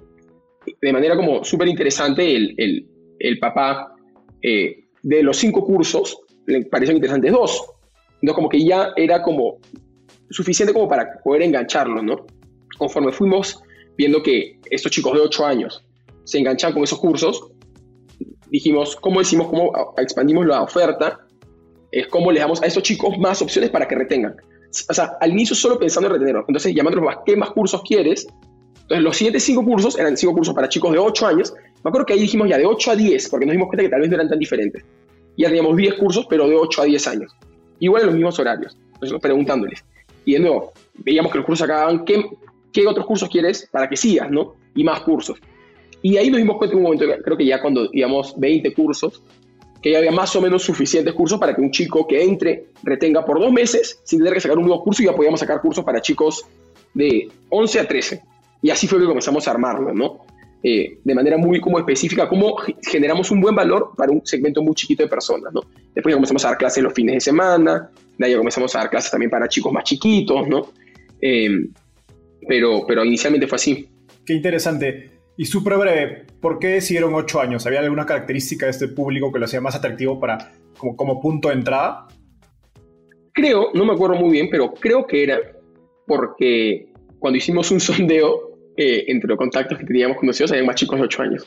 de 0.80 0.92
manera 0.92 1.16
como 1.16 1.44
súper 1.44 1.68
interesante 1.68 2.34
el, 2.34 2.54
el, 2.56 2.86
el, 3.18 3.38
papá 3.38 3.94
eh, 4.42 4.84
de 5.02 5.22
los 5.22 5.36
cinco 5.36 5.66
cursos 5.66 6.18
le 6.50 6.64
parecieron 6.64 6.96
interesantes 6.96 7.32
dos. 7.32 7.64
Entonces 8.14 8.34
como 8.34 8.48
que 8.48 8.64
ya 8.64 8.90
era 8.96 9.22
como 9.22 9.58
suficiente 10.30 10.72
como 10.72 10.88
para 10.88 11.20
poder 11.22 11.42
engancharlos, 11.42 12.02
¿no? 12.02 12.26
Conforme 12.78 13.12
fuimos 13.12 13.62
viendo 13.96 14.22
que 14.22 14.58
estos 14.70 14.92
chicos 14.92 15.12
de 15.14 15.20
8 15.20 15.46
años 15.46 15.84
se 16.24 16.38
enganchan 16.38 16.72
con 16.72 16.82
esos 16.84 16.98
cursos, 16.98 17.50
dijimos, 18.48 18.96
¿cómo 18.96 19.20
decimos, 19.20 19.48
cómo 19.48 19.72
expandimos 19.96 20.46
la 20.46 20.62
oferta? 20.62 21.26
Es 21.90 22.06
cómo 22.08 22.30
le 22.30 22.40
damos 22.40 22.62
a 22.62 22.66
esos 22.66 22.82
chicos 22.82 23.18
más 23.18 23.42
opciones 23.42 23.70
para 23.70 23.86
que 23.88 23.96
retengan 23.96 24.36
o 24.88 24.94
sea, 24.94 25.16
al 25.20 25.30
inicio 25.32 25.56
solo 25.56 25.78
pensando 25.78 26.08
en 26.08 26.14
retenerlos. 26.14 26.44
Entonces, 26.48 26.74
llamándolos, 26.74 27.14
¿qué 27.26 27.36
más 27.36 27.50
cursos 27.50 27.82
quieres? 27.82 28.26
Entonces, 28.82 29.02
los 29.02 29.16
siguientes 29.16 29.42
cinco 29.42 29.64
cursos 29.64 29.98
eran 29.98 30.16
cinco 30.16 30.34
cursos 30.34 30.54
para 30.54 30.68
chicos 30.68 30.92
de 30.92 30.98
8 30.98 31.26
años. 31.26 31.54
Me 31.82 31.88
acuerdo 31.88 32.06
que 32.06 32.12
ahí 32.14 32.20
dijimos 32.20 32.48
ya 32.48 32.58
de 32.58 32.66
8 32.66 32.90
a 32.92 32.96
10, 32.96 33.28
porque 33.28 33.46
nos 33.46 33.52
dimos 33.52 33.68
cuenta 33.68 33.82
que 33.82 33.88
tal 33.88 34.00
vez 34.00 34.10
no 34.10 34.16
eran 34.16 34.28
tan 34.28 34.38
diferentes. 34.38 34.84
Ya 35.40 35.48
teníamos 35.48 35.74
10 35.74 35.94
cursos, 35.94 36.26
pero 36.28 36.46
de 36.46 36.54
8 36.54 36.82
a 36.82 36.84
10 36.84 37.08
años. 37.08 37.32
Igual 37.78 38.02
en 38.02 38.06
los 38.08 38.14
mismos 38.14 38.38
horarios. 38.38 38.76
Entonces, 38.92 39.18
preguntándoles. 39.22 39.82
Y 40.26 40.34
de 40.34 40.40
nuevo, 40.40 40.72
veíamos 40.98 41.32
que 41.32 41.38
los 41.38 41.46
cursos 41.46 41.64
acababan, 41.64 42.04
¿qué, 42.04 42.26
¿qué 42.70 42.86
otros 42.86 43.06
cursos 43.06 43.26
quieres 43.30 43.66
para 43.72 43.88
que 43.88 43.96
sigas, 43.96 44.30
no? 44.30 44.56
Y 44.74 44.84
más 44.84 45.00
cursos. 45.00 45.38
Y 46.02 46.18
ahí 46.18 46.28
nos 46.28 46.36
dimos 46.36 46.58
cuenta 46.58 46.74
en 46.74 46.78
un 46.78 46.82
momento, 46.82 47.06
creo 47.24 47.38
que 47.38 47.46
ya 47.46 47.62
cuando 47.62 47.88
íbamos 47.90 48.38
20 48.38 48.74
cursos, 48.74 49.22
que 49.80 49.92
ya 49.92 49.98
había 49.98 50.12
más 50.12 50.36
o 50.36 50.42
menos 50.42 50.62
suficientes 50.62 51.14
cursos 51.14 51.40
para 51.40 51.54
que 51.54 51.62
un 51.62 51.70
chico 51.70 52.06
que 52.06 52.22
entre 52.22 52.66
retenga 52.82 53.24
por 53.24 53.40
dos 53.40 53.50
meses 53.50 53.98
sin 54.04 54.18
tener 54.18 54.34
que 54.34 54.40
sacar 54.40 54.58
un 54.58 54.66
nuevo 54.66 54.84
curso 54.84 55.02
y 55.02 55.06
ya 55.06 55.14
podíamos 55.14 55.40
sacar 55.40 55.62
cursos 55.62 55.82
para 55.82 56.02
chicos 56.02 56.44
de 56.92 57.30
11 57.48 57.80
a 57.80 57.88
13. 57.88 58.22
Y 58.60 58.68
así 58.68 58.86
fue 58.86 58.98
que 58.98 59.06
comenzamos 59.06 59.48
a 59.48 59.52
armarlo, 59.52 59.94
¿no? 59.94 60.26
Eh, 60.62 60.98
de 61.02 61.14
manera 61.14 61.38
muy 61.38 61.58
como 61.58 61.78
específica, 61.78 62.28
cómo 62.28 62.56
generamos 62.82 63.30
un 63.30 63.40
buen 63.40 63.54
valor 63.54 63.92
para 63.96 64.12
un 64.12 64.20
segmento 64.26 64.62
muy 64.62 64.74
chiquito 64.74 65.02
de 65.02 65.08
personas, 65.08 65.54
¿no? 65.54 65.62
Después 65.94 66.12
ya 66.12 66.16
comenzamos 66.16 66.44
a 66.44 66.48
dar 66.48 66.58
clases 66.58 66.82
los 66.82 66.92
fines 66.92 67.14
de 67.14 67.20
semana, 67.20 67.90
de 68.18 68.26
ahí 68.26 68.32
ya 68.32 68.36
comenzamos 68.36 68.74
a 68.76 68.80
dar 68.80 68.90
clases 68.90 69.10
también 69.10 69.30
para 69.30 69.48
chicos 69.48 69.72
más 69.72 69.84
chiquitos, 69.84 70.46
¿no? 70.48 70.66
Eh, 71.22 71.48
pero, 72.46 72.84
pero 72.86 73.04
inicialmente 73.06 73.46
fue 73.46 73.56
así. 73.56 73.88
Qué 74.26 74.34
interesante. 74.34 75.10
Y 75.38 75.46
súper 75.46 75.78
breve, 75.78 76.26
¿por 76.42 76.58
qué 76.58 76.68
decidieron 76.68 77.14
ocho 77.14 77.40
años? 77.40 77.66
¿Había 77.66 77.80
alguna 77.80 78.04
característica 78.04 78.66
de 78.66 78.72
este 78.72 78.88
público 78.88 79.32
que 79.32 79.38
lo 79.38 79.46
hacía 79.46 79.62
más 79.62 79.74
atractivo 79.74 80.20
para, 80.20 80.52
como, 80.76 80.94
como 80.94 81.20
punto 81.22 81.48
de 81.48 81.54
entrada? 81.54 82.06
Creo, 83.32 83.68
no 83.72 83.86
me 83.86 83.94
acuerdo 83.94 84.16
muy 84.16 84.32
bien, 84.32 84.48
pero 84.50 84.74
creo 84.74 85.06
que 85.06 85.22
era 85.22 85.38
porque 86.06 86.92
cuando 87.18 87.38
hicimos 87.38 87.70
un 87.70 87.80
sondeo 87.80 88.49
eh, 88.82 89.04
entre 89.08 89.28
los 89.28 89.36
contactos 89.36 89.76
que 89.76 89.84
teníamos 89.84 90.16
conocidos, 90.16 90.52
había 90.52 90.64
más 90.64 90.76
chicos 90.76 90.98
de 90.98 91.04
ocho 91.04 91.20
años. 91.20 91.46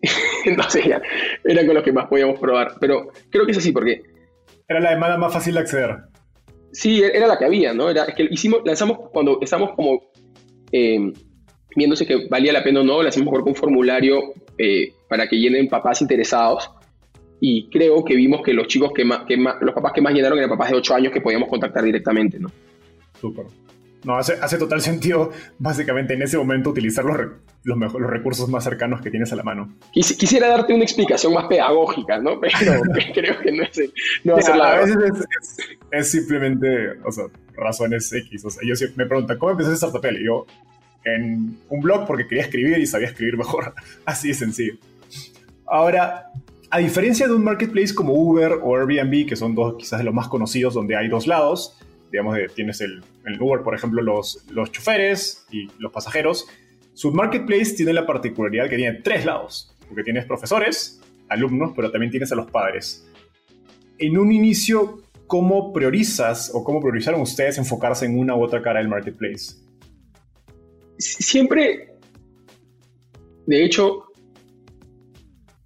Entonces 0.44 0.84
ya, 0.84 1.02
eran 1.42 1.66
con 1.66 1.74
los 1.74 1.82
que 1.82 1.92
más 1.92 2.06
podíamos 2.06 2.38
probar. 2.38 2.74
Pero 2.80 3.10
creo 3.30 3.44
que 3.44 3.50
es 3.50 3.58
así 3.58 3.72
porque... 3.72 4.00
Era 4.68 4.78
la 4.78 4.90
demanda 4.90 5.18
más 5.18 5.32
fácil 5.32 5.54
de 5.54 5.60
acceder. 5.60 5.96
Sí, 6.70 7.02
era 7.02 7.26
la 7.26 7.36
que 7.36 7.46
había, 7.46 7.74
¿no? 7.74 7.90
Era, 7.90 8.04
es 8.04 8.14
que 8.14 8.28
hicimos, 8.30 8.60
lanzamos 8.64 9.10
cuando 9.10 9.40
estamos 9.42 9.72
como... 9.74 10.04
Eh, 10.70 11.12
viéndose 11.74 12.06
que 12.06 12.28
valía 12.28 12.52
la 12.52 12.62
pena 12.62 12.80
o 12.80 12.84
no, 12.84 13.02
mejor 13.02 13.40
con 13.40 13.48
un 13.48 13.54
formulario 13.56 14.34
eh, 14.56 14.92
para 15.08 15.26
que 15.26 15.40
llenen 15.40 15.68
papás 15.68 16.00
interesados. 16.00 16.70
Y 17.40 17.68
creo 17.70 18.04
que 18.04 18.14
vimos 18.14 18.42
que 18.42 18.52
los 18.52 18.68
chicos 18.68 18.92
que 18.94 19.04
más, 19.04 19.24
que 19.24 19.36
los 19.36 19.74
papás 19.74 19.92
que 19.92 20.00
más 20.00 20.14
llenaron 20.14 20.38
eran 20.38 20.50
papás 20.50 20.70
de 20.70 20.76
8 20.76 20.94
años 20.94 21.12
que 21.12 21.20
podíamos 21.20 21.48
contactar 21.48 21.82
directamente, 21.82 22.38
¿no? 22.38 22.52
Súper. 23.20 23.46
No, 24.04 24.16
hace, 24.16 24.34
hace, 24.34 24.58
total 24.58 24.80
sentido, 24.80 25.30
básicamente, 25.58 26.14
en 26.14 26.22
ese 26.22 26.36
momento 26.36 26.70
utilizar 26.70 27.04
los, 27.04 27.16
los, 27.62 27.78
los, 27.78 28.10
recursos 28.10 28.48
más 28.48 28.64
cercanos 28.64 29.00
que 29.00 29.10
tienes 29.10 29.32
a 29.32 29.36
la 29.36 29.44
mano. 29.44 29.72
quisiera 29.92 30.48
darte 30.48 30.74
una 30.74 30.82
explicación 30.82 31.32
más 31.32 31.46
pedagógica, 31.46 32.18
¿no? 32.18 32.40
Pero 32.58 32.82
creo 33.14 33.38
que 33.40 33.52
no, 33.52 33.62
es, 33.62 33.80
no 34.24 34.36
la 34.56 34.72
A 34.72 34.80
veces 34.80 34.96
es, 34.96 35.68
es, 35.90 36.10
simplemente, 36.10 36.68
o 37.04 37.12
sea, 37.12 37.24
razones 37.54 38.12
X. 38.12 38.44
O 38.44 38.50
sea, 38.50 38.62
ellos 38.64 38.82
me 38.96 39.06
preguntan, 39.06 39.38
¿cómo 39.38 39.52
empezaste 39.52 39.86
a 39.86 39.88
Startupel? 39.88 40.20
Y 40.20 40.26
yo, 40.26 40.46
en 41.04 41.58
un 41.68 41.80
blog 41.80 42.06
porque 42.06 42.26
quería 42.26 42.44
escribir 42.44 42.78
y 42.78 42.86
sabía 42.86 43.08
escribir 43.08 43.36
mejor. 43.36 43.74
Así 44.04 44.28
de 44.28 44.34
sencillo. 44.34 44.74
Ahora, 45.66 46.30
a 46.70 46.78
diferencia 46.78 47.26
de 47.26 47.34
un 47.34 47.44
marketplace 47.44 47.94
como 47.94 48.14
Uber 48.14 48.58
o 48.62 48.76
Airbnb, 48.76 49.26
que 49.26 49.36
son 49.36 49.54
dos 49.54 49.76
quizás 49.78 49.98
de 49.98 50.04
los 50.04 50.14
más 50.14 50.28
conocidos 50.28 50.74
donde 50.74 50.96
hay 50.96 51.08
dos 51.08 51.26
lados, 51.26 51.78
digamos, 52.12 52.38
tienes 52.54 52.80
el, 52.82 53.02
Uber, 53.40 53.62
por 53.62 53.74
ejemplo, 53.74 54.02
los, 54.02 54.44
los 54.50 54.70
choferes 54.70 55.46
y 55.50 55.66
los 55.78 55.90
pasajeros, 55.90 56.46
su 56.92 57.10
marketplace 57.10 57.74
tiene 57.74 57.94
la 57.94 58.06
particularidad 58.06 58.68
que 58.68 58.76
tiene 58.76 59.00
tres 59.00 59.24
lados, 59.24 59.74
porque 59.88 60.02
tienes 60.02 60.26
profesores, 60.26 61.00
alumnos, 61.30 61.72
pero 61.74 61.90
también 61.90 62.10
tienes 62.10 62.30
a 62.30 62.34
los 62.34 62.50
padres. 62.50 63.08
En 63.98 64.18
un 64.18 64.30
inicio, 64.30 65.02
¿cómo 65.26 65.72
priorizas 65.72 66.50
o 66.54 66.62
cómo 66.62 66.80
priorizaron 66.80 67.22
ustedes 67.22 67.56
enfocarse 67.56 68.04
en 68.04 68.18
una 68.18 68.36
u 68.36 68.42
otra 68.42 68.60
cara 68.60 68.78
del 68.78 68.88
marketplace? 68.88 69.56
siempre, 70.98 71.94
de 73.46 73.64
hecho, 73.64 74.04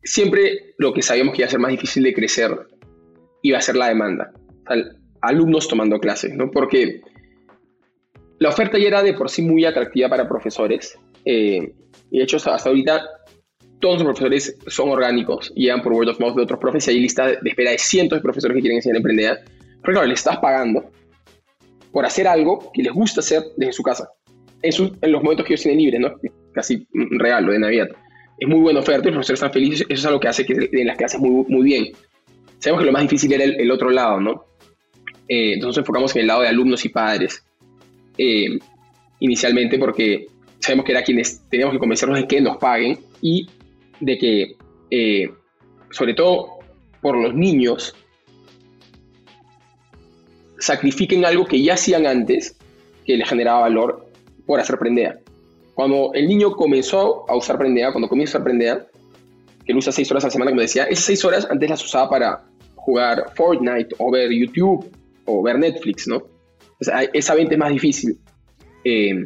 siempre 0.03 0.75
lo 0.79 0.95
que 0.95 1.03
sabíamos 1.03 1.35
que 1.35 1.43
iba 1.43 1.49
a 1.49 1.51
ser 1.51 1.61
más 1.61 1.73
difícil 1.73 2.05
de 2.05 2.15
crecer 2.15 2.57
iba 3.43 3.59
a 3.59 3.61
ser 3.61 3.77
la 3.77 3.89
demanda. 3.89 4.33
Alumnos 5.27 5.69
tomando 5.69 5.99
clases, 5.99 6.35
¿no? 6.35 6.51
Porque 6.51 7.01
la 8.39 8.49
oferta 8.49 8.79
ya 8.79 8.89
era 8.89 9.03
de 9.03 9.15
por 9.15 9.31
sí 9.31 9.43
muy 9.43 9.65
atractiva 9.65 10.09
para 10.09 10.29
profesores. 10.29 10.99
Eh, 11.25 11.73
y 12.11 12.19
de 12.19 12.25
hecho, 12.25 12.37
hasta, 12.37 12.69
ahorita, 12.69 13.03
todos 13.81 13.97
los 13.97 14.05
profesores 14.05 14.59
son 14.67 14.91
orgánicos 14.91 15.53
y 15.55 15.65
llegan 15.65 15.83
por 15.83 15.93
word 15.93 16.09
of 16.09 16.21
mouth 16.21 16.37
de 16.37 16.43
otros 16.43 16.59
profes 16.59 16.89
y 16.89 16.93
hay 16.93 17.01
lista 17.01 17.27
de 17.27 17.39
espera 17.45 17.71
de 17.71 17.79
cientos 17.79 18.19
de 18.19 18.23
profesores 18.23 18.55
que 18.55 18.61
quieren 18.61 18.77
enseñar 18.77 18.97
a 18.97 18.99
emprender. 18.99 19.45
Pero 19.83 19.93
claro, 19.93 20.07
le 20.07 20.15
estás 20.15 20.39
pagando 20.39 20.91
por 21.93 22.05
hacer 22.05 22.27
algo 22.29 22.71
que 22.73 22.83
les 22.83 22.93
gusta 22.93 23.21
hacer 23.21 23.43
desde 23.57 23.73
su 23.73 23.83
casa. 23.83 24.11
En 24.63 25.13
los 25.13 25.23
momentos 25.23 25.47
que 25.47 25.55
ellos 25.55 25.63
tienen 25.63 25.83
libres, 25.83 26.01
¿no? 26.01 26.15
Casi 26.53 26.87
un 26.93 27.19
regalo 27.19 27.53
de 27.53 27.59
Navidad. 27.59 27.89
Es 28.39 28.49
muy 28.49 28.61
buena 28.61 28.81
oferta 28.81 29.09
y 29.09 29.13
los 29.13 29.27
profesores 29.27 29.39
están 29.39 29.53
felices. 29.53 29.87
Eso 29.89 30.01
es 30.01 30.07
algo 30.07 30.21
que 30.21 30.29
hace 30.29 30.45
que 30.45 30.55
den 30.73 30.87
las 30.87 30.97
clases 30.97 31.21
muy, 31.21 31.45
muy 31.49 31.63
bien. 31.63 31.93
Sabemos 32.59 32.81
que 32.81 32.87
lo 32.87 32.93
más 32.93 33.03
difícil 33.03 33.33
era 33.33 33.45
el, 33.45 33.71
otro 33.71 33.91
lado, 33.91 34.21
¿no? 34.21 34.45
Eh, 35.29 35.55
entonces 35.55 35.67
nos 35.67 35.79
enfocamos 35.79 36.15
en 36.15 36.23
el 36.23 36.27
lado 36.29 36.43
de 36.43 36.49
alumnos 36.49 36.85
y 36.85 36.89
padres. 36.89 37.45
Eh, 38.19 38.59
inicialmente 39.21 39.79
porque 39.79 40.27
sabemos 40.59 40.85
que 40.85 40.93
era 40.93 41.03
quienes 41.03 41.41
teníamos 41.49 41.75
que 41.75 41.79
convencernos 41.79 42.19
de 42.19 42.27
que 42.27 42.41
nos 42.41 42.57
paguen 42.59 42.99
y 43.21 43.49
de 44.01 44.19
que, 44.19 44.57
eh, 44.91 45.31
sobre 45.91 46.15
todo 46.15 46.59
por 47.01 47.17
los 47.17 47.35
niños, 47.35 47.95
sacrifiquen 50.59 51.25
algo 51.25 51.45
que 51.45 51.63
ya 51.63 51.75
hacían 51.75 52.07
antes, 52.07 52.57
que 53.05 53.17
les 53.17 53.29
generaba 53.29 53.61
valor 53.61 54.07
por 54.47 54.61
hacer 54.61 54.79
prendea. 54.79 55.19
Cuando 55.75 56.11
el 56.15 56.27
niño 56.27 56.53
comenzó 56.53 57.29
a 57.29 57.37
usar 57.37 57.59
prendea, 57.59 57.93
cuando 57.93 58.09
comienza 58.09 58.39
a 58.39 58.41
usar 58.41 58.45
prendea, 58.45 58.87
que 59.65 59.73
lo 59.73 59.81
usa 59.81 59.93
seis 59.93 60.11
horas 60.11 60.25
a 60.25 60.29
la 60.29 60.31
semana, 60.31 60.51
como 60.51 60.63
decía, 60.63 60.85
esas 60.85 61.05
seis 61.05 61.25
horas 61.25 61.47
antes 61.51 61.69
las 61.69 61.85
usaba 61.85 62.09
para 62.09 62.45
jugar 62.77 63.27
Fortnite 63.35 63.95
o 63.99 64.11
ver 64.11 64.31
YouTube 64.33 64.91
o 65.27 65.43
ver 65.43 65.59
Netflix, 65.59 66.09
¿no? 66.09 66.23
esa 67.13 67.35
venta 67.35 67.55
es 67.55 67.59
más 67.59 67.73
difícil. 67.73 68.19
Eh, 68.85 69.25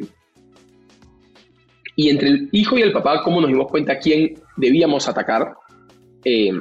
y 1.95 2.09
entre 2.09 2.29
el 2.29 2.49
hijo 2.51 2.77
y 2.77 2.81
el 2.81 2.91
papá, 2.91 3.21
¿cómo 3.23 3.41
nos 3.41 3.49
dimos 3.49 3.67
cuenta 3.69 3.99
quién 3.99 4.35
debíamos 4.57 5.07
atacar? 5.07 5.53
Eh, 6.23 6.51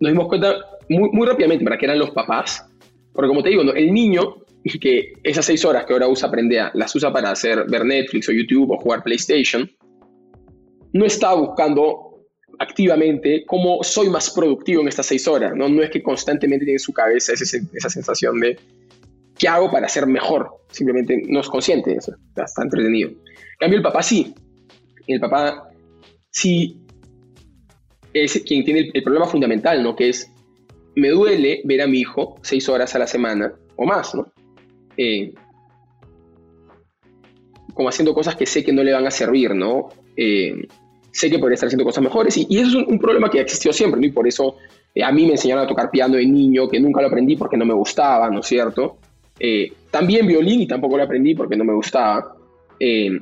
nos 0.00 0.12
dimos 0.12 0.28
cuenta 0.28 0.56
muy, 0.88 1.10
muy 1.12 1.26
rápidamente 1.26 1.64
para 1.64 1.76
que 1.76 1.86
eran 1.86 1.98
los 1.98 2.10
papás. 2.10 2.66
Porque 3.12 3.28
como 3.28 3.42
te 3.42 3.50
digo, 3.50 3.62
el 3.62 3.92
niño 3.92 4.36
que 4.80 5.12
esas 5.22 5.44
seis 5.44 5.64
horas 5.64 5.84
que 5.84 5.92
ahora 5.92 6.08
usa 6.08 6.30
Prendea 6.30 6.70
las 6.74 6.94
usa 6.94 7.12
para 7.12 7.30
hacer 7.30 7.64
ver 7.68 7.84
Netflix 7.84 8.28
o 8.28 8.32
YouTube 8.32 8.70
o 8.70 8.78
jugar 8.78 9.02
PlayStation, 9.02 9.70
no 10.92 11.04
está 11.04 11.34
buscando 11.34 12.09
activamente 12.58 13.44
cómo 13.46 13.82
soy 13.82 14.08
más 14.08 14.30
productivo 14.30 14.82
en 14.82 14.88
estas 14.88 15.06
seis 15.06 15.26
horas. 15.26 15.52
No, 15.54 15.68
no 15.68 15.82
es 15.82 15.90
que 15.90 16.02
constantemente 16.02 16.64
tiene 16.64 16.76
en 16.76 16.80
su 16.80 16.92
cabeza 16.92 17.32
esa, 17.32 17.90
sensación 17.90 18.40
de 18.40 18.58
qué 19.38 19.48
hago 19.48 19.70
para 19.70 19.88
ser 19.88 20.06
mejor. 20.06 20.50
Simplemente 20.70 21.22
no 21.28 21.40
es 21.40 21.48
consciente 21.48 21.90
de 21.90 21.96
eso. 21.96 22.14
Está, 22.36 22.62
entretenido. 22.62 23.10
En 23.10 23.58
cambio, 23.58 23.78
el 23.78 23.82
papá 23.82 24.02
sí. 24.02 24.34
El 25.06 25.20
papá 25.20 25.70
sí 26.30 26.80
es 28.12 28.42
quien 28.46 28.64
tiene 28.64 28.90
el, 28.92 29.02
problema 29.02 29.26
fundamental, 29.26 29.82
¿no? 29.82 29.96
Que 29.96 30.10
es, 30.10 30.30
me 30.96 31.10
duele 31.10 31.62
ver 31.64 31.82
a 31.82 31.86
mi 31.86 32.00
hijo 32.00 32.38
seis 32.42 32.68
horas 32.68 32.94
a 32.94 32.98
la 32.98 33.06
semana 33.06 33.52
o 33.76 33.86
más, 33.86 34.14
¿no? 34.14 34.32
Eh, 34.96 35.32
como 37.74 37.88
haciendo 37.88 38.12
cosas 38.12 38.36
que 38.36 38.46
sé 38.46 38.64
que 38.64 38.72
no 38.72 38.82
le 38.82 38.92
van 38.92 39.06
a 39.06 39.10
servir, 39.10 39.54
¿no? 39.54 39.88
Eh, 40.16 40.66
sé 41.12 41.30
que 41.30 41.38
podría 41.38 41.54
estar 41.54 41.66
haciendo 41.66 41.84
cosas 41.84 42.02
mejores 42.02 42.36
y, 42.36 42.46
eso 42.58 42.80
es 42.80 42.86
un, 42.86 42.98
problema 42.98 43.30
que 43.30 43.38
ha 43.38 43.42
existido 43.42 43.72
siempre, 43.72 44.00
¿no? 44.00 44.06
Y 44.06 44.12
por 44.12 44.26
eso 44.26 44.56
eh, 44.94 45.02
a 45.02 45.12
mí 45.12 45.26
me 45.26 45.32
enseñaron 45.32 45.64
a 45.64 45.66
tocar 45.66 45.90
piano 45.90 46.16
de 46.16 46.26
niño, 46.26 46.68
que 46.68 46.80
nunca 46.80 47.00
lo 47.00 47.08
aprendí 47.08 47.36
porque 47.36 47.56
no 47.56 47.64
me 47.64 47.74
gustaba, 47.74 48.30
¿no 48.30 48.40
es 48.40 48.46
cierto? 48.46 48.98
Eh, 49.38 49.72
también 49.90 50.26
violín 50.26 50.62
y 50.62 50.66
tampoco 50.66 50.96
lo 50.96 51.02
aprendí 51.02 51.34
porque 51.34 51.56
no 51.56 51.64
me 51.64 51.74
gustaba. 51.74 52.36
Eh, 52.78 53.18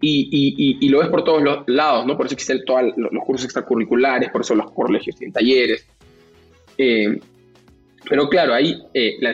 y, 0.00 0.76
y, 0.80 0.88
lo 0.90 1.00
ves 1.00 1.08
por 1.08 1.24
todos 1.24 1.42
los 1.42 1.64
lados, 1.66 2.06
¿no? 2.06 2.16
Por 2.16 2.26
eso 2.26 2.34
existen 2.34 2.64
todos 2.64 2.92
los 2.96 3.24
cursos 3.24 3.46
extracurriculares, 3.46 4.30
por 4.30 4.42
eso 4.42 4.54
los 4.54 4.70
colegios 4.70 5.16
tienen 5.16 5.32
talleres. 5.32 5.84
pero 8.08 8.28
claro, 8.28 8.54
ahí, 8.54 8.80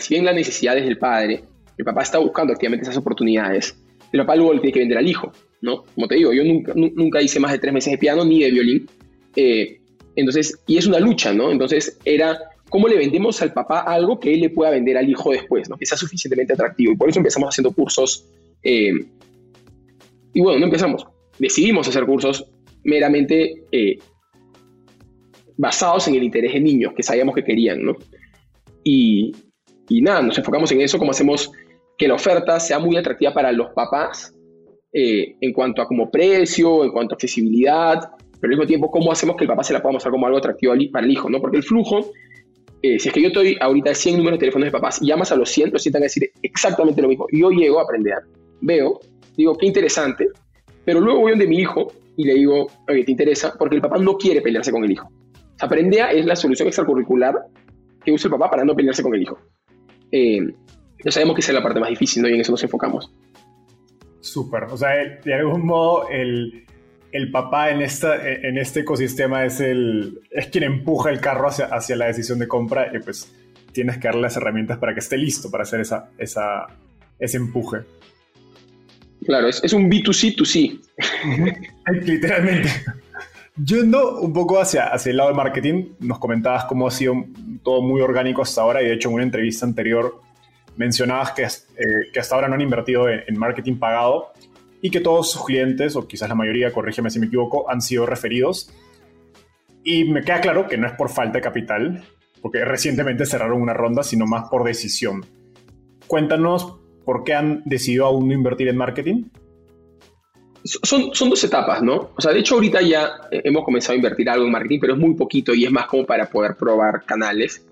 si 0.00 0.14
bien 0.14 0.24
las 0.24 0.34
necesidades 0.34 0.86
del 0.86 0.96
padre, 0.96 1.44
el 1.76 1.84
papá 1.84 2.02
está 2.02 2.18
buscando 2.18 2.54
activamente 2.54 2.84
esas 2.84 2.96
oportunidades, 2.96 3.76
el 4.10 4.20
papá 4.20 4.36
luego 4.36 4.54
le 4.54 4.60
tiene 4.60 4.72
que 4.72 4.78
vender 4.80 4.98
al 4.98 5.06
hijo. 5.08 5.32
¿No? 5.64 5.84
Como 5.94 6.06
te 6.06 6.16
digo, 6.16 6.32
yo 6.32 6.44
nunca, 6.44 6.74
nunca 6.76 7.22
hice 7.22 7.40
más 7.40 7.50
de 7.50 7.58
tres 7.58 7.72
meses 7.72 7.90
de 7.90 7.98
piano 7.98 8.22
ni 8.22 8.42
de 8.42 8.50
violín. 8.50 8.86
Eh, 9.34 9.80
entonces, 10.14 10.60
y 10.66 10.76
es 10.76 10.86
una 10.86 11.00
lucha, 11.00 11.32
¿no? 11.32 11.50
Entonces, 11.50 11.98
era 12.04 12.38
cómo 12.68 12.86
le 12.86 12.98
vendemos 12.98 13.40
al 13.40 13.54
papá 13.54 13.80
algo 13.80 14.20
que 14.20 14.34
él 14.34 14.40
le 14.40 14.50
pueda 14.50 14.70
vender 14.70 14.98
al 14.98 15.08
hijo 15.08 15.32
después, 15.32 15.70
¿no? 15.70 15.78
Que 15.78 15.86
sea 15.86 15.96
suficientemente 15.96 16.52
atractivo. 16.52 16.92
Y 16.92 16.96
por 16.96 17.08
eso 17.08 17.18
empezamos 17.18 17.48
haciendo 17.48 17.72
cursos. 17.72 18.26
Eh, 18.62 18.92
y 20.34 20.40
bueno, 20.40 20.58
no 20.58 20.66
empezamos. 20.66 21.06
Decidimos 21.38 21.88
hacer 21.88 22.04
cursos 22.04 22.44
meramente 22.84 23.64
eh, 23.72 23.98
basados 25.56 26.06
en 26.08 26.16
el 26.16 26.24
interés 26.24 26.52
de 26.52 26.60
niños, 26.60 26.92
que 26.94 27.02
sabíamos 27.02 27.34
que 27.34 27.42
querían, 27.42 27.82
¿no? 27.82 27.96
Y, 28.84 29.32
y 29.88 30.02
nada, 30.02 30.20
nos 30.20 30.36
enfocamos 30.36 30.70
en 30.72 30.82
eso, 30.82 30.98
cómo 30.98 31.12
hacemos 31.12 31.50
que 31.96 32.06
la 32.06 32.14
oferta 32.14 32.60
sea 32.60 32.78
muy 32.78 32.98
atractiva 32.98 33.32
para 33.32 33.50
los 33.50 33.70
papás 33.70 34.34
eh, 34.96 35.34
en 35.40 35.52
cuanto 35.52 35.82
a 35.82 35.88
como 35.88 36.08
precio, 36.08 36.84
en 36.84 36.92
cuanto 36.92 37.14
a 37.14 37.16
accesibilidad, 37.16 37.98
pero 38.40 38.44
al 38.44 38.50
mismo 38.50 38.64
tiempo 38.64 38.90
cómo 38.92 39.10
hacemos 39.10 39.34
que 39.34 39.42
el 39.42 39.48
papá 39.48 39.64
se 39.64 39.72
la 39.72 39.82
pueda 39.82 39.94
mostrar 39.94 40.12
como 40.12 40.24
algo 40.26 40.38
atractivo 40.38 40.72
para 40.92 41.04
el 41.04 41.10
hijo, 41.10 41.28
¿no? 41.28 41.40
Porque 41.40 41.56
el 41.56 41.64
flujo, 41.64 42.12
eh, 42.80 43.00
si 43.00 43.08
es 43.08 43.12
que 43.12 43.20
yo 43.20 43.28
estoy 43.28 43.56
ahorita 43.60 43.92
100 43.92 44.18
números 44.18 44.38
de 44.38 44.40
teléfonos 44.42 44.66
de 44.66 44.70
papás 44.70 45.02
y 45.02 45.06
llamas 45.06 45.32
a 45.32 45.36
los 45.36 45.50
100, 45.50 45.72
los 45.72 45.82
100 45.82 45.92
van 45.94 46.02
a 46.02 46.04
decir 46.04 46.30
exactamente 46.42 47.02
lo 47.02 47.08
mismo. 47.08 47.26
Yo 47.32 47.50
llego 47.50 47.80
a 47.80 47.82
aprender, 47.82 48.18
veo, 48.60 49.00
digo, 49.36 49.56
qué 49.58 49.66
interesante, 49.66 50.28
pero 50.84 51.00
luego 51.00 51.22
voy 51.22 51.32
donde 51.32 51.48
mi 51.48 51.58
hijo 51.58 51.88
y 52.16 52.26
le 52.26 52.34
digo, 52.34 52.68
oye, 52.88 53.02
¿te 53.02 53.10
interesa? 53.10 53.56
Porque 53.58 53.74
el 53.74 53.82
papá 53.82 53.98
no 53.98 54.16
quiere 54.16 54.42
pelearse 54.42 54.70
con 54.70 54.84
el 54.84 54.92
hijo. 54.92 55.10
Aprendea 55.60 56.12
es 56.12 56.24
la 56.24 56.36
solución 56.36 56.68
extracurricular 56.68 57.34
que 58.04 58.12
usa 58.12 58.28
el 58.28 58.32
papá 58.32 58.48
para 58.48 58.64
no 58.64 58.76
pelearse 58.76 59.02
con 59.02 59.12
el 59.14 59.22
hijo. 59.22 59.38
Eh, 60.12 60.38
ya 61.04 61.10
sabemos 61.10 61.34
que 61.34 61.40
esa 61.40 61.50
es 61.50 61.56
la 61.56 61.64
parte 61.64 61.80
más 61.80 61.88
difícil, 61.88 62.22
¿no? 62.22 62.28
Y 62.28 62.34
en 62.34 62.42
eso 62.42 62.52
nos 62.52 62.62
enfocamos. 62.62 63.12
Súper. 64.34 64.64
O 64.64 64.76
sea, 64.76 64.90
de 65.24 65.32
algún 65.32 65.64
modo 65.64 66.08
el, 66.08 66.66
el 67.12 67.30
papá 67.30 67.70
en, 67.70 67.82
esta, 67.82 68.16
en 68.28 68.58
este 68.58 68.80
ecosistema 68.80 69.44
es, 69.44 69.60
el, 69.60 70.22
es 70.28 70.48
quien 70.48 70.64
empuja 70.64 71.10
el 71.10 71.20
carro 71.20 71.46
hacia, 71.46 71.66
hacia 71.66 71.94
la 71.94 72.06
decisión 72.06 72.40
de 72.40 72.48
compra 72.48 72.90
y 72.92 72.98
pues 72.98 73.32
tienes 73.70 73.98
que 73.98 74.08
darle 74.08 74.22
las 74.22 74.36
herramientas 74.36 74.78
para 74.78 74.92
que 74.92 74.98
esté 74.98 75.16
listo 75.16 75.52
para 75.52 75.62
hacer 75.62 75.82
esa, 75.82 76.10
esa, 76.18 76.66
ese 77.16 77.36
empuje. 77.36 77.82
Claro, 79.24 79.46
es, 79.46 79.62
es 79.62 79.72
un 79.72 79.88
B2C2C. 79.88 80.80
Literalmente. 82.02 82.70
Yendo 83.64 84.18
un 84.18 84.32
poco 84.32 84.60
hacia, 84.60 84.88
hacia 84.88 85.10
el 85.10 85.16
lado 85.16 85.28
del 85.28 85.36
marketing, 85.36 85.90
nos 86.00 86.18
comentabas 86.18 86.64
cómo 86.64 86.88
ha 86.88 86.90
sido 86.90 87.24
todo 87.62 87.82
muy 87.82 88.00
orgánico 88.00 88.42
hasta 88.42 88.62
ahora 88.62 88.82
y 88.82 88.86
de 88.86 88.94
hecho 88.94 89.10
en 89.10 89.14
una 89.14 89.22
entrevista 89.22 89.64
anterior 89.64 90.23
mencionabas 90.76 91.32
que, 91.32 91.42
eh, 91.42 92.10
que 92.12 92.20
hasta 92.20 92.34
ahora 92.34 92.48
no 92.48 92.54
han 92.54 92.60
invertido 92.60 93.08
en, 93.08 93.38
marketing 93.38 93.78
pagado 93.78 94.32
y 94.80 94.90
que 94.90 95.00
todos 95.00 95.30
sus 95.30 95.44
clientes, 95.44 95.96
o 95.96 96.06
quizás 96.06 96.28
la 96.28 96.34
mayoría, 96.34 96.72
corrígeme 96.72 97.10
si 97.10 97.18
me 97.18 97.26
equivoco, 97.26 97.70
han 97.70 97.80
sido 97.80 98.06
referidos. 98.06 98.70
Y 99.82 100.04
me 100.04 100.22
queda 100.22 100.40
claro 100.40 100.66
que 100.66 100.76
no 100.76 100.86
es 100.86 100.92
por 100.94 101.08
falta 101.08 101.38
de 101.38 101.42
capital, 101.42 102.04
porque 102.42 102.64
recientemente 102.64 103.24
cerraron 103.24 103.62
una 103.62 103.72
ronda, 103.72 104.02
sino 104.02 104.26
más 104.26 104.48
por 104.50 104.64
decisión. 104.64 105.24
Cuéntanos 106.06 106.78
por 107.04 107.24
qué 107.24 107.34
han 107.34 107.62
decidido 107.64 108.06
aún 108.06 108.28
no 108.28 108.34
invertir 108.34 108.68
en 108.68 108.76
marketing. 108.76 109.24
Son, 110.64 111.14
son, 111.14 111.28
dos 111.28 111.44
etapas, 111.44 111.82
¿no? 111.82 112.12
O 112.16 112.20
sea, 112.20 112.32
de 112.32 112.40
hecho 112.40 112.54
ahorita 112.54 112.80
ya 112.80 113.10
hemos 113.30 113.64
comenzado 113.64 113.92
a 113.92 113.96
invertir 113.96 114.30
algo 114.30 114.46
en 114.46 114.52
marketing, 114.52 114.78
pero 114.80 114.94
es 114.94 114.98
muy 114.98 115.14
poquito 115.14 115.54
y 115.54 115.66
es 115.66 115.70
más 115.70 115.86
como 115.86 116.06
para 116.06 116.26
poder 116.30 116.56
probar 116.56 117.04
canales. 117.04 117.66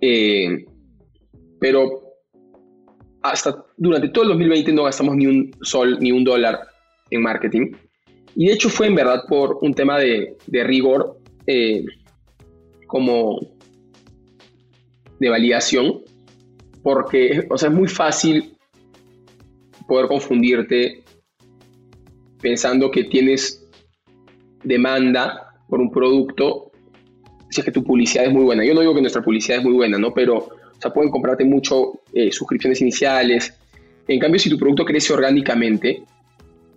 Eh, 0.00 0.66
pero 1.66 2.14
hasta 3.22 3.64
durante 3.76 4.10
todo 4.10 4.22
el 4.22 4.30
2020 4.30 4.72
no 4.72 4.84
gastamos 4.84 5.16
ni 5.16 5.26
un 5.26 5.50
sol 5.62 5.98
ni 5.98 6.12
un 6.12 6.22
dólar 6.22 6.60
en 7.10 7.22
marketing. 7.22 7.72
Y 8.36 8.46
de 8.46 8.52
hecho 8.52 8.68
fue 8.68 8.86
en 8.86 8.94
verdad 8.94 9.24
por 9.28 9.58
un 9.62 9.74
tema 9.74 9.98
de, 9.98 10.36
rigor, 10.48 11.18
eh, 11.48 11.84
como 12.86 13.40
de 15.18 15.28
validación, 15.28 16.02
porque 16.84 17.44
o 17.50 17.58
sea, 17.58 17.68
es 17.68 17.74
muy 17.74 17.88
fácil 17.88 18.56
poder 19.88 20.06
confundirte 20.06 21.02
pensando 22.40 22.92
que 22.92 23.02
tienes 23.02 23.68
demanda 24.62 25.48
por 25.68 25.80
un 25.80 25.90
producto 25.90 26.70
si 27.50 27.60
es 27.60 27.64
que 27.64 27.72
tu 27.72 27.82
publicidad 27.82 28.26
es 28.26 28.32
muy 28.32 28.44
buena. 28.44 28.64
Yo 28.64 28.72
no 28.72 28.82
digo 28.82 28.94
que 28.94 29.00
nuestra 29.00 29.22
publicidad 29.22 29.58
es 29.58 29.64
muy 29.64 29.72
buena, 29.72 29.98
¿no? 29.98 30.14
Pero 30.14 30.48
o 30.76 30.80
sea, 30.80 30.92
pueden 30.92 31.10
comprarte 31.10 31.44
mucho 31.44 32.00
eh, 32.12 32.30
suscripciones 32.30 32.80
iniciales. 32.80 33.54
En 34.06 34.18
cambio, 34.18 34.38
si 34.38 34.50
tu 34.50 34.58
producto 34.58 34.84
crece 34.84 35.12
orgánicamente, 35.12 36.02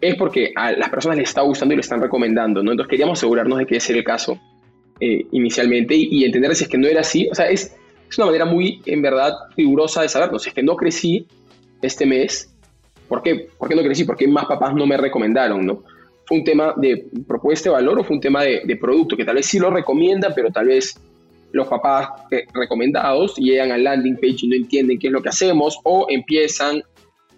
es 0.02 0.16
porque 0.16 0.52
a 0.56 0.72
las 0.72 0.90
personas 0.90 1.18
les 1.18 1.30
está 1.30 1.42
gustando 1.42 1.74
y 1.74 1.78
lo 1.78 1.82
están 1.82 2.02
recomendando, 2.02 2.64
¿no? 2.64 2.72
Entonces 2.72 2.90
queríamos 2.90 3.20
asegurarnos 3.20 3.60
de 3.60 3.66
que 3.66 3.78
ese 3.78 3.92
era 3.92 4.00
el 4.00 4.06
caso 4.06 4.40
eh, 5.00 5.26
inicialmente 5.32 5.96
y, 5.96 6.24
entender 6.24 6.56
si 6.56 6.64
es 6.64 6.70
que 6.70 6.78
no 6.78 6.88
era 6.88 7.02
así. 7.02 7.28
O 7.32 7.36
sea, 7.36 7.50
es, 7.50 7.76
es 8.10 8.18
una 8.18 8.28
manera 8.28 8.46
muy, 8.46 8.82
en 8.86 9.02
verdad, 9.02 9.34
rigurosa 9.58 10.02
de 10.02 10.10
saber, 10.10 10.32
no 10.32 10.40
sé, 10.40 10.50
es 10.50 10.56
que 10.56 10.64
no 10.64 10.76
crecí 10.76 11.28
este 11.82 12.06
mes, 12.06 12.54
¿por 13.08 13.22
qué? 13.22 13.48
¿Por 13.58 13.68
qué 13.68 13.76
no 13.76 13.84
crecí? 13.84 14.06
¿Por 14.06 14.16
qué 14.16 14.28
más 14.28 14.46
papás 14.46 14.74
no 14.74 14.86
me 14.86 14.98
recomendaron, 14.98 15.66
no? 15.66 15.84
¿Fue 16.26 16.38
un 16.38 16.44
tema 16.44 16.74
de 16.78 17.08
propuesta 17.28 17.70
de 17.70 17.74
valor 17.74 18.00
o 18.00 18.04
fue 18.04 18.16
un 18.16 18.22
tema 18.22 18.44
de, 18.44 18.62
de 18.64 18.76
producto? 18.78 19.18
Que 19.18 19.26
tal 19.26 19.36
vez 19.36 19.48
sí 19.48 19.60
lo 19.60 19.70
recomiendan, 19.70 20.32
pero 20.36 20.52
tal 20.52 20.68
vez 20.68 20.96
los 21.52 21.68
papás 21.68 22.10
eh, 22.32 22.46
recomendados 22.54 23.36
llegan 23.38 23.72
al 23.72 23.84
landing 23.84 24.16
page 24.16 24.38
y 24.44 24.48
no 24.48 24.56
entienden 24.56 25.00
qué 25.00 25.08
es 25.08 25.14
lo 25.14 25.22
que 25.22 25.30
hacemos 25.30 25.80
o 25.84 26.08
empiezan 26.10 26.82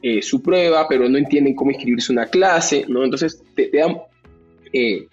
eh, 0.01 0.21
su 0.21 0.41
prueba 0.41 0.87
pero 0.87 1.07
no 1.07 1.17
entienden 1.17 1.55
cómo 1.55 1.71
inscribirse 1.71 2.11
una 2.11 2.25
clase, 2.25 2.85
¿no? 2.87 3.03
Entonces 3.03 3.43
te, 3.55 3.69
dan 3.71 3.97
eh, 4.73 5.07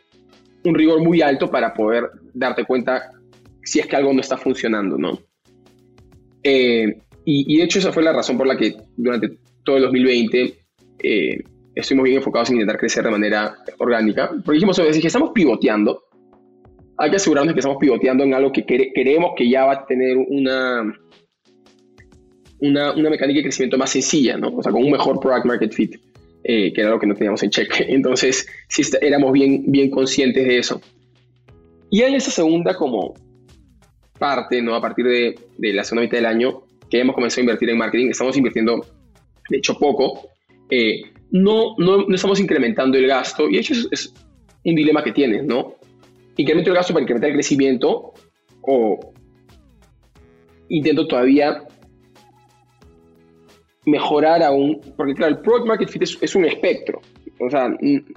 un 0.64 0.74
rigor 0.74 1.02
muy 1.02 1.22
alto 1.22 1.50
para 1.50 1.72
poder 1.74 2.10
darte 2.32 2.64
cuenta 2.64 3.12
si 3.62 3.80
es 3.80 3.86
que 3.86 3.96
algo 3.96 4.12
no 4.12 4.20
está 4.20 4.36
funcionando, 4.36 4.96
¿no? 4.96 5.20
y, 7.24 7.58
de 7.58 7.64
hecho 7.64 7.78
esa 7.78 7.92
fue 7.92 8.02
la 8.02 8.12
razón 8.12 8.38
por 8.38 8.46
la 8.46 8.56
que 8.56 8.74
durante 8.96 9.36
todo 9.62 9.76
el 9.76 9.82
2020 9.82 10.54
estuvimos 11.74 12.04
bien 12.04 12.16
enfocados 12.16 12.48
en 12.48 12.56
intentar 12.56 12.78
crecer 12.78 13.04
de 13.04 13.10
manera 13.10 13.58
orgánica, 13.76 14.30
porque 14.30 14.52
dijimos, 14.52 14.76
si 14.76 15.06
estamos 15.06 15.32
pivoteando, 15.34 16.07
hay 16.98 17.10
que 17.10 17.16
asegurarnos 17.16 17.54
que 17.54 17.60
estamos 17.60 17.78
pivoteando 17.80 18.24
en 18.24 18.34
algo 18.34 18.52
que 18.52 18.66
queremos 18.66 19.32
que 19.36 19.48
ya 19.48 19.64
va 19.64 19.72
a 19.72 19.86
tener 19.86 20.16
una, 20.16 20.82
una, 22.58 22.92
una, 22.92 23.10
mecánica 23.10 23.38
de 23.38 23.44
crecimiento 23.44 23.78
más 23.78 23.90
sencilla, 23.90 24.36
¿no? 24.36 24.48
O 24.48 24.62
sea, 24.62 24.72
con 24.72 24.82
un 24.82 24.90
mejor 24.90 25.20
product 25.20 25.46
market 25.46 25.72
fit, 25.72 25.94
eh, 26.42 26.72
que 26.72 26.80
era 26.80 26.90
lo 26.90 26.98
que 26.98 27.06
no 27.06 27.14
teníamos 27.14 27.42
en 27.44 27.50
check. 27.50 27.72
Entonces, 27.88 28.48
sí 28.68 28.82
éramos 29.00 29.32
bien, 29.32 29.70
bien 29.70 29.90
conscientes 29.90 30.44
de 30.44 30.58
eso. 30.58 30.80
Y 31.90 32.02
en 32.02 32.14
esa 32.14 32.32
segunda 32.32 32.74
como 32.74 33.14
parte, 34.18 34.60
¿no? 34.60 34.74
A 34.74 34.80
partir 34.80 35.06
de, 35.06 35.38
de 35.56 35.72
la 35.72 35.84
segunda 35.84 36.02
mitad 36.02 36.18
del 36.18 36.26
año, 36.26 36.64
que 36.90 36.98
hemos 37.00 37.14
comenzado 37.14 37.42
a 37.42 37.44
invertir 37.44 37.70
en 37.70 37.78
marketing, 37.78 38.08
estamos 38.08 38.36
invirtiendo, 38.36 38.84
de 39.48 39.56
hecho, 39.56 39.78
poco. 39.78 40.28
Eh, 40.68 41.02
no, 41.30 41.76
no, 41.78 41.98
no, 42.08 42.14
estamos 42.14 42.40
incrementando 42.40 42.98
el 42.98 43.06
gasto 43.06 43.48
y 43.48 43.54
de 43.54 43.60
hecho 43.60 43.74
es, 43.74 43.88
es 43.90 44.14
un 44.64 44.74
dilema 44.74 45.04
que 45.04 45.12
tienes, 45.12 45.44
¿no? 45.44 45.77
Incremento 46.38 46.70
el 46.70 46.76
gasto 46.76 46.94
para 46.94 47.02
incrementar 47.02 47.30
el 47.30 47.36
crecimiento 47.36 48.14
o 48.62 48.98
intento 50.68 51.06
todavía 51.06 51.62
mejorar 53.84 54.42
aún, 54.42 54.80
porque 54.96 55.14
claro, 55.14 55.34
el 55.34 55.40
product 55.40 55.66
market 55.66 55.88
fit 55.88 56.02
es, 56.02 56.34
un 56.34 56.44
espectro, 56.44 57.00
o 57.40 57.50
sea, 57.50 57.70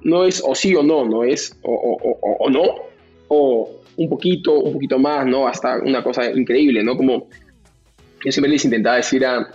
no 0.03 0.25
es 0.25 0.41
o 0.45 0.53
sí 0.53 0.75
o 0.75 0.83
no, 0.83 1.05
no 1.05 1.23
es 1.23 1.57
o, 1.63 1.73
o, 1.73 2.37
o, 2.39 2.49
no, 2.49 2.75
o 3.29 3.69
un 3.97 4.09
poquito, 4.09 4.59
un 4.59 4.73
poquito 4.73 4.99
más, 4.99 5.25
¿no? 5.25 5.47
Hasta 5.47 5.79
una 5.79 6.03
cosa 6.03 6.29
increíble, 6.31 6.83
¿no? 6.83 6.97
Como 6.97 7.27
yo 8.23 8.31
siempre 8.31 8.51
les 8.51 8.65
intentaba 8.65 8.97
decir 8.97 9.25
a, 9.25 9.47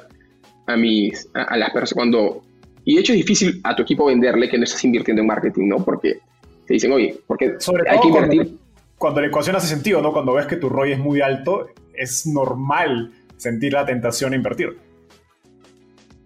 a 0.67 0.77
mis, 0.77 1.29
a, 1.35 1.57
las 1.57 1.71
personas 1.71 1.95
cuando, 1.95 2.43
y 2.85 2.95
de 2.95 3.01
hecho 3.01 3.13
es 3.13 3.19
difícil 3.19 3.61
a 3.65 3.77
tu 3.77 3.83
equipo 3.83 4.07
venderle 4.07 4.49
que 4.49 4.59
no 4.59 4.65
estás 4.65 4.85
invirtiendo 4.85 5.21
en 5.21 5.29
marketing, 5.29 5.69
¿no? 5.69 5.85
Porque 5.85 6.21
te 6.67 6.75
dicen, 6.75 6.93
oye, 6.93 7.17
porque 7.27 7.57
hay 7.89 8.01
que 8.01 8.09
invertir. 8.09 8.59
Cuando, 8.99 9.21
la 9.21 9.27
ecuación 9.27 9.57
hace 9.57 9.69
sentido, 9.69 10.01
¿no? 10.01 10.13
Cuando 10.13 10.35
ves 10.35 10.47
que 10.47 10.57
tu 10.57 10.69
ROI 10.69 10.93
es 10.93 10.99
muy 10.99 11.21
alto, 11.21 11.69
es 11.95 12.27
normal 12.27 13.13
sentir 13.37 13.73
la 13.75 13.85
tentación 13.85 14.33
a 14.33 14.37
invertir. 14.37 14.77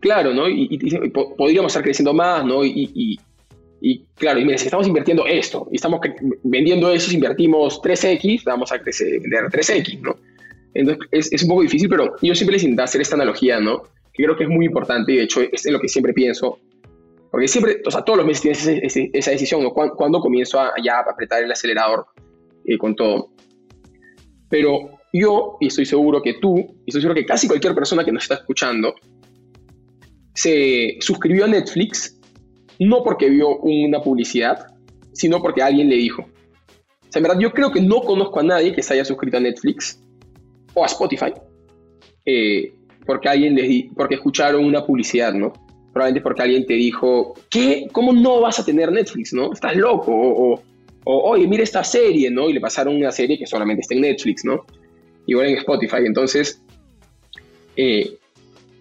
Claro, 0.01 0.33
¿no? 0.33 0.49
Y, 0.49 0.79
podríamos 1.37 1.73
estar 1.73 1.83
creciendo 1.83 2.15
más, 2.15 2.45
¿no? 2.45 2.65
Y, 2.65 3.19
claro, 4.15 4.39
y 4.41 4.45
mira, 4.45 4.59
si 4.59 4.67
estamos 4.67 4.87
invirtiendo 4.87 5.27
esto 5.27 5.67
y 5.71 5.77
estamos 5.77 6.01
vendiendo 6.43 6.91
eso, 6.91 7.11
si 7.11 7.17
invertimos 7.17 7.81
3X, 7.83 8.45
vamos 8.45 8.73
a 8.73 8.79
crecer, 8.79 9.21
vender 9.21 9.45
3X, 9.45 10.01
¿no? 10.01 10.17
Entonces 10.73 11.09
es, 11.11 11.33
es, 11.33 11.43
un 11.43 11.49
poco 11.49 11.63
difícil, 11.63 11.89
pero 11.89 12.15
yo 12.23 12.35
siempre 12.35 12.55
les 12.55 12.63
intento 12.63 12.85
hacer 12.85 13.01
esta 13.01 13.17
analogía, 13.17 13.59
¿no? 13.59 13.83
Que 14.13 14.23
creo 14.23 14.37
que 14.37 14.45
es 14.45 14.51
muy 14.51 14.67
importante 14.67 15.13
y 15.13 15.17
de 15.17 15.23
hecho 15.25 15.41
es 15.41 15.67
en 15.67 15.73
lo 15.73 15.81
que 15.81 15.89
siempre 15.89 16.13
pienso 16.13 16.61
porque 17.31 17.49
siempre, 17.49 17.81
o 17.87 17.91
sea, 17.91 18.03
todos 18.03 18.19
los 18.19 18.27
meses 18.27 18.43
tienes 18.43 19.11
esa 19.13 19.31
decisión, 19.31 19.63
¿no? 19.63 19.73
¿Cuándo, 19.73 20.21
comienzo 20.21 20.61
a 20.61 20.73
ya 20.83 20.99
apretar 20.99 21.43
el 21.43 21.53
acelerador 21.53 22.07
eh, 22.65 22.77
con 22.77 22.97
todo? 22.97 23.31
Pero 24.49 24.99
yo, 25.13 25.57
y 25.61 25.69
estoy 25.69 25.87
seguro 25.87 26.23
que 26.23 26.35
tú, 26.35 26.57
y 26.57 26.85
estoy 26.89 27.03
seguro 27.03 27.15
que 27.15 27.27
casi 27.27 27.47
cualquier 27.47 27.75
persona 27.75 28.05
que 28.05 28.13
nos 28.13 28.25
está 28.25 28.35
escuchando, 28.35 28.95
se 30.35 30.97
suscribió 31.01 31.45
a 31.45 31.49
Netflix 31.49 32.19
no 32.81 33.05
porque 33.05 33.29
vio 33.29 33.59
una 33.59 34.01
publicidad, 34.01 34.67
sino 35.13 35.43
porque 35.43 35.63
alguien 35.63 35.89
le 35.89 35.97
dijo. 35.97 36.23
O 36.23 37.13
sea, 37.13 37.21
en 37.21 37.25
verdad, 37.25 37.39
yo 37.39 37.53
creo 37.53 37.71
que 37.71 37.81
no 37.81 38.01
conozco 38.01 38.41
a 38.41 38.43
nadie 38.43 38.75
que 38.75 38.83
se 38.83 38.95
haya 38.95 39.05
suscrito 39.05 39.37
a 39.37 39.41
Netflix 39.41 40.03
o 40.75 40.83
a 40.83 40.87
Spotify 40.87 41.33
eh, 42.25 42.73
porque 43.07 43.29
alguien 43.29 43.55
les 43.55 43.87
porque 43.97 44.15
escucharon 44.15 44.65
una 44.65 44.85
publicidad, 44.85 45.33
¿no? 45.35 45.53
Probablemente 45.93 46.23
porque 46.23 46.43
alguien 46.43 46.67
te 46.67 46.75
dijo, 46.75 47.35
¿qué? 47.49 47.87
¿Cómo 47.93 48.13
no 48.13 48.41
vas 48.41 48.59
a 48.61 48.65
tener 48.65 48.93
Netflix, 48.93 49.33
no? 49.33 49.53
Estás 49.53 49.77
loco, 49.77 50.13
o, 50.13 50.63
oye, 51.05 51.47
mira 51.47 51.63
esta 51.63 51.83
serie, 51.83 52.31
¿no? 52.31 52.49
Y 52.49 52.53
le 52.53 52.61
pasaron 52.61 52.97
una 52.97 53.11
serie 53.11 53.39
que 53.39 53.47
solamente 53.47 53.83
está 53.83 53.95
en 53.95 54.03
Netflix, 54.03 54.45
¿no? 54.45 54.65
Igual 55.27 55.49
en 55.49 55.59
Spotify, 55.59 56.03
entonces, 56.05 56.63
eh, 57.77 58.17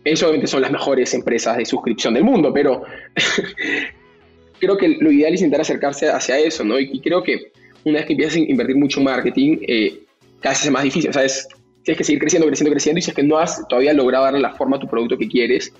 eso 0.03 0.25
obviamente 0.25 0.47
son 0.47 0.61
las 0.61 0.71
mejores 0.71 1.13
empresas 1.13 1.57
de 1.57 1.65
suscripción 1.65 2.13
del 2.13 2.23
mundo, 2.23 2.53
pero 2.53 2.83
creo 4.59 4.77
que 4.77 4.97
lo 4.99 5.11
ideal 5.11 5.33
es 5.33 5.41
intentar 5.41 5.61
acercarse 5.61 6.09
hacia 6.09 6.37
eso, 6.37 6.63
¿no? 6.63 6.79
Y, 6.79 6.99
creo 6.99 7.23
que 7.23 7.51
una 7.85 7.99
vez 7.99 8.07
que 8.07 8.13
empiezas 8.13 8.35
a 8.35 8.39
invertir 8.39 8.75
mucho 8.75 8.99
en 8.99 9.05
marketing, 9.05 9.57
eh, 9.67 10.03
cada 10.41 10.53
vez 10.53 10.65
es 10.65 10.71
más 10.71 10.83
difícil, 10.83 11.11
¿sabes? 11.13 11.47
Tienes 11.83 11.97
que 11.97 12.03
seguir 12.03 12.19
creciendo, 12.19 12.47
creciendo, 12.47 12.71
creciendo, 12.71 12.99
y 12.99 13.01
si 13.01 13.09
es 13.09 13.15
que 13.15 13.23
no 13.23 13.37
has 13.37 13.65
todavía 13.67 13.93
logrado 13.93 14.25
darle 14.25 14.41
la 14.41 14.53
forma 14.53 14.77
a 14.77 14.79
tu 14.79 14.87
producto 14.87 15.17
que 15.17 15.27
quieres, 15.27 15.73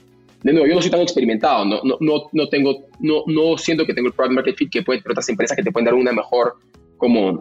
de 0.44 0.54
nuevo, 0.54 0.68
yo 0.68 0.76
no 0.76 0.82
soy 0.82 0.92
tan 0.92 1.02
experimentado, 1.02 1.66
no, 1.66 1.82
no, 1.84 1.98
no, 2.00 2.30
no 2.32 2.48
tengo, 2.48 2.88
no, 3.00 3.24
no 3.28 3.58
siento 3.58 3.86
que 3.86 3.94
tengo 3.94 4.08
el 4.08 4.14
product 4.14 4.36
market 4.36 4.56
fit 4.56 4.72
que 4.72 4.84
puede 4.84 5.02
otras 5.02 5.28
empresas 5.28 5.56
que 5.56 5.64
te 5.64 5.72
pueden 5.72 5.86
dar 5.86 5.96
una 5.96 6.14
mejor 6.14 6.56
como 6.98 7.40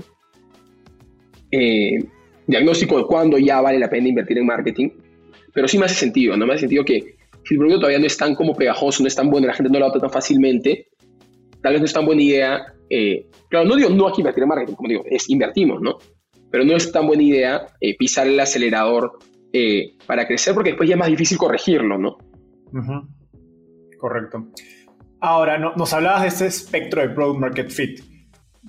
eh, 1.53 1.99
diagnóstico 2.46 2.99
de 2.99 3.05
cuándo 3.05 3.38
ya 3.38 3.61
vale 3.61 3.78
la 3.78 3.88
pena 3.88 4.09
invertir 4.09 4.38
en 4.38 4.46
marketing, 4.46 4.88
pero 5.53 5.68
sí 5.68 5.78
me 5.78 5.84
hace 5.84 5.94
sentido, 5.94 6.36
¿no? 6.36 6.46
Me 6.46 6.55
hace 6.55 6.62
sentido 6.62 6.84
que 6.84 7.16
si 7.44 7.55
el 7.55 7.59
producto 7.59 7.80
todavía 7.80 8.01
no 8.01 8.07
es 8.07 8.16
tan 8.16 8.34
como 8.34 8.55
pegajoso, 8.55 9.03
no 9.03 9.07
es 9.07 9.14
tan 9.14 9.30
bueno, 9.30 9.46
la 9.46 9.55
gente 9.55 9.70
no 9.70 9.78
lo 9.78 9.84
adopta 9.84 10.01
tan 10.01 10.11
fácilmente, 10.11 10.88
tal 11.62 11.74
vez 11.74 11.80
no 11.80 11.86
es 11.86 11.92
tan 11.92 12.05
buena 12.05 12.22
idea, 12.22 12.74
eh, 12.90 13.26
claro, 13.49 13.66
no 13.66 13.76
digo 13.76 13.90
no 13.90 14.09
hay 14.09 14.14
que 14.14 14.22
invertir 14.22 14.42
en 14.42 14.49
marketing, 14.49 14.74
como 14.74 14.88
digo, 14.88 15.05
es 15.09 15.30
invertimos, 15.30 15.80
¿no? 15.80 15.99
Pero 16.51 16.64
no 16.64 16.74
es 16.74 16.90
tan 16.90 17.07
buena 17.07 17.22
idea 17.22 17.66
eh, 17.80 17.96
pisar 17.96 18.26
el 18.26 18.40
acelerador 18.40 19.18
para 20.07 20.26
crecer 20.26 20.55
porque 20.55 20.70
después 20.70 20.88
ya 20.88 20.94
es 20.94 20.99
más 20.99 21.09
difícil 21.09 21.36
corregirlo, 21.38 21.99
¿no? 21.99 22.18
Correcto. 23.99 24.49
Ahora, 25.21 25.59
nos 25.59 25.93
hablabas 25.93 26.23
de 26.23 26.29
este 26.29 26.47
espectro 26.47 27.03
de 27.03 27.09
Product 27.09 27.41
Market 27.41 27.71
Fit. 27.71 28.01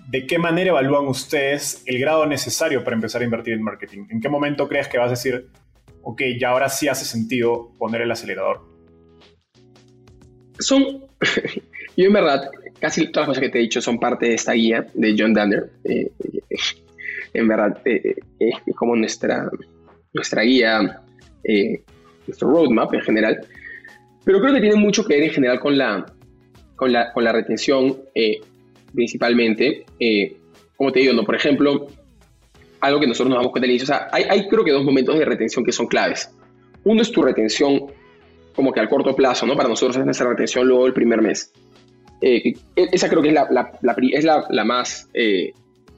¿De 0.09 0.25
qué 0.25 0.39
manera 0.39 0.71
evalúan 0.71 1.07
ustedes 1.07 1.83
el 1.85 1.99
grado 1.99 2.25
necesario 2.25 2.83
para 2.83 2.95
empezar 2.95 3.21
a 3.21 3.25
invertir 3.25 3.53
en 3.53 3.61
marketing? 3.61 4.05
¿En 4.09 4.19
qué 4.19 4.29
momento 4.29 4.67
crees 4.67 4.87
que 4.87 4.97
vas 4.97 5.07
a 5.07 5.11
decir, 5.11 5.49
ok, 6.01 6.21
ya 6.39 6.49
ahora 6.49 6.69
sí 6.69 6.87
hace 6.87 7.05
sentido 7.05 7.71
poner 7.77 8.01
el 8.01 8.11
acelerador? 8.11 8.67
Son, 10.57 10.83
yo 11.97 12.05
en 12.05 12.13
verdad, 12.13 12.49
casi 12.79 13.11
todas 13.11 13.27
las 13.27 13.37
cosas 13.37 13.41
que 13.41 13.49
te 13.49 13.59
he 13.59 13.61
dicho 13.61 13.81
son 13.81 13.99
parte 13.99 14.27
de 14.27 14.33
esta 14.33 14.53
guía 14.53 14.87
de 14.95 15.15
John 15.17 15.33
Danner. 15.33 15.69
Eh, 15.83 16.11
en 17.33 17.47
verdad, 17.47 17.79
eh, 17.85 18.15
eh, 18.39 18.51
es 18.65 18.75
como 18.75 18.95
nuestra, 18.95 19.47
nuestra 20.13 20.41
guía, 20.41 21.03
nuestro 22.25 22.49
roadmap 22.49 22.91
en 22.95 23.01
general. 23.01 23.45
Pero 24.23 24.39
creo 24.39 24.53
que 24.53 24.61
tiene 24.61 24.75
mucho 24.75 25.05
que 25.05 25.15
ver 25.15 25.23
en 25.23 25.31
general 25.31 25.59
con 25.59 25.77
la, 25.77 26.05
con 26.75 26.91
la, 26.91 27.11
con 27.11 27.23
la 27.23 27.31
retención 27.31 27.97
eh, 28.13 28.39
principalmente. 28.93 29.85
Eh, 29.99 30.37
como 30.75 30.91
te 30.91 30.99
digo, 30.99 31.13
¿no? 31.13 31.23
por 31.23 31.35
ejemplo, 31.35 31.87
algo 32.79 32.99
que 32.99 33.07
nosotros 33.07 33.29
nos 33.29 33.39
damos 33.39 33.51
cuenta 33.51 33.65
al 33.65 33.71
inicio, 33.71 33.83
o 33.85 33.97
sea, 33.97 34.07
hay, 34.11 34.23
hay, 34.29 34.47
creo 34.47 34.63
que 34.63 34.71
dos 34.71 34.83
momentos 34.83 35.17
de 35.17 35.25
retención 35.25 35.63
que 35.65 35.71
son 35.71 35.87
claves. 35.87 36.31
Uno 36.83 37.01
es 37.01 37.11
tu 37.11 37.21
retención 37.21 37.87
como 38.55 38.71
que 38.71 38.79
al 38.79 38.89
corto 38.89 39.15
plazo, 39.15 39.45
¿no? 39.45 39.55
Para 39.55 39.69
nosotros 39.69 39.97
es 39.97 40.05
nuestra 40.05 40.29
retención 40.29 40.67
luego 40.67 40.87
el 40.87 40.93
primer 40.93 41.21
mes. 41.21 41.51
Eh, 42.21 42.53
esa 42.75 43.09
creo 43.09 43.21
que 43.21 43.29
es 43.29 43.33
la, 43.33 43.47
la, 43.51 43.95
es 44.11 44.23
la, 44.23 44.45
la 44.49 44.63
más 44.63 45.09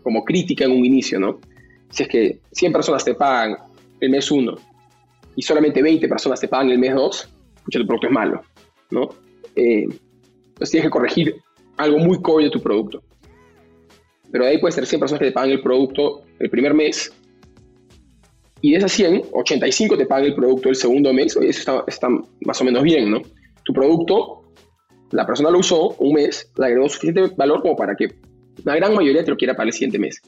como 0.03 0.23
crítica 0.23 0.65
en 0.65 0.71
un 0.71 0.85
inicio, 0.85 1.19
¿no? 1.19 1.39
Si 1.89 2.03
es 2.03 2.09
que 2.09 2.39
100 2.51 2.71
personas 2.71 3.03
te 3.03 3.13
pagan 3.13 3.57
el 3.99 4.09
mes 4.09 4.31
1 4.31 4.55
y 5.35 5.41
solamente 5.41 5.81
20 5.81 6.07
personas 6.07 6.39
te 6.39 6.47
pagan 6.47 6.69
el 6.69 6.79
mes 6.79 6.95
2, 6.95 7.29
escucha, 7.71 7.79
tu 7.79 7.87
producto 7.87 8.07
es 8.07 8.13
malo, 8.13 8.41
¿no? 8.89 9.09
Eh, 9.55 9.83
entonces 9.83 10.71
tienes 10.71 10.87
que 10.87 10.91
corregir 10.91 11.35
algo 11.77 11.97
muy 11.99 12.21
core 12.21 12.45
de 12.45 12.51
tu 12.51 12.61
producto. 12.61 13.01
Pero 14.31 14.45
de 14.45 14.51
ahí 14.51 14.57
puede 14.59 14.71
ser 14.71 14.85
100 14.85 14.99
personas 14.99 15.19
que 15.19 15.27
te 15.27 15.31
pagan 15.31 15.51
el 15.51 15.61
producto 15.61 16.23
el 16.39 16.49
primer 16.49 16.73
mes 16.73 17.11
y 18.61 18.71
de 18.71 18.77
esas 18.77 18.91
100, 18.91 19.23
85 19.31 19.97
te 19.97 20.05
pagan 20.05 20.25
el 20.25 20.35
producto 20.35 20.69
el 20.69 20.75
segundo 20.75 21.11
mes, 21.13 21.37
y 21.41 21.47
eso 21.47 21.59
está, 21.59 21.83
está, 21.87 22.07
más 22.45 22.61
o 22.61 22.63
menos 22.63 22.83
bien, 22.83 23.09
¿no? 23.09 23.21
Tu 23.65 23.73
producto, 23.73 24.43
la 25.11 25.25
persona 25.25 25.49
lo 25.49 25.59
usó 25.59 25.95
un 25.97 26.13
mes, 26.13 26.51
le 26.57 26.65
agregó 26.67 26.87
suficiente 26.87 27.33
valor 27.35 27.61
como 27.61 27.75
para 27.75 27.95
que 27.95 28.13
la 28.63 28.75
gran 28.75 28.93
mayoría 28.93 29.23
te 29.23 29.31
lo 29.31 29.37
quiera 29.37 29.55
pagar 29.55 29.67
el 29.67 29.73
siguiente 29.73 29.97
mes. 29.97 30.21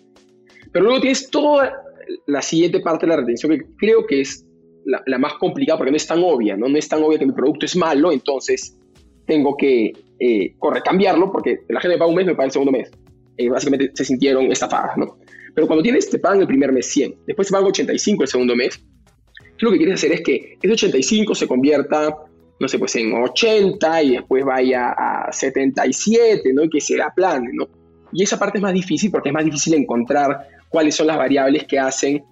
Pero 0.72 0.86
luego 0.86 1.02
tienes 1.02 1.30
toda 1.30 1.74
la 2.26 2.42
siguiente 2.42 2.80
parte 2.80 3.06
de 3.06 3.12
la 3.12 3.18
retención 3.18 3.52
que 3.52 3.66
creo 3.78 4.06
que 4.08 4.22
es 4.22 4.46
la, 4.86 5.18
más 5.18 5.34
complicada 5.36 5.78
porque 5.78 5.92
no 5.92 5.98
es 5.98 6.08
tan 6.08 6.24
obvia, 6.24 6.58
¿no? 6.58 6.68
No 6.68 6.78
es 6.78 6.88
tan 6.88 7.04
obvia 7.04 7.20
que 7.20 7.26
mi 7.26 7.34
producto 7.34 7.66
es 7.66 7.76
malo, 7.76 8.12
entonces 8.12 8.78
tengo 9.26 9.56
que 9.56 9.94
eh, 10.20 10.56
cambiarlo 10.84 11.32
porque 11.32 11.62
la 11.70 11.80
gente 11.80 11.96
me 11.96 12.00
paga 12.00 12.10
un 12.10 12.16
mes, 12.16 12.26
me 12.26 12.34
paga 12.34 12.46
el 12.46 12.52
segundo 12.52 12.72
mes. 12.72 12.92
Eh, 13.38 13.50
básicamente 13.50 13.92
se 13.94 14.06
sintieron 14.06 14.52
estafadas, 14.52 14.98
¿no? 14.98 15.18
Pero 15.56 15.68
cuando 15.68 15.84
tienes, 15.84 16.10
te 16.10 16.20
pagan 16.20 16.42
el 16.42 16.48
primer 16.48 16.72
mes 16.72 16.88
100, 16.88 17.16
después 17.28 17.48
te 17.48 17.52
pagan 17.52 17.68
85 17.68 18.24
el 18.24 18.30
segundo 18.30 18.56
mes, 18.56 18.84
lo 19.60 19.72
que 19.72 19.78
quieres 19.78 19.96
hacer 19.96 20.12
es 20.12 20.22
que 20.22 20.58
ese 20.62 20.74
85 20.74 21.36
se 21.36 21.48
convierta, 21.48 22.18
no 22.60 22.68
sé, 22.68 22.80
pues 22.80 22.96
en 22.96 23.14
80 23.14 24.04
y 24.04 24.12
después 24.12 24.44
vaya 24.44 24.92
a 24.92 25.32
77, 25.32 26.54
¿no? 26.54 26.64
Y 26.64 26.70
que 26.70 26.82
se 26.82 27.02
aplane, 27.02 27.50
¿no? 27.54 27.68
Y 28.12 28.24
esa 28.24 28.38
parte 28.38 28.58
es 28.58 28.62
más 28.62 28.74
difícil 28.74 29.10
porque 29.10 29.30
es 29.30 29.34
más 29.34 29.46
difícil 29.46 29.74
encontrar 29.74 30.48
cuáles 30.70 30.96
son 30.96 31.08
las 31.08 31.18
variables 31.18 31.66
que 31.66 31.80
hacen 31.80 32.24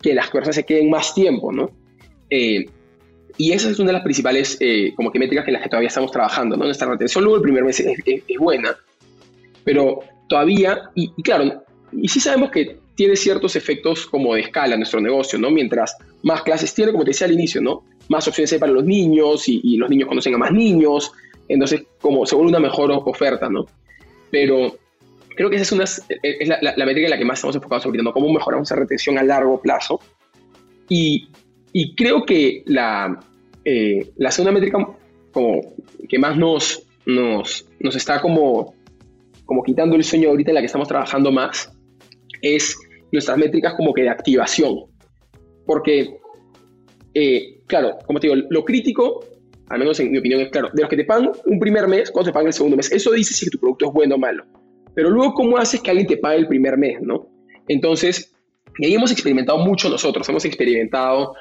que 0.00 0.14
las 0.14 0.30
cosas 0.30 0.54
se 0.54 0.64
queden 0.64 0.90
más 0.90 1.14
tiempo, 1.14 1.52
¿no? 1.52 1.70
Eh, 2.30 2.66
y 3.36 3.52
esa 3.52 3.70
es 3.70 3.78
una 3.78 3.88
de 3.88 3.92
las 3.94 4.02
principales 4.02 4.56
eh, 4.60 4.92
como 4.94 5.10
que 5.10 5.18
métricas 5.18 5.46
en 5.46 5.54
las 5.54 5.62
que 5.62 5.68
todavía 5.68 5.88
estamos 5.88 6.10
trabajando, 6.10 6.56
¿no? 6.56 6.64
Nuestra 6.64 6.88
retención 6.88 7.24
luego 7.24 7.36
el 7.38 7.42
primer 7.42 7.64
mes 7.64 7.80
es, 7.80 8.38
buena, 8.38 8.76
pero 9.64 10.00
todavía, 10.28 10.90
y, 10.94 11.10
claro, 11.22 11.64
y 11.90 12.08
sí 12.08 12.20
sabemos 12.20 12.50
que 12.50 12.78
tiene 12.94 13.16
ciertos 13.16 13.56
efectos 13.56 14.06
como 14.06 14.34
de 14.34 14.42
escala 14.42 14.74
en 14.74 14.80
nuestro 14.80 15.00
negocio, 15.00 15.38
¿no? 15.38 15.50
Mientras 15.50 15.96
más 16.22 16.42
clases 16.42 16.74
tiene, 16.74 16.92
como 16.92 17.04
te 17.04 17.10
decía 17.10 17.26
al 17.26 17.32
inicio, 17.32 17.62
¿no? 17.62 17.82
Más 18.08 18.28
opciones 18.28 18.52
hay 18.52 18.58
para 18.58 18.72
los 18.72 18.84
niños 18.84 19.48
y, 19.48 19.76
los 19.78 19.88
niños 19.88 20.08
conocen 20.08 20.34
a 20.34 20.38
más 20.38 20.52
niños, 20.52 21.10
entonces 21.48 21.84
como 22.00 22.26
se 22.26 22.34
vuelve 22.34 22.50
una 22.50 22.60
mejor 22.60 22.92
oferta, 22.92 23.48
¿no? 23.48 23.64
Pero 24.30 24.76
creo 25.34 25.48
que 25.48 25.56
esa 25.56 25.62
es, 25.62 25.72
una, 25.72 25.84
es 25.84 26.46
la, 26.46 26.58
la, 26.76 26.84
métrica 26.84 27.06
en 27.06 27.10
la 27.10 27.18
que 27.18 27.24
más 27.24 27.38
estamos 27.38 27.56
enfocados 27.56 27.86
ahorita, 27.86 28.04
¿no? 28.04 28.12
Cómo 28.12 28.30
mejoramos 28.30 28.68
esa 28.68 28.76
retención 28.78 29.16
a 29.16 29.22
largo 29.22 29.62
plazo. 29.62 29.98
Y, 30.90 31.28
y 31.72 31.94
creo 31.94 32.24
que 32.24 32.62
la, 32.66 33.20
eh, 33.64 34.10
la 34.16 34.30
segunda 34.30 34.52
métrica 34.52 34.78
como 35.32 35.60
que 36.08 36.18
más 36.18 36.36
nos, 36.36 36.86
nos, 37.06 37.68
nos 37.78 37.96
está 37.96 38.20
como, 38.20 38.74
como 39.44 39.62
quitando 39.62 39.96
el 39.96 40.04
sueño 40.04 40.30
ahorita 40.30 40.50
en 40.50 40.54
la 40.56 40.60
que 40.60 40.66
estamos 40.66 40.88
trabajando 40.88 41.30
más 41.30 41.72
es 42.42 42.76
nuestras 43.12 43.38
métricas 43.38 43.74
como 43.74 43.92
que 43.92 44.02
de 44.02 44.08
activación. 44.08 44.84
Porque, 45.66 46.18
eh, 47.14 47.60
claro, 47.66 47.98
como 48.06 48.18
te 48.18 48.28
digo, 48.28 48.42
lo 48.50 48.64
crítico, 48.64 49.24
al 49.68 49.78
menos 49.78 50.00
en 50.00 50.10
mi 50.10 50.18
opinión, 50.18 50.40
es 50.40 50.50
claro, 50.50 50.70
de 50.72 50.82
los 50.82 50.90
que 50.90 50.96
te 50.96 51.04
pagan 51.04 51.30
un 51.44 51.60
primer 51.60 51.86
mes, 51.86 52.10
cuando 52.10 52.30
te 52.30 52.34
pagan 52.34 52.48
el 52.48 52.52
segundo 52.52 52.76
mes, 52.76 52.90
eso 52.90 53.12
dice 53.12 53.34
si 53.34 53.48
tu 53.50 53.58
producto 53.58 53.86
es 53.86 53.92
bueno 53.92 54.16
o 54.16 54.18
malo. 54.18 54.44
Pero 54.94 55.10
luego, 55.10 55.34
¿cómo 55.34 55.56
haces 55.56 55.80
que 55.80 55.90
alguien 55.90 56.08
te 56.08 56.16
pague 56.16 56.38
el 56.38 56.48
primer 56.48 56.76
mes, 56.76 57.00
no? 57.00 57.28
Entonces, 57.68 58.34
ahí 58.82 58.94
hemos 58.94 59.12
experimentado 59.12 59.58
mucho 59.58 59.88
nosotros, 59.88 60.28
hemos 60.28 60.44
experimentado 60.44 61.34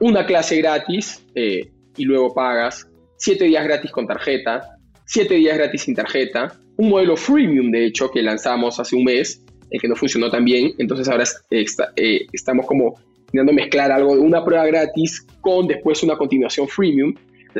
una 0.00 0.26
clase 0.26 0.56
gratis 0.58 1.24
eh, 1.34 1.70
y 1.96 2.04
luego 2.04 2.34
pagas, 2.34 2.88
siete 3.16 3.44
días 3.44 3.64
gratis 3.64 3.90
con 3.90 4.06
tarjeta, 4.06 4.78
siete 5.04 5.34
días 5.34 5.56
gratis 5.56 5.82
sin 5.82 5.94
tarjeta, 5.94 6.52
un 6.76 6.90
modelo 6.90 7.16
freemium, 7.16 7.70
de 7.70 7.86
hecho, 7.86 8.10
que 8.10 8.22
lanzamos 8.22 8.78
hace 8.78 8.96
un 8.96 9.04
mes, 9.04 9.42
el 9.70 9.80
que 9.80 9.88
no 9.88 9.96
funcionó 9.96 10.30
tan 10.30 10.44
bien, 10.44 10.72
entonces 10.78 11.08
ahora 11.08 11.24
eh, 11.50 12.26
estamos 12.32 12.66
como 12.66 12.98
intentando 13.26 13.52
mezclar 13.52 13.90
algo 13.90 14.14
de 14.14 14.20
una 14.20 14.44
prueba 14.44 14.64
gratis 14.66 15.26
con 15.40 15.66
después 15.66 16.02
una 16.02 16.16
continuación 16.16 16.68
freemium. 16.68 17.14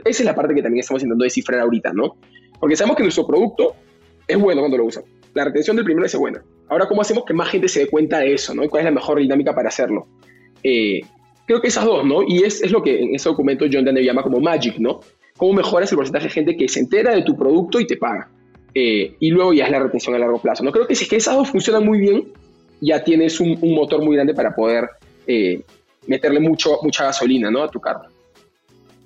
Esa 0.04 0.22
es 0.22 0.24
la 0.24 0.34
parte 0.34 0.54
que 0.54 0.62
también 0.62 0.80
estamos 0.80 1.02
intentando 1.02 1.24
descifrar 1.24 1.60
ahorita, 1.60 1.92
¿no? 1.92 2.16
Porque 2.60 2.76
sabemos 2.76 2.96
que 2.96 3.02
nuestro 3.02 3.26
producto 3.26 3.74
es 4.28 4.38
bueno 4.38 4.60
cuando 4.60 4.76
lo 4.76 4.84
usan 4.84 5.04
la 5.36 5.44
retención 5.44 5.76
del 5.76 5.84
primero 5.84 6.06
es 6.06 6.16
buena. 6.16 6.42
Ahora, 6.68 6.88
¿cómo 6.88 7.02
hacemos 7.02 7.24
que 7.26 7.34
más 7.34 7.50
gente 7.50 7.68
se 7.68 7.80
dé 7.80 7.86
cuenta 7.88 8.20
de 8.20 8.32
eso? 8.32 8.54
¿no? 8.54 8.64
¿Y 8.64 8.68
cuál 8.68 8.80
es 8.80 8.84
la 8.86 8.90
mejor 8.90 9.18
dinámica 9.18 9.54
para 9.54 9.68
hacerlo? 9.68 10.08
Eh, 10.62 11.02
creo 11.46 11.60
que 11.60 11.68
esas 11.68 11.84
dos, 11.84 12.04
¿no? 12.04 12.22
Y 12.26 12.42
es, 12.42 12.62
es, 12.62 12.70
lo 12.70 12.82
que 12.82 13.00
en 13.00 13.14
ese 13.14 13.28
documento 13.28 13.64
John 13.70 13.84
Dane 13.84 14.04
llama 14.04 14.22
como 14.22 14.40
magic, 14.40 14.78
¿no? 14.78 15.00
¿Cómo 15.36 15.52
mejoras 15.54 15.90
el 15.92 15.96
porcentaje 15.96 16.26
de 16.26 16.30
gente 16.30 16.56
que 16.56 16.68
se 16.68 16.80
entera 16.80 17.14
de 17.14 17.22
tu 17.22 17.36
producto 17.36 17.80
y 17.80 17.86
te 17.86 17.96
paga? 17.96 18.28
Eh, 18.74 19.16
y 19.20 19.30
luego 19.30 19.54
ya 19.54 19.64
es 19.64 19.70
la 19.70 19.78
retención 19.78 20.14
a 20.14 20.18
largo 20.18 20.40
plazo, 20.40 20.62
¿no? 20.62 20.72
Creo 20.72 20.86
que 20.86 20.94
si 20.94 21.04
es 21.04 21.10
que 21.10 21.16
esas 21.16 21.34
dos 21.34 21.48
funcionan 21.48 21.84
muy 21.84 21.98
bien, 21.98 22.24
ya 22.80 23.02
tienes 23.02 23.40
un, 23.40 23.58
motor 23.62 24.04
muy 24.04 24.16
grande 24.16 24.34
para 24.34 24.54
poder 24.54 24.88
eh, 25.26 25.62
meterle 26.06 26.40
mucho, 26.40 26.78
mucha 26.82 27.04
gasolina, 27.04 27.50
¿no? 27.50 27.62
A 27.62 27.70
tu 27.70 27.80
carro. 27.80 28.02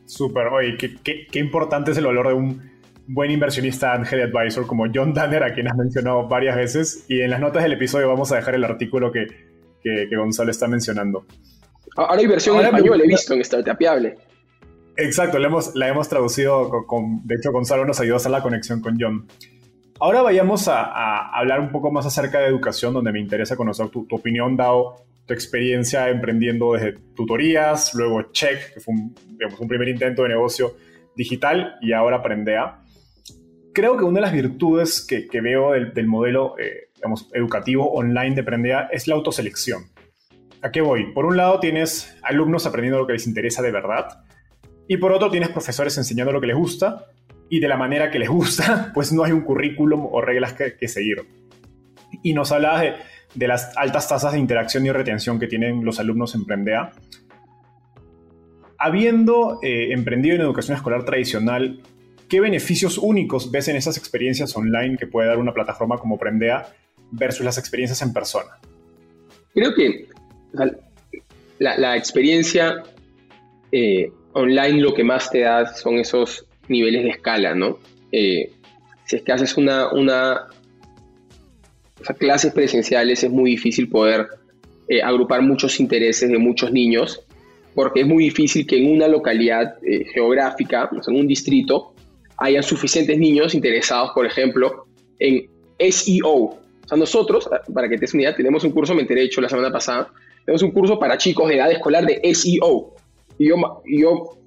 Súper, 0.07 0.49
oye, 0.49 0.77
qué, 0.77 1.27
qué, 1.31 1.39
importante 1.39 1.93
es 1.93 1.99
el 1.99 2.07
valor 2.07 2.29
de 2.29 2.35
un 2.35 2.71
buen 3.07 3.31
inversionista 3.31 3.93
Angel 3.95 4.23
Advisor 4.23 4.67
como 4.67 4.87
John 4.93 5.15
Danner, 5.15 5.45
a 5.45 5.55
quien 5.55 5.69
has 5.69 5.77
mencionado 5.77 6.27
varias 6.27 6.57
veces. 6.57 7.05
Y 7.09 7.21
en 7.21 7.31
las 7.31 7.41
notas 7.41 7.63
del 7.63 7.73
episodio 7.73 8.09
vamos 8.09 8.33
a 8.33 8.37
dejar 8.37 8.57
el 8.57 8.65
artículo 8.65 9.13
que, 9.13 9.27
que, 9.83 10.17
Gonzalo 10.17 10.51
está 10.51 10.67
mencionando. 10.67 11.25
Ahora 11.97 12.21
hay 12.21 12.27
versión 12.27 12.59
en 12.59 12.67
español, 12.67 13.01
he 13.03 13.07
visto 13.07 13.35
en 13.35 13.45
Startupiable. 13.45 14.17
Exacto, 14.97 15.39
la 15.39 15.49
hemos, 15.49 15.75
la 15.75 15.89
hemos 15.89 16.09
traducido, 16.09 16.69
con, 16.87 17.27
de 17.27 17.37
hecho 17.37 17.53
Gonzalo 17.53 17.85
nos 17.85 18.01
ayudó 18.01 18.15
a 18.15 18.17
hacer 18.19 18.33
la 18.33 18.43
conexión 18.43 18.81
con 18.81 18.97
John. 19.01 19.27
Ahora 19.99 20.23
vayamos 20.23 20.69
a, 20.69 21.31
hablar 21.37 21.61
un 21.61 21.71
poco 21.71 21.91
más 21.91 22.07
acerca 22.07 22.41
de 22.41 22.47
educación, 22.47 22.95
donde 22.95 23.13
me 23.13 23.21
interesa 23.21 23.57
conocer 23.57 23.89
tu, 23.89 24.07
opinión, 24.11 24.57
dado 24.57 24.97
tu 25.27 25.35
experiencia 25.35 26.09
emprendiendo 26.09 26.73
desde 26.73 26.93
tutorías, 27.15 27.95
luego 27.95 28.23
Check, 28.33 28.75
que 28.75 28.81
fue 28.81 28.95
un, 28.95 29.15
un 29.59 29.69
primer 29.69 29.89
intento 29.89 30.23
de 30.23 30.31
negocio 30.31 30.75
digital, 31.17 31.77
y 31.81 31.93
ahora 31.93 32.23
Prendea 32.23 32.81
creo 33.73 33.97
que 33.97 34.05
una 34.05 34.17
de 34.17 34.23
las 34.23 34.33
virtudes 34.33 35.07
que, 35.07 35.41
veo 35.41 35.73
del, 35.73 36.07
modelo 36.07 36.55
eh, 36.59 36.91
educativo 37.33 37.91
online 37.93 38.35
de 38.35 38.43
Prendea 38.43 38.89
es 38.93 39.07
la 39.07 39.15
autoselección. 39.15 39.85
¿A 40.63 40.71
qué 40.71 40.81
voy? 40.81 41.13
Por 41.13 41.25
un 41.27 41.37
lado 41.37 41.61
tienes 41.61 42.17
alumnos 42.23 42.67
aprendiendo 42.67 42.99
lo 42.99 43.07
que 43.07 43.15
les 43.15 43.27
interesa 43.27 43.63
de 43.63 43.73
verdad 43.73 44.25
y 44.89 44.97
por 44.97 45.13
otro 45.13 45.31
tienes 45.31 45.51
profesores 45.51 45.97
enseñando 45.99 46.33
lo 46.33 46.41
que 46.41 46.49
les 46.49 46.57
gusta 46.57 47.07
y 47.49 47.61
de 47.61 47.69
la 47.69 47.77
manera 47.77 48.11
que 48.11 48.19
les 48.19 48.29
gusta, 48.29 48.91
pues 48.95 49.13
no 49.13 49.25
hay 49.25 49.33
un 49.33 49.43
currículum 49.43 50.07
o 50.11 50.21
reglas 50.21 50.55
que, 50.55 50.89
seguir. 50.89 51.25
Y 52.23 52.35
nos 52.35 52.53
hablabas 52.53 52.95
de, 53.35 53.49
las 53.49 53.77
altas 53.77 54.09
tasas 54.09 54.33
de 54.33 54.39
interacción 54.39 54.85
y 54.87 54.91
retención 54.91 55.39
que 55.39 55.47
tienen 55.47 55.85
los 55.85 55.99
alumnos 55.99 56.35
en 56.35 56.45
Prendea. 56.45 56.93
Habiendo 58.79 59.59
eh, 59.63 59.93
emprendido 59.93 60.37
en 60.37 60.43
educación 60.43 60.77
escolar 60.77 61.05
tradicional, 61.05 61.83
¿Qué 62.31 62.41
beneficios 62.41 62.97
únicos 62.97 63.51
ves 63.51 63.67
en 63.67 63.75
esas 63.75 63.99
experiencias 63.99 64.57
online 64.57 64.97
que 64.97 65.09
puede 65.09 65.27
dar 65.27 65.39
una 65.39 65.53
plataforma 65.53 65.99
como 65.99 66.17
Prendea 66.17 66.65
versus 67.11 67.45
las 67.45 67.59
experiencias 67.59 68.01
en 68.03 68.13
persona? 68.13 68.51
Creo 69.53 69.75
que 69.75 70.07
la, 71.59 71.97
experiencia 71.97 72.83
eh, 73.73 74.11
online 74.33 74.81
lo 74.81 74.95
que 74.95 75.05
más 75.05 75.31
te 75.31 75.41
da 75.41 75.75
son 75.75 75.99
esos 75.99 76.47
niveles 76.69 77.05
de 77.05 77.11
escala, 77.11 77.55
¿no? 77.55 77.79
Eh, 78.13 78.51
si 79.07 79.17
es 79.17 79.23
que 79.23 79.33
haces 79.33 79.57
una, 79.57 79.93
una 79.93 80.47
clases 82.19 82.53
presenciales 82.53 83.23
es 83.25 83.31
muy 83.31 83.53
difícil 83.53 83.89
poder 83.89 84.27
eh, 84.89 85.03
agrupar 85.03 85.43
muchos 85.43 85.79
intereses 85.81 86.29
de 86.31 86.39
muchos 86.39 86.73
niños 86.73 87.23
porque 87.75 88.01
es 88.01 88.07
muy 88.07 88.25
difícil 88.25 88.67
que 88.67 88.79
en 88.79 88.91
una 88.91 89.07
localidad 89.07 89.77
geográfica, 90.13 90.91
en 91.07 91.15
un 91.15 91.29
distrito, 91.29 91.95
hayan 92.41 92.65
suficientes 92.65 93.17
niños 93.17 93.55
interesados, 93.55 94.11
por 94.13 94.27
ejemplo, 94.27 94.87
en 95.21 95.49
SEO. 95.79 96.33
O 96.33 96.59
sea, 96.89 96.99
nosotros, 96.99 97.49
para 97.73 97.89
que 97.89 97.95
te 97.95 98.01
des 98.01 98.15
una 98.15 98.35
tenemos 98.35 98.65
un 98.65 98.73
curso, 98.73 98.95
me 98.95 99.03
enteré 99.03 99.23
hecho 99.23 99.41
la 99.41 99.49
semana 99.49 99.71
pasada, 99.71 100.11
tenemos 100.45 100.63
un 100.63 100.71
curso 100.71 100.99
para 100.99 101.19
chicos 101.19 101.49
de 101.49 101.57
edad 101.57 101.71
escolar 101.71 102.05
de 102.07 102.21
SEO. 102.35 102.95
Y 103.39 103.49
yo, 103.49 103.57
yo 103.87 104.39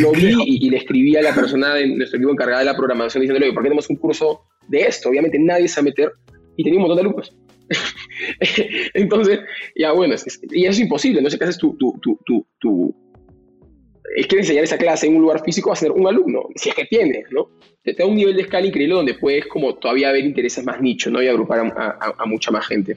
lo 0.00 0.12
vi 0.12 0.34
y, 0.46 0.70
le 0.70 0.78
escribí 0.78 1.16
a 1.16 1.22
la 1.22 1.34
persona 1.34 1.74
de 1.74 1.86
nuestro 1.88 2.18
equipo 2.18 2.32
encargada 2.32 2.60
de 2.60 2.66
la 2.66 2.76
programación 2.76 3.22
diciéndole, 3.22 3.52
¿por 3.52 3.62
qué 3.62 3.68
tenemos 3.68 3.88
un 3.90 3.96
curso 3.96 4.42
de 4.68 4.80
esto? 4.82 5.08
Obviamente 5.08 5.38
nadie 5.38 5.68
se 5.68 5.80
va 5.80 5.82
a 5.82 5.84
meter 5.84 6.12
y 6.56 6.64
tenía 6.64 6.78
un 6.78 6.86
montón 6.86 6.96
de 6.96 7.00
alumnos. 7.02 7.36
Entonces, 8.94 9.40
ya 9.76 9.92
bueno, 9.92 10.14
y 10.50 10.64
eso 10.64 10.70
es 10.70 10.80
imposible, 10.80 11.20
no 11.20 11.30
sé 11.30 11.38
qué 11.38 11.44
haces 11.44 11.58
tu, 11.58 11.76
tu, 11.76 11.98
tu, 12.00 12.46
tu 12.58 12.94
es 14.16 14.26
que 14.26 14.36
enseñar 14.36 14.64
esa 14.64 14.78
clase 14.78 15.06
en 15.06 15.16
un 15.16 15.22
lugar 15.22 15.42
físico 15.44 15.70
va 15.70 15.74
a 15.74 15.76
ser 15.76 15.92
un 15.92 16.06
alumno, 16.06 16.48
si 16.56 16.70
es 16.70 16.74
que 16.74 16.86
tienes, 16.86 17.26
¿no? 17.30 17.50
Te 17.82 17.92
da 17.92 18.06
un 18.06 18.16
nivel 18.16 18.34
de 18.36 18.42
escala 18.42 18.66
increíble 18.66 18.94
donde 18.94 19.14
puedes 19.14 19.46
como 19.46 19.74
todavía 19.76 20.12
ver 20.12 20.24
intereses 20.24 20.64
más 20.64 20.80
nicho, 20.80 21.10
¿no? 21.10 21.22
Y 21.22 21.28
agrupar 21.28 21.60
a, 21.60 22.26
mucha 22.26 22.50
más 22.50 22.66
gente. 22.66 22.96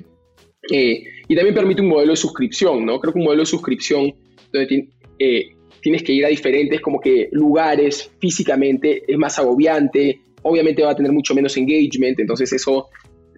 Eh, 0.69 1.03
y 1.27 1.35
también 1.35 1.55
permite 1.55 1.81
un 1.81 1.89
modelo 1.89 2.11
de 2.11 2.17
suscripción, 2.17 2.85
¿no? 2.85 2.99
Creo 2.99 3.13
que 3.13 3.19
un 3.19 3.25
modelo 3.25 3.41
de 3.41 3.47
suscripción 3.47 4.13
donde 4.51 4.89
eh, 5.17 5.55
tienes 5.81 6.03
que 6.03 6.13
ir 6.13 6.25
a 6.25 6.29
diferentes 6.29 6.79
como 6.81 6.99
que 6.99 7.29
lugares 7.31 8.11
físicamente 8.19 9.03
es 9.07 9.17
más 9.17 9.39
agobiante, 9.39 10.19
obviamente 10.43 10.83
va 10.83 10.91
a 10.91 10.95
tener 10.95 11.11
mucho 11.11 11.33
menos 11.33 11.57
engagement, 11.57 12.19
entonces 12.19 12.53
eso 12.53 12.89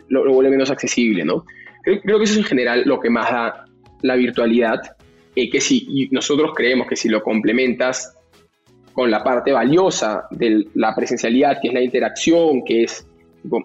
lo, 0.09 0.31
vuelve 0.33 0.51
menos 0.51 0.69
accesible, 0.69 1.23
¿no? 1.23 1.45
Creo, 1.83 2.01
creo, 2.01 2.17
que 2.17 2.25
eso 2.25 2.33
es 2.33 2.39
en 2.39 2.45
general 2.45 2.83
lo 2.85 2.99
que 2.99 3.09
más 3.09 3.29
da 3.31 3.65
la 4.01 4.15
virtualidad. 4.15 4.79
Eh, 5.35 5.49
que 5.49 5.59
si 5.59 6.09
nosotros 6.11 6.51
creemos 6.55 6.87
que 6.87 6.95
si 6.95 7.09
lo 7.09 7.23
complementas 7.23 8.15
con 8.93 9.09
la 9.09 9.23
parte 9.23 9.51
valiosa 9.51 10.27
de 10.29 10.65
la 10.75 10.95
presencialidad, 10.95 11.59
que 11.59 11.69
es 11.69 11.73
la 11.73 11.81
interacción, 11.81 12.63
que 12.63 12.83
es 12.83 13.07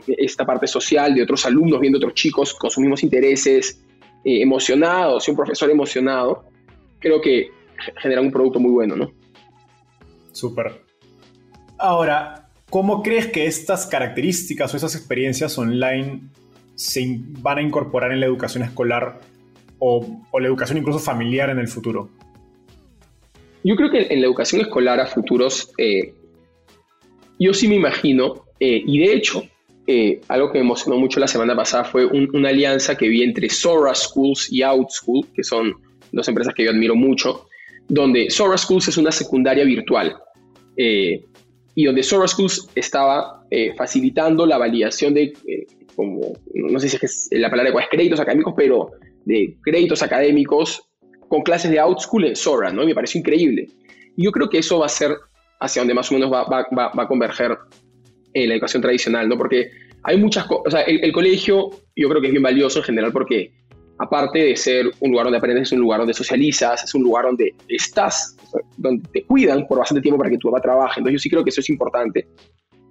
esta 0.09 0.45
parte 0.45 0.67
social 0.67 1.15
de 1.15 1.23
otros 1.23 1.47
alumnos 1.47 1.81
viendo 1.81 1.99
otros 1.99 2.15
chicos 2.15 2.55
con 2.55 2.71
sus 2.71 2.81
mismos 2.81 3.03
intereses, 3.03 3.83
eh, 4.25 4.43
emocionados 4.43 5.27
y 5.27 5.31
un 5.31 5.37
profesor 5.37 5.71
emocionado, 5.71 6.45
creo 6.99 7.21
que 7.21 7.51
generan 7.97 8.27
un 8.27 8.33
producto 8.33 8.59
muy 8.59 8.73
bueno, 8.73 8.97
¿no? 8.97 9.13
Súper. 10.33 10.83
Ahora, 11.79 12.51
¿cómo 12.71 13.03
crees 13.03 13.29
que 13.29 13.47
estas 13.47 13.87
características 13.87 14.75
o 14.75 14.77
esas 14.77 14.95
experiencias 14.95 15.57
online 15.59 16.23
se 16.75 17.21
van 17.41 17.59
a 17.59 17.63
incorporar 17.63 18.13
en 18.13 18.21
la 18.21 18.27
educación 18.27 18.65
escolar 18.65 19.21
o, 19.79 20.05
la 20.39 20.47
educación 20.47 20.79
incluso 20.79 20.99
familiar 20.99 21.51
en 21.51 21.59
el 21.59 21.69
futuro? 21.69 22.09
Yo 23.65 23.77
creo 23.77 23.91
que 23.91 24.07
en 24.11 24.21
la 24.21 24.27
educación 24.27 24.61
escolar 24.61 25.01
a 25.01 25.07
futuros, 25.07 25.73
eh, 25.79 26.15
yo 27.39 27.55
sí 27.55 27.69
me 27.69 27.77
imagino, 27.77 28.45
eh, 28.61 28.83
y 28.85 28.99
de 28.99 29.13
hecho, 29.13 29.45
eh, 29.91 30.21
algo 30.29 30.53
que 30.53 30.59
me 30.59 30.67
emocionó 30.67 30.99
mucho 30.99 31.19
la 31.19 31.27
semana 31.27 31.57
pasada 31.57 31.83
fue 31.83 32.05
una 32.05 32.51
alianza 32.51 32.95
que 32.95 33.09
vi 33.09 33.23
entre 33.23 33.49
Sora 33.49 33.95
Schools 33.95 34.53
y 34.53 34.63
OutSchool, 34.63 35.29
que 35.35 35.43
son 35.43 35.73
dos 36.13 36.29
empresas 36.29 36.53
que 36.53 36.65
yo 36.65 36.71
admiro 36.71 36.95
mucho, 36.95 37.47
donde 37.89 38.29
Sora 38.29 38.59
Schools 38.59 38.89
es 38.89 38.99
una 38.99 39.11
secundaria 39.11 39.65
virtual 39.65 40.15
eh, 40.77 41.25
y 41.75 41.85
donde 41.87 42.03
Sora 42.03 42.29
Schools 42.29 42.69
estaba 42.75 43.47
eh, 43.51 43.73
facilitando 43.77 44.45
la 44.45 44.59
validación 44.59 45.15
de, 45.15 45.33
como, 45.97 46.35
no 46.53 46.79
sé 46.79 46.91
si 46.91 46.99
es 47.01 47.29
la 47.31 47.49
palabra 47.49 47.73
es 47.81 47.89
créditos 47.91 48.21
académicos, 48.21 48.53
pero 48.55 48.91
de 49.25 49.57
créditos 49.63 50.03
académicos 50.03 50.83
con 51.29 51.41
clases 51.41 51.71
de 51.71 51.81
OutSchool 51.81 52.27
en 52.27 52.37
Sora, 52.37 52.71
¿no? 52.71 52.83
Y 52.83 52.89
me 52.89 52.95
pareció 52.95 53.21
increíble. 53.21 53.69
Y 54.19 54.25
yo 54.25 54.33
creo 54.33 54.51
que 54.51 54.59
eso 54.59 54.81
va 54.81 54.85
a 54.85 54.91
ser 54.91 55.17
hacia 55.61 55.81
donde 55.81 55.95
más 55.95 56.11
o 56.11 56.15
menos 56.15 56.31
va, 56.31 56.45
va, 56.45 56.67
va, 56.77 56.93
va 56.93 57.05
a 57.05 57.09
converger 57.09 57.57
la 58.35 58.55
educación 58.55 58.83
tradicional, 58.83 59.29
¿no? 59.29 59.37
Porque 59.37 59.71
hay 60.05 60.17
muchas 60.17 60.47
cosas, 60.47 60.85
o 60.87 60.87
el, 60.87 61.13
colegio 61.13 61.71
yo 61.97 62.09
creo 62.09 62.21
que 62.21 62.29
es 62.29 62.33
bien 62.33 62.43
valioso 62.43 62.79
en 62.79 62.85
general 62.85 63.13
porque 63.13 63.53
aparte 63.99 64.39
de 64.39 64.57
ser 64.57 64.87
un 65.01 65.11
lugar 65.11 65.27
donde 65.27 65.39
aprendes, 65.39 65.69
es 65.69 65.73
un 65.73 65.81
lugar 65.81 65.99
donde 65.99 66.15
socializas, 66.15 66.85
es 66.85 66.95
un 66.95 67.03
lugar 67.03 67.25
donde 67.25 67.55
estás, 67.69 68.37
donde 68.77 69.09
te 69.13 69.25
cuidan 69.25 69.67
por 69.67 69.79
bastante 69.79 70.01
tiempo 70.01 70.19
para 70.19 70.31
que 70.31 70.39
tu 70.39 70.51
papá 70.51 70.63
trabaje. 70.63 71.01
Entonces 71.01 71.21
yo 71.21 71.23
sí 71.23 71.31
creo 71.31 71.43
que 71.45 71.51
eso 71.51 71.61
es 71.61 71.69
importante. 71.69 72.29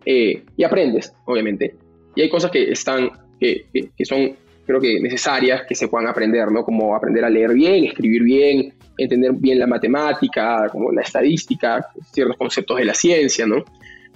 Eh, 0.06 0.44
y 0.56 0.64
aprendes, 0.64 1.14
obviamente. 1.26 1.76
Y 2.16 2.22
hay 2.22 2.30
cosas 2.30 2.52
que 2.52 2.72
están, 2.72 3.10
que, 3.40 3.66
son, 4.04 4.36
creo 4.66 4.82
que 4.82 5.00
necesarias 5.00 5.64
que 5.68 5.76
se 5.76 5.88
puedan 5.88 6.08
aprender, 6.08 6.52
¿no? 6.52 6.64
Como 6.64 6.96
aprender 6.96 7.24
a 7.24 7.30
leer 7.30 7.54
bien, 7.54 7.86
escribir 7.86 8.24
bien, 8.24 8.74
entender 8.98 9.32
bien 9.34 9.60
la 9.60 9.68
matemática, 9.68 10.68
como 10.72 10.92
la 10.92 11.02
estadística, 11.02 11.88
ciertos 12.12 12.38
conceptos 12.38 12.78
de 12.78 12.86
la 12.86 12.94
ciencia, 12.94 13.46
¿no? 13.46 13.64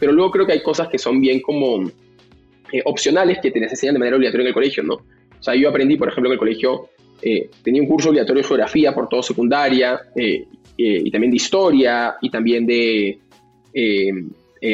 Pero 0.02 0.14
luego 0.14 0.32
creo 0.32 0.47
que 0.47 0.54
hay 0.54 0.64
cosas 0.64 0.88
que 0.88 0.97
son 0.97 1.22
bien 1.22 1.41
como 1.41 1.84
eh, 2.72 2.82
opcionales 2.86 3.38
que 3.39 3.52
te 3.52 3.60
les 3.60 3.70
enseñan 3.70 3.93
de 3.93 3.99
manera 3.99 4.18
obligatoria 4.18 4.45
en 4.45 4.47
el 4.47 4.54
colegio, 4.56 4.82
¿no? 4.82 4.95
O 4.95 5.43
sea, 5.43 5.54
yo 5.54 5.70
aprendí, 5.70 5.95
por 5.95 6.08
ejemplo, 6.08 6.28
en 6.28 6.34
el 6.34 6.39
colegio 6.39 6.89
eh, 7.22 7.52
tenía 7.64 7.84
un 7.84 7.88
curso 7.88 8.10
obligatorio 8.10 8.41
de 8.41 8.47
geografía 8.47 8.95
por 8.95 9.08
todo 9.08 9.22
secundaria, 9.22 10.02
eh, 10.16 10.47
y 10.76 11.12
también 11.12 11.30
de 11.30 11.38
historia, 11.38 12.16
y 12.20 12.32
también 12.32 12.66
de 12.66 13.20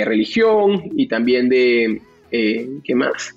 religión, 0.05 0.91
y 0.95 1.07
también 1.09 1.49
de, 1.49 2.01
¿qué 2.31 2.95
más? 2.95 3.35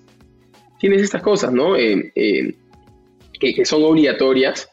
Tienes 0.78 1.02
estas 1.02 1.22
cosas, 1.22 1.52
¿no? 1.52 1.74
Que, 1.74 2.54
que, 3.40 3.64
son 3.64 3.82
obligatorias, 3.82 4.70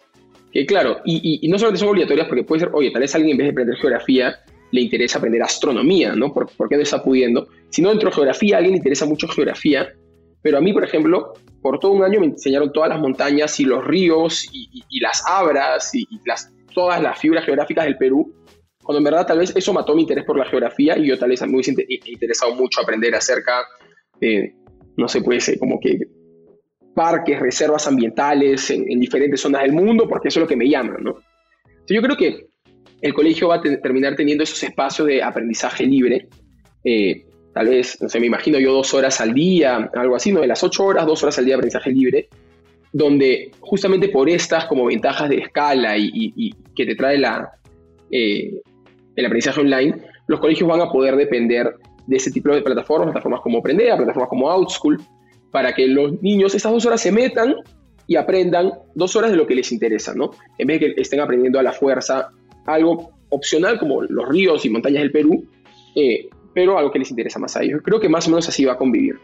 que 0.52 0.68
claro, 0.68 1.00
y, 1.04 1.40
y, 1.42 1.48
no 1.48 1.58
solamente 1.58 1.80
son 1.80 1.90
obligatorias 1.90 2.28
porque 2.28 2.44
puede 2.44 2.60
ser, 2.60 2.70
oye, 2.74 2.92
tal 2.92 3.02
vez 3.02 3.16
alguien 3.16 3.32
en 3.32 3.38
vez 3.38 3.46
de 3.48 3.52
aprender 3.52 3.78
geografía 3.78 4.38
le 4.72 4.82
interesa 4.82 5.18
aprender 5.18 5.42
astronomía, 5.42 6.16
¿no? 6.16 6.34
¿Por, 6.34 6.70
qué 6.70 6.76
no 6.76 6.82
está 6.82 7.04
pudiendo? 7.04 7.48
Si 7.70 7.82
no, 7.82 7.90
dentro 7.90 8.10
de 8.10 8.16
geografía, 8.16 8.56
a 8.56 8.58
alguien 8.58 8.74
le 8.74 8.78
interesa 8.78 9.06
mucho 9.06 9.28
geografía, 9.28 9.94
pero 10.42 10.58
a 10.58 10.62
mí, 10.62 10.74
por 10.74 10.84
ejemplo, 10.84 11.34
por 11.62 11.80
todo 11.80 11.92
un 11.92 12.04
año 12.04 12.20
me 12.20 12.28
enseñaron 12.28 12.72
todas 12.72 12.90
las 12.90 13.00
montañas 13.00 13.60
y 13.60 13.66
los 13.66 13.86
ríos 13.86 14.48
y, 14.52 15.00
las 15.00 15.24
abras 15.26 15.94
y, 15.94 16.06
las, 16.26 16.52
todas 16.74 17.02
las 17.02 17.20
fibras 17.20 17.46
geográficas 17.46 17.86
del 17.86 17.98
Perú, 17.98 18.34
cuando 18.84 19.00
en 19.00 19.04
verdad 19.04 19.28
tal 19.28 19.40
vez 19.40 19.54
eso 19.56 19.74
mató 19.74 19.96
mi 19.96 20.02
interés 20.02 20.26
por 20.26 20.38
la 20.38 20.46
geografía 20.46 20.98
y 20.98 21.08
yo 21.08 21.18
tal 21.18 21.30
vez 21.30 21.42
me 21.42 21.54
hubiese 21.54 21.76
interesado 22.06 22.56
mucho 22.56 22.82
aprender 22.82 23.14
acerca 23.16 23.66
de, 24.20 24.56
no 24.96 25.08
sé, 25.08 25.22
puede 25.22 25.42
ser 25.42 25.60
como 25.60 25.80
que 25.80 26.00
parques, 26.94 27.40
reservas 27.40 27.88
ambientales 27.88 28.70
en, 28.72 28.90
en, 28.90 29.00
diferentes 29.00 29.42
zonas 29.42 29.62
del 29.64 29.74
mundo, 29.74 30.08
porque 30.08 30.30
eso 30.30 30.40
es 30.40 30.44
lo 30.44 30.48
que 30.48 30.56
me 30.56 30.68
llama, 30.68 30.98
¿no? 31.00 31.20
Yo 31.88 32.02
creo 32.02 32.18
que 32.18 32.48
el 33.02 33.14
colegio 33.14 33.50
va 33.50 33.56
a 33.56 33.62
terminar 33.62 34.16
teniendo 34.16 34.44
esos 34.44 34.62
espacios 34.64 35.08
de 35.08 35.22
aprendizaje 35.22 35.86
libre. 35.86 36.28
Eh, 36.84 37.26
tal 37.54 37.68
vez, 37.68 38.02
no 38.02 38.10
sé, 38.10 38.20
me 38.20 38.28
imagino 38.28 38.60
yo 38.60 38.74
dos 38.74 38.94
horas 38.94 39.22
al 39.22 39.34
día, 39.34 39.90
algo 39.94 40.16
así, 40.16 40.32
¿no? 40.32 40.42
De 40.42 40.48
las 40.48 40.64
ocho 40.64 40.86
horas, 40.86 41.06
dos 41.06 41.22
horas 41.24 41.38
al 41.38 41.46
día 41.46 41.54
de 41.54 41.60
aprendizaje 41.60 41.92
libre, 41.92 42.30
donde 42.92 43.52
justamente 43.60 44.10
por 44.10 44.30
estas 44.30 44.66
como 44.66 44.86
ventajas 44.86 45.30
de 45.30 45.38
escala 45.38 45.96
y, 45.98 46.54
que 46.76 46.86
te 46.86 46.96
trae 46.96 47.18
la, 47.18 47.52
eh, 48.12 48.62
el 49.16 49.26
aprendizaje 49.26 49.62
online, 49.62 49.96
los 50.28 50.40
colegios 50.40 50.70
van 50.70 50.82
a 50.82 50.92
poder 50.92 51.16
depender 51.16 51.76
de 52.06 52.16
ese 52.16 52.32
tipo 52.32 52.54
de 52.54 52.62
plataformas, 52.62 53.08
plataformas 53.08 53.42
como 53.42 53.62
Prendea, 53.62 53.98
plataformas 53.98 54.30
como 54.30 54.50
OutSchool, 54.50 55.00
para 55.52 55.74
que 55.74 55.88
los 55.88 56.22
niños 56.22 56.56
esas 56.56 56.72
dos 56.72 56.86
horas 56.86 57.02
se 57.02 57.12
metan 57.12 57.56
y 58.08 58.16
aprendan 58.16 58.72
dos 58.96 59.16
horas 59.16 59.32
de 59.32 59.38
lo 59.38 59.46
que 59.46 59.56
les 59.56 59.72
interesa, 59.72 60.14
¿no? 60.16 60.32
En 60.58 60.68
vez 60.68 60.80
de 60.80 60.94
que 60.94 61.02
estén 61.02 61.20
aprendiendo 61.20 61.60
a 61.60 61.64
la 61.64 61.74
fuerza 61.74 62.32
algo 62.68 63.12
opcional 63.30 63.80
como 63.80 64.04
los 64.04 64.28
ríos 64.30 64.64
y 64.66 64.70
montañas 64.70 65.02
del 65.02 65.12
Perú, 65.12 65.46
eh, 65.96 66.30
pero 66.54 66.78
algo 66.78 66.92
que 66.92 67.00
les 67.00 67.10
interesa 67.10 67.40
más 67.40 67.56
a 67.58 67.64
ellos. 67.64 67.82
Creo 67.84 68.00
que 68.00 68.10
más 68.10 68.28
o 68.28 68.30
menos 68.30 68.48
así 68.48 68.66
va 68.66 68.74
a 68.74 68.78
convivir. 68.78 69.18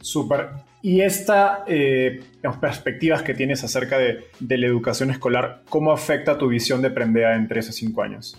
Súper. 0.00 0.48
Y 0.82 1.00
estas 1.00 1.60
eh, 1.68 2.20
perspectivas 2.60 3.22
que 3.22 3.34
tienes 3.34 3.62
acerca 3.62 3.98
de, 3.98 4.24
la 4.40 4.66
educación 4.66 5.10
escolar, 5.10 5.62
¿cómo 5.68 5.92
afecta 5.92 6.36
tu 6.36 6.48
visión 6.48 6.82
de 6.82 6.90
Prendea 6.90 7.36
en 7.36 7.46
3 7.46 7.68
o 7.68 7.72
5 7.72 8.02
años? 8.02 8.36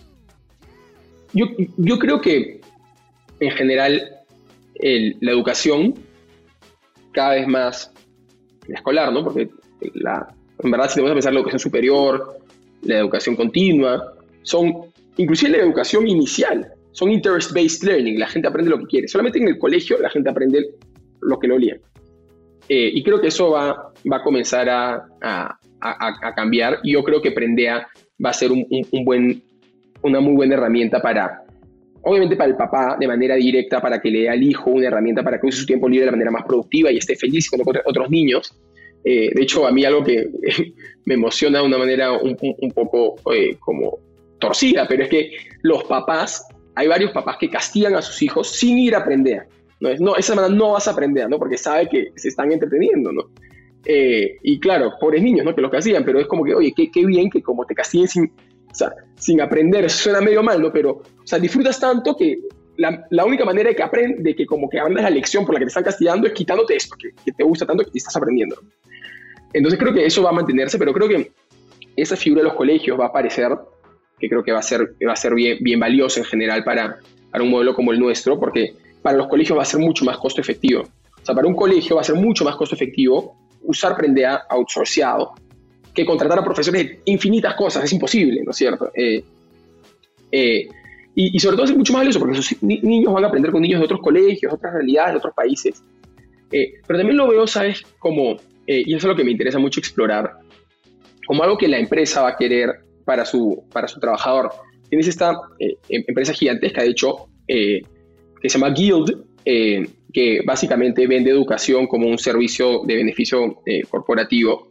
Yo, 1.32 1.46
yo, 1.78 1.98
creo 1.98 2.20
que 2.20 2.60
en 3.40 3.50
general 3.50 4.20
la 4.78 5.32
educación 5.32 5.94
cada 7.12 7.34
vez 7.34 7.48
más 7.48 7.92
escolar, 8.68 9.12
¿no? 9.12 9.24
Porque 9.24 9.48
la, 9.94 10.32
en 10.58 10.70
verdad 10.70 10.88
si 10.88 10.96
te 10.96 11.00
vas 11.00 11.10
a 11.10 11.14
pensar 11.14 11.32
la 11.32 11.40
educación 11.40 11.60
superior, 11.60 12.43
la 12.84 12.98
educación 12.98 13.36
continua, 13.36 14.14
son 14.42 14.72
inclusive 15.16 15.52
la 15.52 15.64
educación 15.64 16.06
inicial, 16.06 16.72
son 16.92 17.10
interest-based 17.10 17.82
learning, 17.84 18.18
la 18.18 18.28
gente 18.28 18.48
aprende 18.48 18.70
lo 18.70 18.78
que 18.78 18.86
quiere. 18.86 19.08
Solamente 19.08 19.38
en 19.38 19.48
el 19.48 19.58
colegio 19.58 19.98
la 19.98 20.10
gente 20.10 20.30
aprende 20.30 20.70
lo 21.20 21.38
que 21.38 21.48
lo 21.48 21.56
olía. 21.56 21.76
Eh, 22.68 22.90
y 22.94 23.02
creo 23.02 23.20
que 23.20 23.28
eso 23.28 23.50
va, 23.50 23.92
va 24.10 24.16
a 24.16 24.22
comenzar 24.22 24.68
a, 24.68 25.06
a, 25.20 25.58
a, 25.80 26.34
cambiar. 26.34 26.78
Y 26.82 26.92
yo 26.92 27.02
creo 27.02 27.20
que 27.20 27.32
Prendea 27.32 27.86
va 28.24 28.30
a 28.30 28.32
ser 28.32 28.52
un, 28.52 28.66
un, 28.70 29.04
buen, 29.04 29.42
una 30.02 30.20
muy 30.20 30.34
buena 30.34 30.54
herramienta 30.54 31.02
para, 31.02 31.42
obviamente 32.02 32.36
para 32.36 32.50
el 32.50 32.56
papá 32.56 32.96
de 32.98 33.06
manera 33.06 33.34
directa, 33.34 33.80
para 33.80 34.00
que 34.00 34.10
le 34.10 34.20
dé 34.20 34.30
al 34.30 34.42
hijo 34.42 34.70
una 34.70 34.86
herramienta 34.86 35.22
para 35.22 35.38
que 35.38 35.46
use 35.46 35.58
su 35.58 35.66
tiempo 35.66 35.88
libre 35.88 36.06
de 36.06 36.06
la 36.06 36.12
manera 36.12 36.30
más 36.30 36.44
productiva 36.44 36.90
y 36.90 36.96
esté 36.96 37.16
feliz 37.16 37.50
con 37.50 37.60
otros 37.60 38.10
niños. 38.10 38.56
Eh, 39.04 39.30
de 39.34 39.42
hecho, 39.42 39.66
a 39.66 39.70
mí 39.70 39.84
algo 39.84 40.02
que 40.02 40.30
me 41.04 41.14
emociona 41.14 41.60
de 41.60 41.66
una 41.66 41.78
manera 41.78 42.12
un, 42.12 42.36
poco 42.74 43.16
eh, 43.32 43.56
como 43.60 43.98
torcida, 44.38 44.86
pero 44.88 45.04
es 45.04 45.10
que 45.10 45.32
los 45.62 45.84
papás, 45.84 46.46
hay 46.74 46.88
varios 46.88 47.12
papás 47.12 47.36
que 47.38 47.50
castigan 47.50 47.94
a 47.94 48.02
sus 48.02 48.20
hijos 48.22 48.50
sin 48.50 48.78
ir 48.78 48.94
a 48.94 48.98
aprender. 48.98 49.46
No, 49.80 49.90
es, 49.90 50.00
no 50.00 50.16
esa 50.16 50.34
semana 50.34 50.54
no 50.54 50.72
vas 50.72 50.88
a 50.88 50.92
aprender, 50.92 51.28
¿no? 51.28 51.38
Porque 51.38 51.58
sabe 51.58 51.88
que 51.88 52.12
se 52.16 52.28
están 52.28 52.50
entreteniendo, 52.50 53.12
¿no? 53.12 53.30
Eh, 53.84 54.38
y 54.42 54.58
claro, 54.58 54.92
pobres 54.98 55.22
niños, 55.22 55.44
¿no? 55.44 55.54
Que 55.54 55.60
los 55.60 55.70
castigan, 55.70 56.04
pero 56.04 56.18
es 56.18 56.26
como 56.26 56.42
que, 56.44 56.54
oye, 56.54 56.72
qué, 56.74 56.90
qué 56.90 57.04
bien 57.04 57.28
que 57.28 57.42
como 57.42 57.66
te 57.66 57.74
castiguen 57.74 58.08
sin, 58.08 58.24
o 58.24 58.74
sea, 58.74 58.92
sin 59.16 59.40
aprender, 59.42 59.88
suena 59.90 60.22
medio 60.22 60.42
mal, 60.42 60.62
¿no? 60.62 60.72
Pero, 60.72 60.90
o 60.92 61.26
sea, 61.26 61.38
disfrutas 61.38 61.78
tanto 61.78 62.16
que 62.16 62.38
la, 62.76 63.06
la 63.10 63.24
única 63.24 63.44
manera 63.44 63.68
de 63.68 63.76
que 63.76 63.82
aprendes, 63.82 64.24
de 64.24 64.34
que 64.34 64.46
como 64.46 64.68
que 64.68 64.80
aprendas 64.80 65.04
la 65.04 65.10
lección 65.10 65.44
por 65.44 65.54
la 65.54 65.58
que 65.58 65.66
te 65.66 65.68
están 65.68 65.84
castigando 65.84 66.26
es 66.26 66.32
quitándote 66.32 66.76
esto, 66.76 66.96
que, 66.98 67.10
que 67.24 67.32
te 67.32 67.44
gusta 67.44 67.66
tanto 67.66 67.84
que 67.84 67.90
estás 67.94 68.16
aprendiendo. 68.16 68.56
Entonces 69.54 69.80
creo 69.80 69.94
que 69.94 70.04
eso 70.04 70.22
va 70.22 70.30
a 70.30 70.32
mantenerse, 70.32 70.78
pero 70.78 70.92
creo 70.92 71.08
que 71.08 71.32
esa 71.96 72.16
figura 72.16 72.42
de 72.42 72.48
los 72.48 72.56
colegios 72.56 72.98
va 72.98 73.04
a 73.06 73.08
aparecer, 73.08 73.50
que 74.18 74.28
creo 74.28 74.42
que 74.42 74.52
va 74.52 74.58
a 74.58 74.62
ser, 74.62 74.94
va 75.06 75.12
a 75.12 75.16
ser 75.16 75.34
bien, 75.34 75.58
bien 75.60 75.80
valioso 75.80 76.20
en 76.20 76.26
general 76.26 76.64
para, 76.64 76.98
para 77.30 77.44
un 77.44 77.50
modelo 77.50 77.74
como 77.74 77.92
el 77.92 77.98
nuestro, 77.98 78.38
porque 78.38 78.74
para 79.00 79.16
los 79.16 79.28
colegios 79.28 79.56
va 79.56 79.62
a 79.62 79.66
ser 79.66 79.80
mucho 79.80 80.04
más 80.04 80.18
costo 80.18 80.40
efectivo. 80.40 80.82
O 80.82 81.24
sea, 81.24 81.34
para 81.34 81.46
un 81.46 81.54
colegio 81.54 81.96
va 81.96 82.02
a 82.02 82.04
ser 82.04 82.16
mucho 82.16 82.44
más 82.44 82.56
costo 82.56 82.74
efectivo 82.74 83.36
usar 83.62 83.96
Prendea 83.96 84.42
outsourceado 84.50 85.32
que 85.94 86.04
contratar 86.04 86.38
a 86.38 86.44
profesores 86.44 86.82
de 86.82 87.00
infinitas 87.06 87.54
cosas. 87.54 87.84
Es 87.84 87.92
imposible, 87.92 88.42
¿no 88.44 88.50
es 88.50 88.56
cierto? 88.56 88.90
Eh, 88.94 89.24
eh, 90.32 90.68
y, 91.14 91.38
sobre 91.38 91.56
todo 91.56 91.66
es 91.66 91.76
mucho 91.76 91.92
más 91.92 92.00
valioso 92.00 92.18
porque 92.18 92.36
esos 92.36 92.60
niños 92.62 93.12
van 93.12 93.24
a 93.24 93.28
aprender 93.28 93.52
con 93.52 93.62
niños 93.62 93.78
de 93.78 93.84
otros 93.84 94.00
colegios, 94.00 94.52
otras 94.52 94.74
realidades, 94.74 95.12
de 95.12 95.18
otros 95.18 95.34
países. 95.34 95.80
Eh, 96.50 96.74
pero 96.86 96.98
también 96.98 97.16
lo 97.16 97.28
veo, 97.28 97.46
¿sabes? 97.46 97.82
Como 98.00 98.36
eh, 98.66 98.82
y 98.84 98.94
eso 98.94 99.06
es 99.06 99.10
lo 99.10 99.16
que 99.16 99.24
me 99.24 99.30
interesa 99.30 99.58
mucho 99.58 99.80
explorar, 99.80 100.38
como 101.26 101.42
algo 101.42 101.56
que 101.56 101.68
la 101.68 101.78
empresa 101.78 102.22
va 102.22 102.30
a 102.30 102.36
querer 102.36 102.70
para 103.04 103.24
su, 103.24 103.64
para 103.72 103.88
su 103.88 104.00
trabajador. 104.00 104.50
Tienes 104.88 105.08
esta 105.08 105.38
eh, 105.58 105.76
em, 105.88 106.04
empresa 106.06 106.32
gigantesca, 106.32 106.82
de 106.82 106.88
hecho, 106.88 107.28
eh, 107.48 107.82
que 108.40 108.48
se 108.48 108.58
llama 108.58 108.74
Guild, 108.74 109.24
que 109.44 110.40
básicamente 110.46 111.06
vende 111.06 111.30
educación 111.30 111.86
como 111.86 112.06
un 112.08 112.18
servicio 112.18 112.82
de 112.86 112.96
beneficio 112.96 113.58
corporativo 113.90 114.68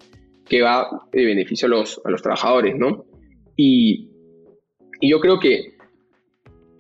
que 0.48 0.62
va 0.62 0.88
de 1.12 1.26
beneficio 1.26 1.68
a 1.68 1.70
los, 1.70 2.02
a 2.04 2.10
los 2.10 2.22
trabajadores, 2.22 2.76
¿no? 2.76 3.06
Y, 3.56 4.10
yo 5.02 5.20
creo 5.20 5.38
que 5.38 5.74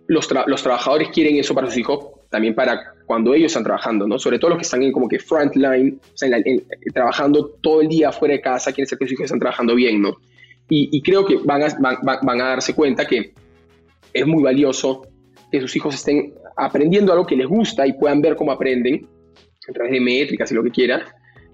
los, 0.07 0.29
los, 0.47 0.63
trabajadores 0.63 1.09
quieren 1.09 1.35
eso 1.35 1.53
para 1.53 1.67
sus 1.67 1.77
hijos, 1.77 2.12
también 2.33 2.55
para 2.55 2.95
cuando 3.05 3.31
ellos 3.35 3.51
están 3.51 3.63
trabajando, 3.63 4.07
¿no? 4.07 4.17
Sobre 4.17 4.39
todo 4.39 4.49
los 4.49 4.57
que 4.57 4.63
están 4.63 4.81
en 4.81 4.91
como 4.91 5.07
que 5.07 5.19
frontline, 5.19 5.99
o 6.01 6.17
sea, 6.17 6.35
trabajando 6.91 7.47
todo 7.61 7.81
el 7.81 7.87
día 7.87 8.11
fuera 8.11 8.33
de 8.33 8.41
casa, 8.41 8.71
quieren 8.71 8.87
ser 8.87 8.97
que 8.97 9.05
sus 9.05 9.13
hijos 9.13 9.25
están 9.25 9.39
trabajando 9.39 9.75
bien, 9.75 10.01
¿no? 10.01 10.17
Y, 10.67 10.99
creo 11.03 11.23
que 11.23 11.37
van 11.43 11.61
a, 11.61 11.67
van, 11.79 11.97
van 12.01 12.41
a 12.41 12.45
darse 12.45 12.73
cuenta 12.73 13.05
que 13.05 13.33
es 14.11 14.25
muy 14.25 14.41
valioso 14.41 15.05
que 15.51 15.61
sus 15.61 15.75
hijos 15.75 15.93
estén 15.93 16.33
aprendiendo 16.57 17.11
algo 17.11 17.27
que 17.27 17.35
les 17.35 17.45
gusta 17.45 17.85
y 17.85 17.93
puedan 17.93 18.19
ver 18.19 18.35
cómo 18.35 18.51
aprenden 18.51 19.07
a 19.69 19.71
través 19.71 19.91
de 19.91 20.01
métricas 20.01 20.51
y 20.51 20.55
lo 20.55 20.63
que 20.63 20.71
quieran, 20.71 21.03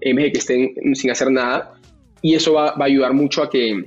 en 0.00 0.16
vez 0.16 0.24
de 0.26 0.32
que 0.32 0.38
estén 0.38 0.94
sin 0.94 1.10
hacer 1.10 1.30
nada. 1.30 1.74
Y 2.22 2.34
eso 2.34 2.54
va, 2.54 2.72
va, 2.72 2.84
a 2.84 2.88
ayudar 2.88 3.12
mucho 3.12 3.42
a 3.42 3.50
que 3.50 3.84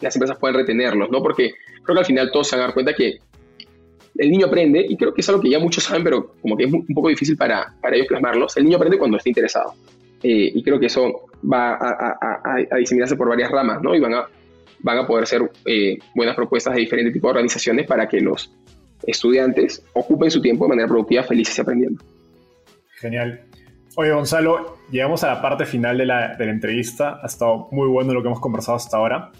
las 0.00 0.14
empresas 0.14 0.38
puedan 0.38 0.58
retenerlos, 0.58 1.10
¿no? 1.10 1.20
Porque 1.20 1.54
creo 1.82 1.94
que 1.96 2.00
al 2.00 2.06
final 2.06 2.30
todos 2.30 2.46
se 2.46 2.54
van 2.54 2.62
a 2.62 2.66
dar 2.66 2.74
cuenta 2.74 2.94
que 2.94 3.18
el 4.20 4.30
niño 4.30 4.46
aprende, 4.46 4.84
y 4.86 4.98
creo 4.98 5.14
que 5.14 5.22
es 5.22 5.28
algo 5.30 5.40
que 5.40 5.48
ya 5.48 5.58
muchos 5.58 5.82
saben, 5.82 6.04
pero 6.04 6.34
como 6.42 6.54
que 6.54 6.64
es 6.64 6.72
un 6.72 6.86
poco 6.94 7.08
difícil 7.08 7.38
para, 7.38 7.74
para 7.80 7.96
ellos 7.96 8.06
plasmarlos, 8.06 8.54
el 8.58 8.64
niño 8.64 8.76
aprende 8.76 8.98
cuando 8.98 9.16
está 9.16 9.30
interesado. 9.30 9.72
Eh, 10.22 10.52
y 10.54 10.62
creo 10.62 10.78
que 10.78 10.86
eso 10.86 11.22
va 11.50 11.70
a, 11.76 12.18
a, 12.20 12.66
a, 12.70 12.76
diseminarse 12.76 13.16
por 13.16 13.30
varias 13.30 13.50
ramas, 13.50 13.80
¿no? 13.80 13.94
Y 13.94 14.00
van 14.00 14.12
a, 14.12 14.26
van 14.80 14.98
a 14.98 15.06
poder 15.06 15.26
ser 15.26 15.50
eh, 15.64 15.98
buenas 16.14 16.36
propuestas 16.36 16.74
de 16.74 16.80
diferentes 16.80 17.14
tipos 17.14 17.28
de 17.28 17.30
organizaciones 17.30 17.86
para 17.86 18.06
que 18.06 18.20
los 18.20 18.54
estudiantes 19.06 19.82
ocupen 19.94 20.30
su 20.30 20.42
tiempo 20.42 20.66
de 20.66 20.68
manera 20.68 20.86
productiva, 20.86 21.22
felices 21.22 21.56
y 21.56 21.62
aprendiendo. 21.62 22.04
Genial. 22.96 23.40
Oye, 23.96 24.12
Gonzalo, 24.12 24.76
llegamos 24.90 25.24
a 25.24 25.28
la 25.28 25.40
parte 25.40 25.64
final 25.64 25.96
de 25.96 26.04
la, 26.04 26.36
de 26.36 26.44
la 26.44 26.52
entrevista. 26.52 27.20
Ha 27.22 27.26
estado 27.26 27.68
muy 27.72 27.88
bueno 27.88 28.12
lo 28.12 28.20
que 28.20 28.28
hemos 28.28 28.40
conversado 28.40 28.76
hasta 28.76 28.98
ahora. 28.98 29.32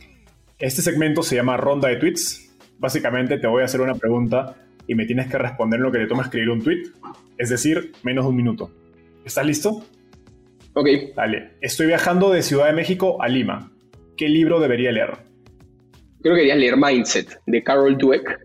Este 0.59 0.81
segmento 0.81 1.23
se 1.23 1.37
llama 1.37 1.59
Ronda 1.59 1.89
de 1.89 1.97
Tweets. 1.97 2.57
Básicamente 2.79 3.37
te 3.37 3.47
voy 3.47 3.61
a 3.61 3.67
hacer 3.67 3.83
una 3.83 3.95
pregunta 3.95 4.57
y 4.91 4.97
me 4.97 5.07
tienes 5.07 5.29
que 5.29 5.39
responder 5.39 5.79
en 5.79 5.85
lo 5.85 5.93
que 5.93 5.99
te 5.99 6.09
toma 6.09 6.25
escribir 6.25 6.51
un 6.51 6.65
tweet, 6.65 6.83
es 7.39 7.49
decir, 7.49 7.93
menos 8.03 8.25
de 8.25 8.31
un 8.31 8.37
minuto. 8.37 8.73
¿Estás 9.25 9.47
listo? 9.47 9.85
Ok. 10.73 10.89
Dale. 11.15 11.53
Estoy 11.61 11.87
viajando 11.87 12.29
de 12.31 12.43
Ciudad 12.43 12.67
de 12.67 12.73
México 12.73 13.23
a 13.23 13.29
Lima. 13.29 13.71
¿Qué 14.17 14.29
libro 14.29 14.59
debería 14.59 14.91
leer? 14.91 15.11
Creo 16.21 16.35
que 16.35 16.43
deberías 16.43 16.59
leer 16.59 16.77
Mindset 16.77 17.41
de 17.47 17.63
Carol 17.63 17.97
Dweck 17.97 18.37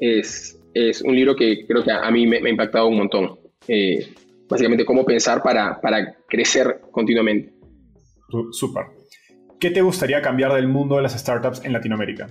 es, 0.00 0.58
es 0.72 1.02
un 1.02 1.14
libro 1.14 1.36
que 1.36 1.66
creo 1.66 1.84
que 1.84 1.92
a, 1.92 2.10
mí 2.10 2.26
me, 2.26 2.38
ha 2.38 2.48
impactado 2.48 2.88
un 2.88 2.96
montón. 2.96 3.38
Eh, 3.68 4.14
básicamente, 4.48 4.86
cómo 4.86 5.04
pensar 5.04 5.42
para, 5.42 5.78
para 5.78 6.14
crecer 6.26 6.80
continuamente. 6.90 7.52
Súper. 8.52 8.84
¿Qué 9.60 9.68
te 9.68 9.82
gustaría 9.82 10.22
cambiar 10.22 10.54
del 10.54 10.68
mundo 10.68 10.96
de 10.96 11.02
las 11.02 11.20
startups 11.20 11.62
en 11.66 11.74
Latinoamérica? 11.74 12.28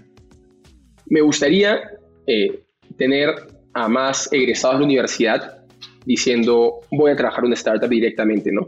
Me 1.05 1.21
gustaría 1.21 1.79
eh, 2.25 2.63
tener 3.01 3.33
a 3.73 3.87
más 3.87 4.31
egresados 4.31 4.75
de 4.75 4.81
la 4.81 4.85
universidad 4.85 5.63
diciendo 6.05 6.81
voy 6.91 7.09
a 7.09 7.15
trabajar 7.15 7.39
en 7.39 7.47
una 7.47 7.55
startup 7.55 7.89
directamente, 7.89 8.51
¿no? 8.51 8.67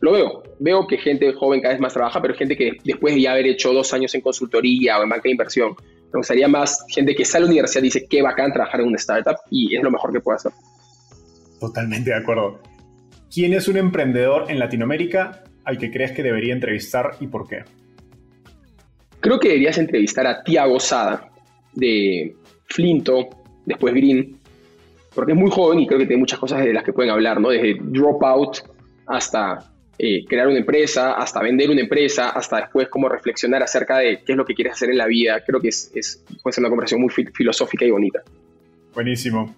Lo 0.00 0.12
veo, 0.12 0.42
veo 0.60 0.86
que 0.86 0.98
gente 0.98 1.32
joven 1.32 1.62
cada 1.62 1.72
vez 1.72 1.80
más 1.80 1.94
trabaja, 1.94 2.20
pero 2.20 2.34
gente 2.34 2.58
que 2.58 2.72
después 2.84 3.14
de 3.14 3.22
ya 3.22 3.32
haber 3.32 3.46
hecho 3.46 3.72
dos 3.72 3.94
años 3.94 4.14
en 4.14 4.20
consultoría 4.20 4.98
o 4.98 5.02
en 5.02 5.08
banca 5.08 5.22
de 5.24 5.30
inversión, 5.30 5.74
me 6.12 6.18
gustaría 6.18 6.46
más 6.46 6.84
gente 6.90 7.14
que 7.14 7.24
sale 7.24 7.44
a 7.44 7.46
la 7.46 7.52
universidad 7.52 7.80
y 7.80 7.86
dice 7.86 8.06
qué 8.06 8.20
bacán 8.20 8.52
trabajar 8.52 8.82
en 8.82 8.88
una 8.88 8.96
startup 8.96 9.36
y 9.50 9.74
es 9.74 9.82
lo 9.82 9.90
mejor 9.90 10.12
que 10.12 10.20
puedo 10.20 10.36
hacer. 10.36 10.52
Totalmente 11.58 12.10
de 12.10 12.16
acuerdo. 12.16 12.60
¿Quién 13.32 13.54
es 13.54 13.66
un 13.66 13.78
emprendedor 13.78 14.50
en 14.50 14.58
Latinoamérica 14.58 15.42
al 15.64 15.78
que 15.78 15.90
crees 15.90 16.12
que 16.12 16.22
debería 16.22 16.52
entrevistar 16.52 17.12
y 17.18 17.28
por 17.28 17.48
qué? 17.48 17.62
Creo 19.20 19.40
que 19.40 19.48
deberías 19.48 19.78
entrevistar 19.78 20.26
a 20.26 20.42
Tiago 20.42 20.78
Sada 20.78 21.30
de 21.72 22.36
Flinto, 22.66 23.43
después 23.66 23.94
Green, 23.94 24.38
porque 25.14 25.32
es 25.32 25.38
muy 25.38 25.50
joven 25.50 25.80
y 25.80 25.86
creo 25.86 25.98
que 25.98 26.06
tiene 26.06 26.20
muchas 26.20 26.38
cosas 26.38 26.64
de 26.64 26.72
las 26.72 26.82
que 26.84 26.92
pueden 26.92 27.10
hablar, 27.10 27.40
¿no? 27.40 27.50
Desde 27.50 27.78
Dropout 27.80 28.58
hasta 29.06 29.70
eh, 29.98 30.24
crear 30.26 30.48
una 30.48 30.58
empresa, 30.58 31.12
hasta 31.12 31.40
vender 31.40 31.70
una 31.70 31.80
empresa, 31.80 32.30
hasta 32.30 32.56
después 32.56 32.88
cómo 32.88 33.08
reflexionar 33.08 33.62
acerca 33.62 33.98
de 33.98 34.22
qué 34.24 34.32
es 34.32 34.36
lo 34.36 34.44
que 34.44 34.54
quieres 34.54 34.74
hacer 34.74 34.90
en 34.90 34.98
la 34.98 35.06
vida. 35.06 35.42
Creo 35.46 35.60
que 35.60 35.68
es, 35.68 35.92
es 35.94 36.24
puede 36.42 36.54
ser 36.54 36.62
una 36.62 36.70
conversación 36.70 37.00
muy 37.00 37.10
filosófica 37.10 37.84
y 37.84 37.90
bonita. 37.90 38.22
Buenísimo. 38.92 39.54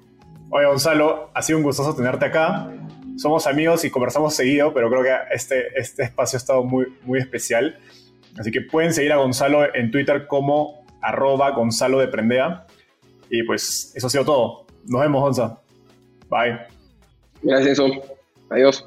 Oye, 0.50 0.66
Gonzalo, 0.66 1.30
ha 1.34 1.42
sido 1.42 1.58
un 1.58 1.64
gustoso 1.64 1.94
tenerte 1.94 2.26
acá. 2.26 2.70
Somos 3.16 3.46
amigos 3.46 3.84
y 3.84 3.90
conversamos 3.90 4.34
seguido, 4.34 4.74
pero 4.74 4.90
creo 4.90 5.02
que 5.02 5.34
este, 5.34 5.78
este 5.78 6.04
espacio 6.04 6.36
ha 6.36 6.40
estado 6.40 6.64
muy, 6.64 6.86
muy 7.02 7.18
especial. 7.18 7.78
Así 8.38 8.50
que 8.50 8.60
pueden 8.60 8.92
seguir 8.92 9.12
a 9.12 9.16
Gonzalo 9.16 9.74
en 9.74 9.90
Twitter 9.90 10.26
como 10.26 10.84
arroba 11.00 11.50
Gonzalo 11.52 11.98
de. 11.98 12.08
Y 13.30 13.42
pues 13.42 13.92
eso 13.94 14.06
ha 14.06 14.10
sido 14.10 14.24
todo. 14.24 14.66
Nos 14.84 15.00
vemos, 15.00 15.20
Gonzalo. 15.20 15.60
Bye. 16.28 16.58
Gracias, 17.42 17.78
Adiós. 18.50 18.86